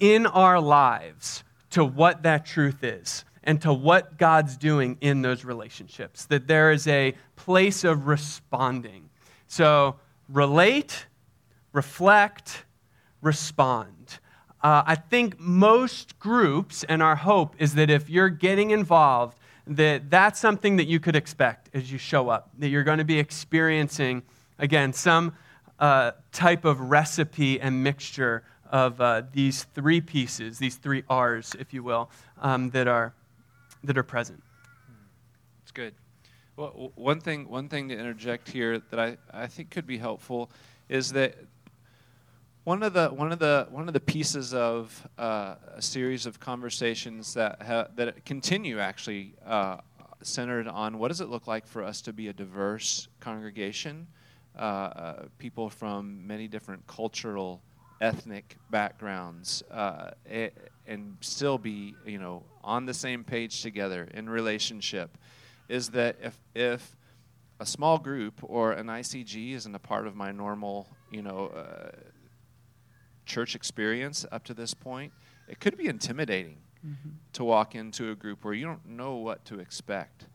in 0.00 0.26
our 0.26 0.60
lives 0.60 1.44
to 1.70 1.84
what 1.84 2.22
that 2.22 2.44
truth 2.44 2.82
is 2.82 3.24
and 3.44 3.60
to 3.62 3.72
what 3.72 4.18
God's 4.18 4.56
doing 4.56 4.96
in 5.00 5.22
those 5.22 5.44
relationships. 5.44 6.26
That 6.26 6.46
there 6.46 6.70
is 6.70 6.86
a 6.86 7.14
place 7.36 7.84
of 7.84 8.06
responding. 8.06 9.10
So, 9.46 9.96
relate, 10.28 11.06
reflect, 11.72 12.64
respond. 13.20 14.18
Uh, 14.62 14.82
I 14.86 14.94
think 14.94 15.40
most 15.40 16.18
groups, 16.18 16.84
and 16.84 17.02
our 17.02 17.16
hope 17.16 17.56
is 17.58 17.74
that 17.74 17.90
if 17.90 18.08
you're 18.08 18.28
getting 18.28 18.70
involved, 18.70 19.38
that 19.66 20.10
that's 20.10 20.38
something 20.38 20.76
that 20.76 20.86
you 20.86 21.00
could 21.00 21.16
expect 21.16 21.68
as 21.74 21.90
you 21.90 21.98
show 21.98 22.28
up, 22.28 22.50
that 22.58 22.68
you're 22.68 22.84
going 22.84 22.98
to 22.98 23.04
be 23.04 23.18
experiencing, 23.18 24.22
again, 24.58 24.92
some 24.92 25.34
uh, 25.78 26.12
type 26.32 26.64
of 26.64 26.80
recipe 26.80 27.60
and 27.60 27.82
mixture 27.82 28.44
of 28.70 29.00
uh, 29.00 29.22
these 29.32 29.64
three 29.74 30.00
pieces, 30.00 30.58
these 30.58 30.76
three 30.76 31.02
R's, 31.08 31.54
if 31.58 31.74
you 31.74 31.82
will, 31.82 32.10
um, 32.40 32.70
that 32.70 32.88
are 32.88 33.12
that 33.84 33.98
are 33.98 34.02
present. 34.02 34.42
It's 35.62 35.72
good. 35.72 35.94
Well, 36.56 36.92
one 36.94 37.20
thing, 37.20 37.48
one 37.48 37.68
thing 37.68 37.88
to 37.88 37.98
interject 37.98 38.50
here 38.50 38.78
that 38.90 39.00
I, 39.00 39.16
I 39.32 39.46
think 39.46 39.70
could 39.70 39.86
be 39.86 39.98
helpful 39.98 40.50
is 40.88 41.12
that 41.12 41.36
one 42.64 42.82
of 42.82 42.92
the 42.92 43.08
one 43.08 43.32
of 43.32 43.38
the 43.38 43.66
one 43.70 43.88
of 43.88 43.94
the 43.94 44.00
pieces 44.00 44.54
of 44.54 45.08
uh, 45.18 45.56
a 45.74 45.82
series 45.82 46.26
of 46.26 46.38
conversations 46.38 47.34
that 47.34 47.60
ha- 47.62 47.88
that 47.96 48.24
continue 48.24 48.78
actually 48.78 49.34
uh, 49.44 49.78
centered 50.22 50.68
on 50.68 50.98
what 50.98 51.08
does 51.08 51.20
it 51.20 51.28
look 51.28 51.46
like 51.46 51.66
for 51.66 51.82
us 51.82 52.00
to 52.02 52.12
be 52.12 52.28
a 52.28 52.32
diverse 52.32 53.08
congregation, 53.18 54.06
uh, 54.56 54.60
uh 54.60 55.22
people 55.38 55.68
from 55.68 56.24
many 56.26 56.46
different 56.46 56.86
cultural, 56.86 57.62
ethnic 58.00 58.56
backgrounds, 58.70 59.62
uh, 59.70 60.10
and 60.86 61.16
still 61.20 61.58
be 61.58 61.94
you 62.04 62.18
know 62.18 62.42
on 62.62 62.86
the 62.86 62.94
same 62.94 63.24
page 63.24 63.62
together 63.62 64.08
in 64.14 64.28
relationship 64.28 65.16
is 65.68 65.90
that 65.90 66.16
if 66.22 66.38
if 66.54 66.96
a 67.60 67.66
small 67.66 67.98
group 67.98 68.40
or 68.42 68.72
an 68.72 68.86
ICG 68.86 69.54
isn't 69.54 69.74
a 69.74 69.78
part 69.78 70.06
of 70.06 70.16
my 70.16 70.32
normal 70.32 70.88
you 71.10 71.22
know 71.22 71.46
uh, 71.48 71.90
church 73.26 73.54
experience 73.54 74.26
up 74.32 74.44
to 74.44 74.54
this 74.54 74.74
point, 74.74 75.12
it 75.48 75.60
could 75.60 75.76
be 75.76 75.86
intimidating 75.86 76.58
mm-hmm. 76.86 77.10
to 77.32 77.44
walk 77.44 77.74
into 77.74 78.10
a 78.10 78.14
group 78.14 78.44
where 78.44 78.54
you 78.54 78.66
don't 78.66 78.86
know 78.86 79.16
what 79.16 79.44
to 79.46 79.58
expect. 79.60 80.26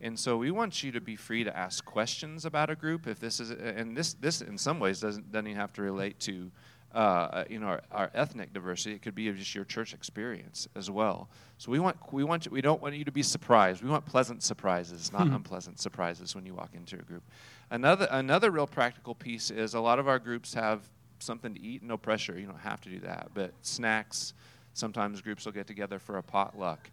And 0.00 0.18
so 0.18 0.36
we 0.36 0.50
want 0.50 0.82
you 0.82 0.92
to 0.92 1.00
be 1.00 1.16
free 1.16 1.44
to 1.44 1.56
ask 1.56 1.84
questions 1.84 2.44
about 2.44 2.68
a 2.68 2.76
group. 2.76 3.06
If 3.06 3.20
this 3.20 3.40
is, 3.40 3.50
and 3.50 3.96
this, 3.96 4.14
this 4.14 4.42
in 4.42 4.58
some 4.58 4.78
ways 4.78 5.00
doesn't, 5.00 5.32
doesn't 5.32 5.46
even 5.46 5.58
have 5.58 5.72
to 5.74 5.82
relate 5.82 6.20
to, 6.20 6.50
uh, 6.94 7.44
you 7.50 7.58
know, 7.58 7.66
our, 7.66 7.82
our, 7.90 8.10
ethnic 8.14 8.52
diversity. 8.52 8.94
It 8.94 9.02
could 9.02 9.14
be 9.14 9.30
just 9.32 9.54
your 9.54 9.64
church 9.64 9.92
experience 9.92 10.68
as 10.76 10.90
well. 10.90 11.28
So 11.58 11.72
we 11.72 11.80
want, 11.80 11.96
we 12.12 12.24
want, 12.24 12.46
you, 12.46 12.52
we 12.52 12.60
don't 12.60 12.80
want 12.80 12.94
you 12.94 13.04
to 13.04 13.12
be 13.12 13.22
surprised. 13.22 13.82
We 13.82 13.90
want 13.90 14.06
pleasant 14.06 14.42
surprises, 14.42 15.12
not 15.12 15.22
mm-hmm. 15.22 15.34
unpleasant 15.34 15.80
surprises 15.80 16.34
when 16.34 16.46
you 16.46 16.54
walk 16.54 16.70
into 16.74 16.96
a 16.96 17.02
group. 17.02 17.24
Another, 17.70 18.06
another 18.10 18.50
real 18.50 18.66
practical 18.66 19.14
piece 19.14 19.50
is 19.50 19.74
a 19.74 19.80
lot 19.80 19.98
of 19.98 20.06
our 20.06 20.18
groups 20.18 20.54
have 20.54 20.82
something 21.18 21.52
to 21.54 21.60
eat. 21.60 21.82
No 21.82 21.96
pressure. 21.96 22.38
You 22.38 22.46
don't 22.46 22.60
have 22.60 22.80
to 22.82 22.88
do 22.88 23.00
that, 23.00 23.30
but 23.34 23.52
snacks. 23.62 24.34
Sometimes 24.72 25.20
groups 25.20 25.44
will 25.44 25.52
get 25.52 25.66
together 25.66 25.98
for 25.98 26.18
a 26.18 26.22
potluck, 26.22 26.90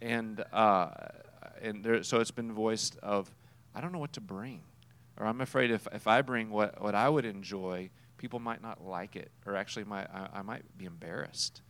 and. 0.00 0.42
Uh, 0.52 0.88
and 1.62 1.84
there, 1.84 2.02
so 2.02 2.20
it's 2.20 2.30
been 2.30 2.52
voiced 2.52 2.98
of, 3.02 3.30
I 3.74 3.80
don't 3.80 3.92
know 3.92 3.98
what 3.98 4.12
to 4.14 4.20
bring, 4.20 4.60
or 5.16 5.26
I'm 5.26 5.40
afraid 5.40 5.70
if, 5.70 5.86
if 5.92 6.06
I 6.06 6.20
bring 6.22 6.50
what, 6.50 6.82
what 6.82 6.94
I 6.94 7.08
would 7.08 7.24
enjoy, 7.24 7.90
people 8.22 8.38
might 8.38 8.62
not 8.62 8.80
like 8.80 9.16
it, 9.16 9.32
or 9.44 9.56
actually 9.56 9.82
might, 9.82 10.06
I, 10.14 10.28
I 10.38 10.42
might 10.42 10.62
be 10.78 10.84
embarrassed. 10.84 11.60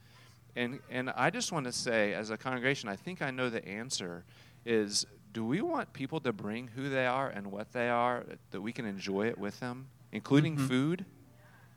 And, 0.55 0.81
and 0.91 1.09
I 1.09 1.31
just 1.31 1.51
want 1.51 1.65
to 1.65 1.73
say, 1.73 2.13
as 2.13 2.29
a 2.29 2.37
congregation, 2.37 2.91
I 2.91 2.97
think 2.97 3.23
I 3.23 3.31
know 3.31 3.49
the 3.49 3.67
answer 3.67 4.25
is 4.67 5.07
do 5.33 5.47
we 5.47 5.63
want 5.63 5.95
people 5.95 6.21
to 6.21 6.31
bring 6.31 6.69
who 6.69 6.91
they 6.91 7.07
are 7.07 7.31
and 7.31 7.51
what 7.51 7.73
they 7.73 7.89
are, 7.89 8.27
that 8.51 8.61
we 8.61 8.71
can 8.71 8.85
enjoy 8.85 9.29
it 9.29 9.39
with 9.39 9.59
them, 9.61 9.89
including 10.13 10.57
mm-hmm. 10.57 10.67
food? 10.67 11.07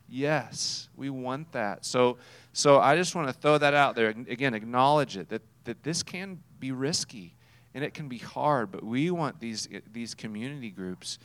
Yes, 0.09 0.89
we 0.97 1.09
want 1.09 1.53
that. 1.53 1.85
So, 1.85 2.17
so 2.51 2.81
I 2.81 2.97
just 2.97 3.15
want 3.15 3.29
to 3.29 3.33
throw 3.33 3.57
that 3.57 3.73
out 3.73 3.95
there. 3.95 4.09
Again, 4.09 4.53
acknowledge 4.53 5.15
it 5.15 5.29
that, 5.29 5.41
that 5.63 5.83
this 5.83 6.03
can 6.03 6.43
be 6.59 6.73
risky 6.73 7.33
and 7.73 7.81
it 7.81 7.93
can 7.93 8.09
be 8.09 8.17
hard, 8.17 8.73
but 8.73 8.83
we 8.83 9.09
want 9.09 9.39
these, 9.39 9.69
these 9.93 10.13
community 10.13 10.69
groups 10.69 11.17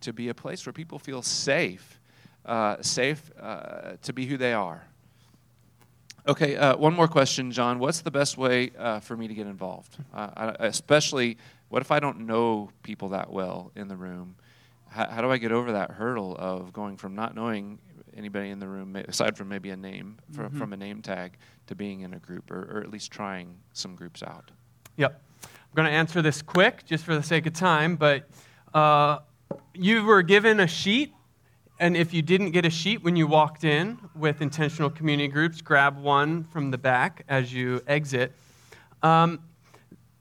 to 0.00 0.12
be 0.12 0.28
a 0.28 0.34
place 0.34 0.66
where 0.66 0.72
people 0.72 0.98
feel 0.98 1.22
safe, 1.22 2.00
uh, 2.46 2.80
safe 2.80 3.30
uh, 3.40 3.92
to 4.02 4.12
be 4.12 4.26
who 4.26 4.36
they 4.36 4.52
are. 4.52 4.86
Okay, 6.28 6.56
uh, 6.56 6.76
one 6.76 6.94
more 6.94 7.06
question, 7.06 7.52
John. 7.52 7.78
What's 7.78 8.00
the 8.00 8.10
best 8.10 8.36
way 8.36 8.72
uh, 8.76 8.98
for 9.00 9.16
me 9.16 9.28
to 9.28 9.34
get 9.34 9.46
involved? 9.46 9.96
Uh, 10.12 10.30
I, 10.36 10.66
especially, 10.66 11.38
what 11.68 11.82
if 11.82 11.92
I 11.92 12.00
don't 12.00 12.26
know 12.26 12.70
people 12.82 13.10
that 13.10 13.30
well 13.30 13.70
in 13.76 13.86
the 13.86 13.96
room? 13.96 14.34
How, 14.88 15.06
how, 15.06 15.22
do 15.22 15.30
I 15.30 15.38
get 15.38 15.52
over 15.52 15.72
that 15.72 15.92
hurdle 15.92 16.34
of 16.36 16.72
going 16.72 16.96
from 16.96 17.14
not 17.14 17.36
knowing 17.36 17.78
anybody 18.16 18.50
in 18.50 18.58
the 18.58 18.66
room, 18.66 18.96
aside 18.96 19.36
from 19.36 19.48
maybe 19.48 19.70
a 19.70 19.76
name, 19.76 20.18
from, 20.32 20.46
mm-hmm. 20.46 20.58
from 20.58 20.72
a 20.72 20.76
name 20.76 21.02
tag, 21.02 21.36
to 21.68 21.74
being 21.74 22.00
in 22.00 22.14
a 22.14 22.18
group, 22.18 22.50
or, 22.50 22.76
or 22.76 22.80
at 22.80 22.90
least 22.90 23.12
trying 23.12 23.54
some 23.72 23.94
groups 23.94 24.22
out? 24.22 24.50
Yep. 24.96 25.22
I'm 25.44 25.74
going 25.74 25.86
to 25.86 25.92
answer 25.92 26.22
this 26.22 26.42
quick 26.42 26.84
just 26.86 27.04
for 27.04 27.14
the 27.14 27.22
sake 27.22 27.46
of 27.46 27.52
time, 27.52 27.96
but 27.96 28.28
uh, 28.74 29.18
you 29.74 30.04
were 30.04 30.22
given 30.22 30.60
a 30.60 30.66
sheet, 30.66 31.12
and 31.78 31.96
if 31.96 32.14
you 32.14 32.22
didn't 32.22 32.52
get 32.52 32.64
a 32.64 32.70
sheet 32.70 33.02
when 33.02 33.16
you 33.16 33.26
walked 33.26 33.64
in 33.64 33.98
with 34.14 34.40
intentional 34.40 34.88
community 34.88 35.28
groups, 35.28 35.60
grab 35.60 35.98
one 35.98 36.44
from 36.44 36.70
the 36.70 36.78
back 36.78 37.24
as 37.28 37.52
you 37.52 37.82
exit. 37.86 38.32
Um, 39.02 39.40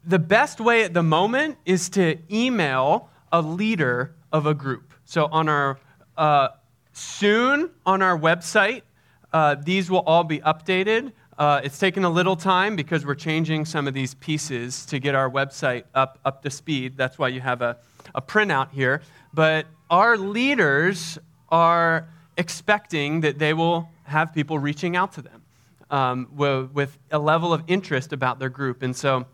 the 0.04 0.20
best 0.20 0.60
way 0.60 0.84
at 0.84 0.94
the 0.94 1.04
moment 1.04 1.58
is 1.66 1.90
to 1.90 2.18
email 2.32 3.10
a 3.32 3.42
leader 3.42 4.16
of 4.32 4.46
a 4.46 4.54
group. 4.54 4.94
So 5.06 5.28
on 5.32 5.50
our 5.50 5.80
uh, 6.18 6.50
soon 6.94 7.70
on 7.86 8.02
our 8.02 8.18
website, 8.18 8.82
uh, 9.34 9.56
these 9.56 9.90
will 9.90 10.04
all 10.06 10.24
be 10.24 10.40
updated. 10.40 11.12
Uh, 11.38 11.60
it's 11.64 11.78
taken 11.78 12.06
a 12.06 12.10
little 12.10 12.36
time 12.36 12.76
because 12.76 13.06
we're 13.06 13.16
changing 13.16 13.66
some 13.66 13.88
of 13.88 13.94
these 13.94 14.14
pieces 14.16 14.86
to 14.86 15.00
get 15.00 15.16
our 15.16 15.30
website 15.30 15.84
up, 15.94 16.20
up 16.24 16.42
to 16.42 16.50
speed. 16.50 16.96
That's 16.96 17.20
why 17.20 17.28
you 17.28 17.42
have 17.42 17.62
a, 17.62 17.78
a 18.14 18.22
printout 18.22 18.72
here. 18.72 19.02
But 19.34 19.66
our 19.90 20.18
leaders 20.18 21.20
are 21.50 22.08
expecting 22.38 23.22
that 23.22 23.40
they 23.40 23.54
will 23.54 23.90
have 24.04 24.34
people 24.34 24.60
reaching 24.60 24.96
out 24.96 25.14
to 25.14 25.22
them 25.22 25.42
um, 25.90 26.28
with, 26.36 26.98
a 27.12 27.20
level 27.20 27.54
of 27.54 27.64
interest 27.68 28.14
about 28.14 28.40
their 28.40 28.50
group. 28.50 28.84
And 28.84 28.96
so 28.96 29.26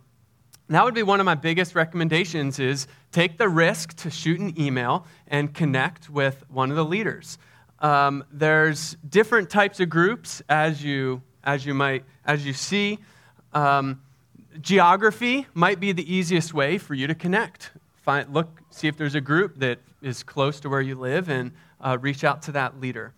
that 0.70 0.86
would 0.86 0.94
be 0.94 1.04
one 1.04 1.20
of 1.20 1.26
my 1.26 1.36
biggest 1.36 1.76
recommendations 1.76 2.60
is 2.60 2.88
take 3.12 3.38
the 3.38 3.50
risk 3.50 3.96
to 3.98 4.10
shoot 4.10 4.40
an 4.40 4.60
email 4.60 5.06
and 5.28 5.54
connect 5.54 6.10
with 6.10 6.44
one 6.50 6.70
of 6.70 6.78
the 6.78 6.86
leaders. 6.86 7.38
Um, 7.80 8.24
there's 8.32 8.96
different 9.10 9.50
types 9.50 9.80
of 9.80 9.90
groups 9.90 10.42
as 10.48 10.84
you 10.84 11.22
as 11.44 11.66
you 11.66 11.74
might 11.74 12.06
as 12.26 12.46
you 12.46 12.54
see. 12.54 13.00
Um, 13.54 14.02
geography 14.62 15.48
might 15.54 15.80
be 15.80 15.92
the 15.92 16.14
easiest 16.14 16.54
way 16.54 16.78
for 16.78 16.94
you 16.94 17.08
to 17.08 17.16
connect. 17.16 17.72
Find, 17.96 18.32
look, 18.34 18.62
see 18.70 18.88
if 18.88 18.98
there's 18.98 19.16
a 19.16 19.22
group 19.22 19.58
that 19.60 19.80
is 20.02 20.24
close 20.24 20.60
to 20.60 20.70
where 20.70 20.82
you 20.82 20.96
live, 20.96 21.30
and 21.30 21.52
uh, 21.82 21.98
reach 22.00 22.24
out 22.24 22.44
to 22.44 22.52
that 22.54 22.80
leader. 22.80 23.14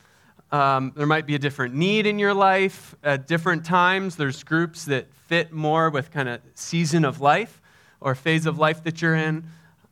Um, 0.52 0.94
there 0.96 1.08
might 1.08 1.26
be 1.26 1.36
a 1.36 1.40
different 1.40 1.74
need 1.74 2.06
in 2.06 2.20
your 2.20 2.34
life 2.34 2.96
at 3.04 3.28
different 3.28 3.66
times. 3.66 4.16
There's 4.16 4.44
groups 4.44 4.86
that 4.86 5.12
fit 5.28 5.52
more 5.52 5.90
with 5.90 6.12
kind 6.12 6.30
of 6.30 6.42
season 6.54 7.06
of 7.06 7.22
life 7.22 7.62
or 8.00 8.14
phase 8.14 8.46
of 8.46 8.60
life 8.60 8.84
that 8.84 9.02
you're 9.02 9.16
in. 9.16 9.46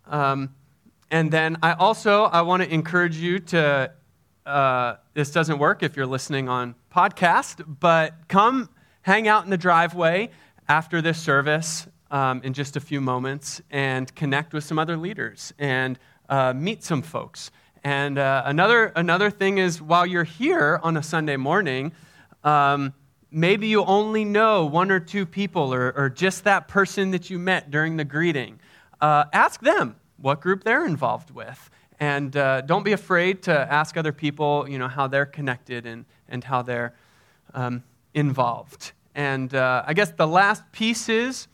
Um, 0.06 0.54
and 1.10 1.32
then 1.32 1.58
I 1.64 1.74
also 1.74 2.24
I 2.24 2.42
want 2.42 2.64
to 2.64 2.74
encourage 2.74 3.18
you 3.18 3.40
to. 3.40 3.92
Uh, 4.46 4.96
this 5.14 5.30
doesn't 5.30 5.60
work 5.60 5.84
if 5.84 5.96
you're 5.96 6.08
listening 6.08 6.50
on 6.50 6.74
podcast, 6.94 7.64
but 7.80 8.14
come 8.28 8.70
hang 9.04 9.28
out 9.28 9.44
in 9.44 9.52
the 9.52 9.58
driveway 9.58 10.30
after 10.68 11.02
this 11.02 11.20
service 11.20 11.88
um, 12.12 12.42
in 12.44 12.54
just 12.54 12.76
a 12.76 12.80
few 12.80 13.02
moments 13.02 13.62
and 13.70 14.14
connect 14.16 14.54
with 14.54 14.64
some 14.64 14.80
other 14.80 14.98
leaders 14.98 15.54
and 15.60 16.00
uh, 16.30 16.54
meet 16.54 16.84
some 16.84 17.02
folks. 17.02 17.52
And 17.84 18.18
uh, 18.18 18.44
another, 18.46 18.92
another 18.96 19.32
thing 19.32 19.58
is 19.58 19.82
while 19.82 20.06
you're 20.06 20.24
here 20.24 20.80
on 20.84 20.98
a 20.98 21.04
Sunday 21.04 21.38
morning, 21.38 21.94
um, 22.44 22.94
maybe 23.32 23.68
you 23.68 23.84
only 23.86 24.24
know 24.24 24.66
one 24.66 24.92
or 24.92 25.00
two 25.00 25.26
people 25.26 25.74
or, 25.74 25.92
or, 25.96 26.10
just 26.10 26.44
that 26.44 26.68
person 26.68 27.12
that 27.12 27.30
you 27.30 27.40
met 27.40 27.72
during 27.72 27.98
the 27.98 28.04
greeting. 28.04 28.60
Uh, 29.00 29.26
ask 29.34 29.62
them 29.62 29.96
what 30.18 30.42
group 30.42 30.64
they're 30.64 30.86
involved 30.86 31.32
with. 31.32 31.70
And 32.00 32.36
uh, 32.36 32.62
don't 32.62 32.84
be 32.84 32.94
afraid 32.94 33.44
to 33.44 33.52
ask 33.52 33.96
other 33.96 34.12
people, 34.12 34.68
you 34.68 34.80
know, 34.80 34.88
how 34.88 35.08
they're 35.08 35.26
connected 35.26 35.86
and, 35.86 36.06
and 36.28 36.44
how 36.44 36.62
they're 36.62 36.94
um, 37.54 37.84
involved. 38.14 38.92
And 39.16 39.54
uh, 39.54 39.84
I 39.86 39.94
guess 39.94 40.12
the 40.12 40.28
last 40.28 40.64
piece 40.72 41.10
is 41.10 41.48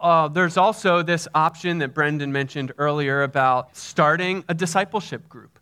uh, 0.00 0.28
there's 0.28 0.56
also 0.56 1.02
this 1.02 1.26
option 1.34 1.78
that 1.78 1.94
Brendan 1.94 2.32
mentioned 2.32 2.72
earlier 2.78 3.22
about 3.22 3.76
starting 3.76 4.44
a 4.48 4.54
discipleship 4.54 5.28
group. 5.28 5.57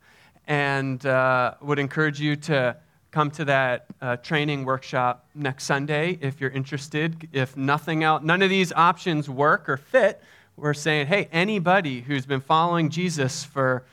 And 0.46 1.04
uh, 1.04 1.54
would 1.60 1.78
encourage 1.78 2.20
you 2.20 2.36
to 2.36 2.76
come 3.10 3.30
to 3.30 3.44
that 3.46 3.86
uh, 4.00 4.16
training 4.16 4.64
workshop 4.64 5.26
next 5.34 5.64
Sunday 5.64 6.18
if 6.20 6.40
you're 6.40 6.50
interested. 6.50 7.28
If 7.32 7.56
nothing 7.56 8.04
else, 8.04 8.22
none 8.22 8.42
of 8.42 8.50
these 8.50 8.72
options 8.72 9.28
work 9.28 9.68
or 9.68 9.76
fit, 9.76 10.22
we're 10.56 10.74
saying, 10.74 11.06
hey, 11.06 11.28
anybody 11.32 12.00
who's 12.00 12.26
been 12.26 12.40
following 12.40 12.90
Jesus 12.90 13.44
for 13.44 13.84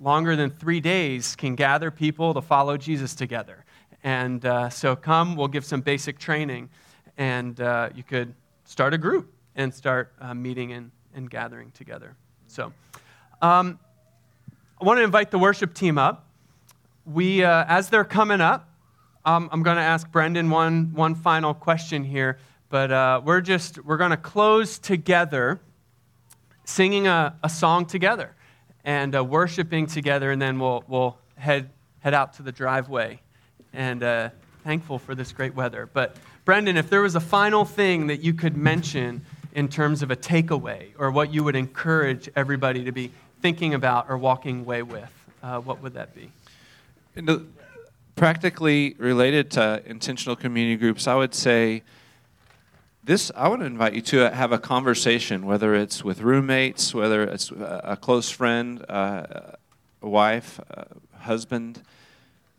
longer 0.00 0.36
than 0.36 0.50
three 0.50 0.80
days 0.80 1.34
can 1.34 1.54
gather 1.54 1.90
people 1.90 2.34
to 2.34 2.40
follow 2.40 2.76
Jesus 2.76 3.14
together. 3.14 3.64
And 4.04 4.44
uh, 4.44 4.70
so 4.70 4.94
come, 4.94 5.34
we'll 5.34 5.48
give 5.48 5.64
some 5.64 5.80
basic 5.80 6.18
training, 6.18 6.68
and 7.16 7.60
uh, 7.60 7.90
you 7.94 8.02
could 8.02 8.32
start 8.64 8.94
a 8.94 8.98
group 8.98 9.32
and 9.56 9.74
start 9.74 10.12
uh, 10.20 10.34
meeting 10.34 10.72
and, 10.72 10.90
and 11.14 11.28
gathering 11.28 11.72
together. 11.72 12.14
So 12.46 12.72
um, 13.42 13.78
I 14.80 14.84
want 14.84 14.98
to 14.98 15.02
invite 15.02 15.32
the 15.32 15.40
worship 15.40 15.74
team 15.74 15.98
up. 15.98 16.24
We, 17.04 17.42
uh, 17.42 17.64
as 17.66 17.88
they're 17.88 18.04
coming 18.04 18.40
up, 18.40 18.70
um, 19.24 19.48
I'm 19.50 19.64
going 19.64 19.76
to 19.76 19.82
ask 19.82 20.08
Brendan 20.08 20.50
one, 20.50 20.92
one 20.94 21.16
final 21.16 21.52
question 21.52 22.04
here, 22.04 22.38
but 22.68 22.92
uh, 22.92 23.20
we're 23.24 23.40
just, 23.40 23.84
we're 23.84 23.96
going 23.96 24.12
to 24.12 24.16
close 24.16 24.78
together 24.78 25.58
singing 26.64 27.08
a, 27.08 27.36
a 27.42 27.48
song 27.48 27.86
together 27.86 28.36
and 28.84 29.16
uh, 29.16 29.24
worshiping 29.24 29.88
together, 29.88 30.30
and 30.30 30.40
then 30.40 30.60
we'll, 30.60 30.84
we'll 30.86 31.18
head, 31.34 31.70
head 31.98 32.14
out 32.14 32.34
to 32.34 32.44
the 32.44 32.52
driveway. 32.52 33.20
And 33.72 34.04
uh, 34.04 34.28
thankful 34.62 35.00
for 35.00 35.16
this 35.16 35.32
great 35.32 35.56
weather. 35.56 35.88
But, 35.92 36.14
Brendan, 36.44 36.76
if 36.76 36.88
there 36.88 37.02
was 37.02 37.16
a 37.16 37.20
final 37.20 37.64
thing 37.64 38.06
that 38.06 38.20
you 38.20 38.32
could 38.32 38.56
mention 38.56 39.22
in 39.54 39.66
terms 39.66 40.04
of 40.04 40.12
a 40.12 40.16
takeaway 40.16 40.90
or 40.98 41.10
what 41.10 41.34
you 41.34 41.42
would 41.42 41.56
encourage 41.56 42.30
everybody 42.36 42.84
to 42.84 42.92
be 42.92 43.10
thinking 43.40 43.74
about 43.74 44.06
or 44.08 44.18
walking 44.18 44.60
away 44.60 44.82
with, 44.82 45.10
uh, 45.42 45.60
what 45.60 45.82
would 45.82 45.94
that 45.94 46.14
be? 46.14 46.30
Practically 48.16 48.94
related 48.98 49.50
to 49.52 49.82
intentional 49.86 50.36
community 50.36 50.76
groups, 50.76 51.06
I 51.06 51.14
would 51.14 51.34
say 51.34 51.82
this 53.08 53.32
i 53.34 53.48
want 53.48 53.62
to 53.62 53.66
invite 53.66 53.94
you 53.94 54.02
to 54.02 54.30
have 54.30 54.52
a 54.52 54.58
conversation 54.58 55.46
whether 55.46 55.74
it's 55.74 56.04
with 56.04 56.20
roommates 56.20 56.94
whether 56.94 57.22
it's 57.22 57.50
a 57.50 57.96
close 57.98 58.28
friend 58.28 58.84
uh, 58.90 59.54
a 60.02 60.08
wife 60.08 60.60
a 60.70 60.86
husband 61.20 61.82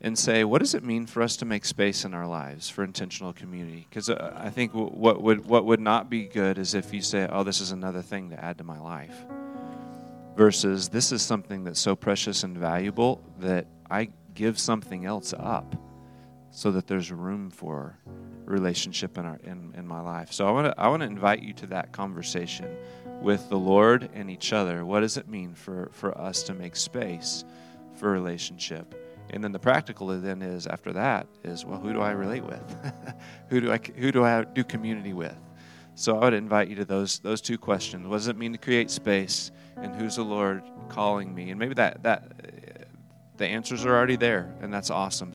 and 0.00 0.18
say 0.18 0.42
what 0.42 0.58
does 0.58 0.74
it 0.74 0.82
mean 0.82 1.06
for 1.06 1.22
us 1.22 1.36
to 1.36 1.44
make 1.44 1.64
space 1.64 2.04
in 2.04 2.12
our 2.12 2.26
lives 2.26 2.68
for 2.68 2.82
intentional 2.82 3.32
community 3.32 3.86
because 3.88 4.10
uh, 4.10 4.34
i 4.36 4.50
think 4.50 4.74
what 4.74 5.22
would 5.22 5.46
what 5.46 5.64
would 5.64 5.80
not 5.80 6.10
be 6.10 6.24
good 6.24 6.58
is 6.58 6.74
if 6.74 6.92
you 6.92 7.00
say 7.00 7.28
oh 7.30 7.44
this 7.44 7.60
is 7.60 7.70
another 7.70 8.02
thing 8.02 8.28
to 8.28 8.44
add 8.44 8.58
to 8.58 8.64
my 8.64 8.80
life 8.80 9.22
versus 10.40 10.88
this 10.88 11.12
is 11.12 11.20
something 11.20 11.64
that's 11.64 11.78
so 11.78 11.94
precious 11.94 12.44
and 12.44 12.56
valuable 12.56 13.22
that 13.40 13.66
I 13.90 14.08
give 14.32 14.58
something 14.58 15.04
else 15.04 15.34
up 15.38 15.76
so 16.50 16.70
that 16.70 16.86
there's 16.86 17.12
room 17.12 17.50
for 17.50 17.98
relationship 18.46 19.18
in, 19.18 19.26
our, 19.26 19.38
in, 19.44 19.74
in 19.76 19.86
my 19.86 20.00
life. 20.00 20.32
So 20.32 20.48
I 20.48 20.50
want 20.50 20.68
to 20.68 20.80
I 20.80 20.88
want 20.88 21.02
to 21.02 21.06
invite 21.06 21.42
you 21.42 21.52
to 21.52 21.66
that 21.66 21.92
conversation 21.92 22.74
with 23.20 23.50
the 23.50 23.58
Lord 23.58 24.08
and 24.14 24.30
each 24.30 24.54
other. 24.54 24.86
What 24.86 25.00
does 25.00 25.18
it 25.18 25.28
mean 25.28 25.52
for, 25.52 25.90
for 25.92 26.18
us 26.18 26.42
to 26.44 26.54
make 26.54 26.74
space 26.74 27.44
for 27.96 28.10
relationship? 28.10 28.94
And 29.28 29.44
then 29.44 29.52
the 29.52 29.58
practical 29.58 30.06
then 30.06 30.40
is 30.40 30.66
after 30.66 30.94
that 30.94 31.26
is 31.44 31.66
well, 31.66 31.78
who 31.78 31.92
do 31.92 32.00
I 32.00 32.12
relate 32.12 32.44
with? 32.44 32.76
who 33.50 33.60
do 33.60 33.72
I 33.72 33.78
who 33.94 34.10
do 34.10 34.24
I 34.24 34.44
do 34.44 34.64
community 34.64 35.12
with? 35.12 35.36
So 35.96 36.16
I 36.16 36.24
would 36.24 36.32
invite 36.32 36.68
you 36.68 36.76
to 36.76 36.86
those 36.86 37.18
those 37.18 37.42
two 37.42 37.58
questions. 37.58 38.06
What 38.06 38.16
does 38.16 38.28
it 38.28 38.38
mean 38.38 38.52
to 38.52 38.58
create 38.58 38.90
space, 38.90 39.50
and 39.82 39.94
who's 39.94 40.16
the 40.16 40.24
Lord 40.24 40.62
calling 40.88 41.34
me? 41.34 41.50
And 41.50 41.58
maybe 41.58 41.74
that 41.74 42.02
that 42.02 42.24
the 43.36 43.46
answers 43.46 43.84
are 43.84 43.94
already 43.96 44.16
there, 44.16 44.52
and 44.60 44.72
that's 44.72 44.90
awesome. 44.90 45.28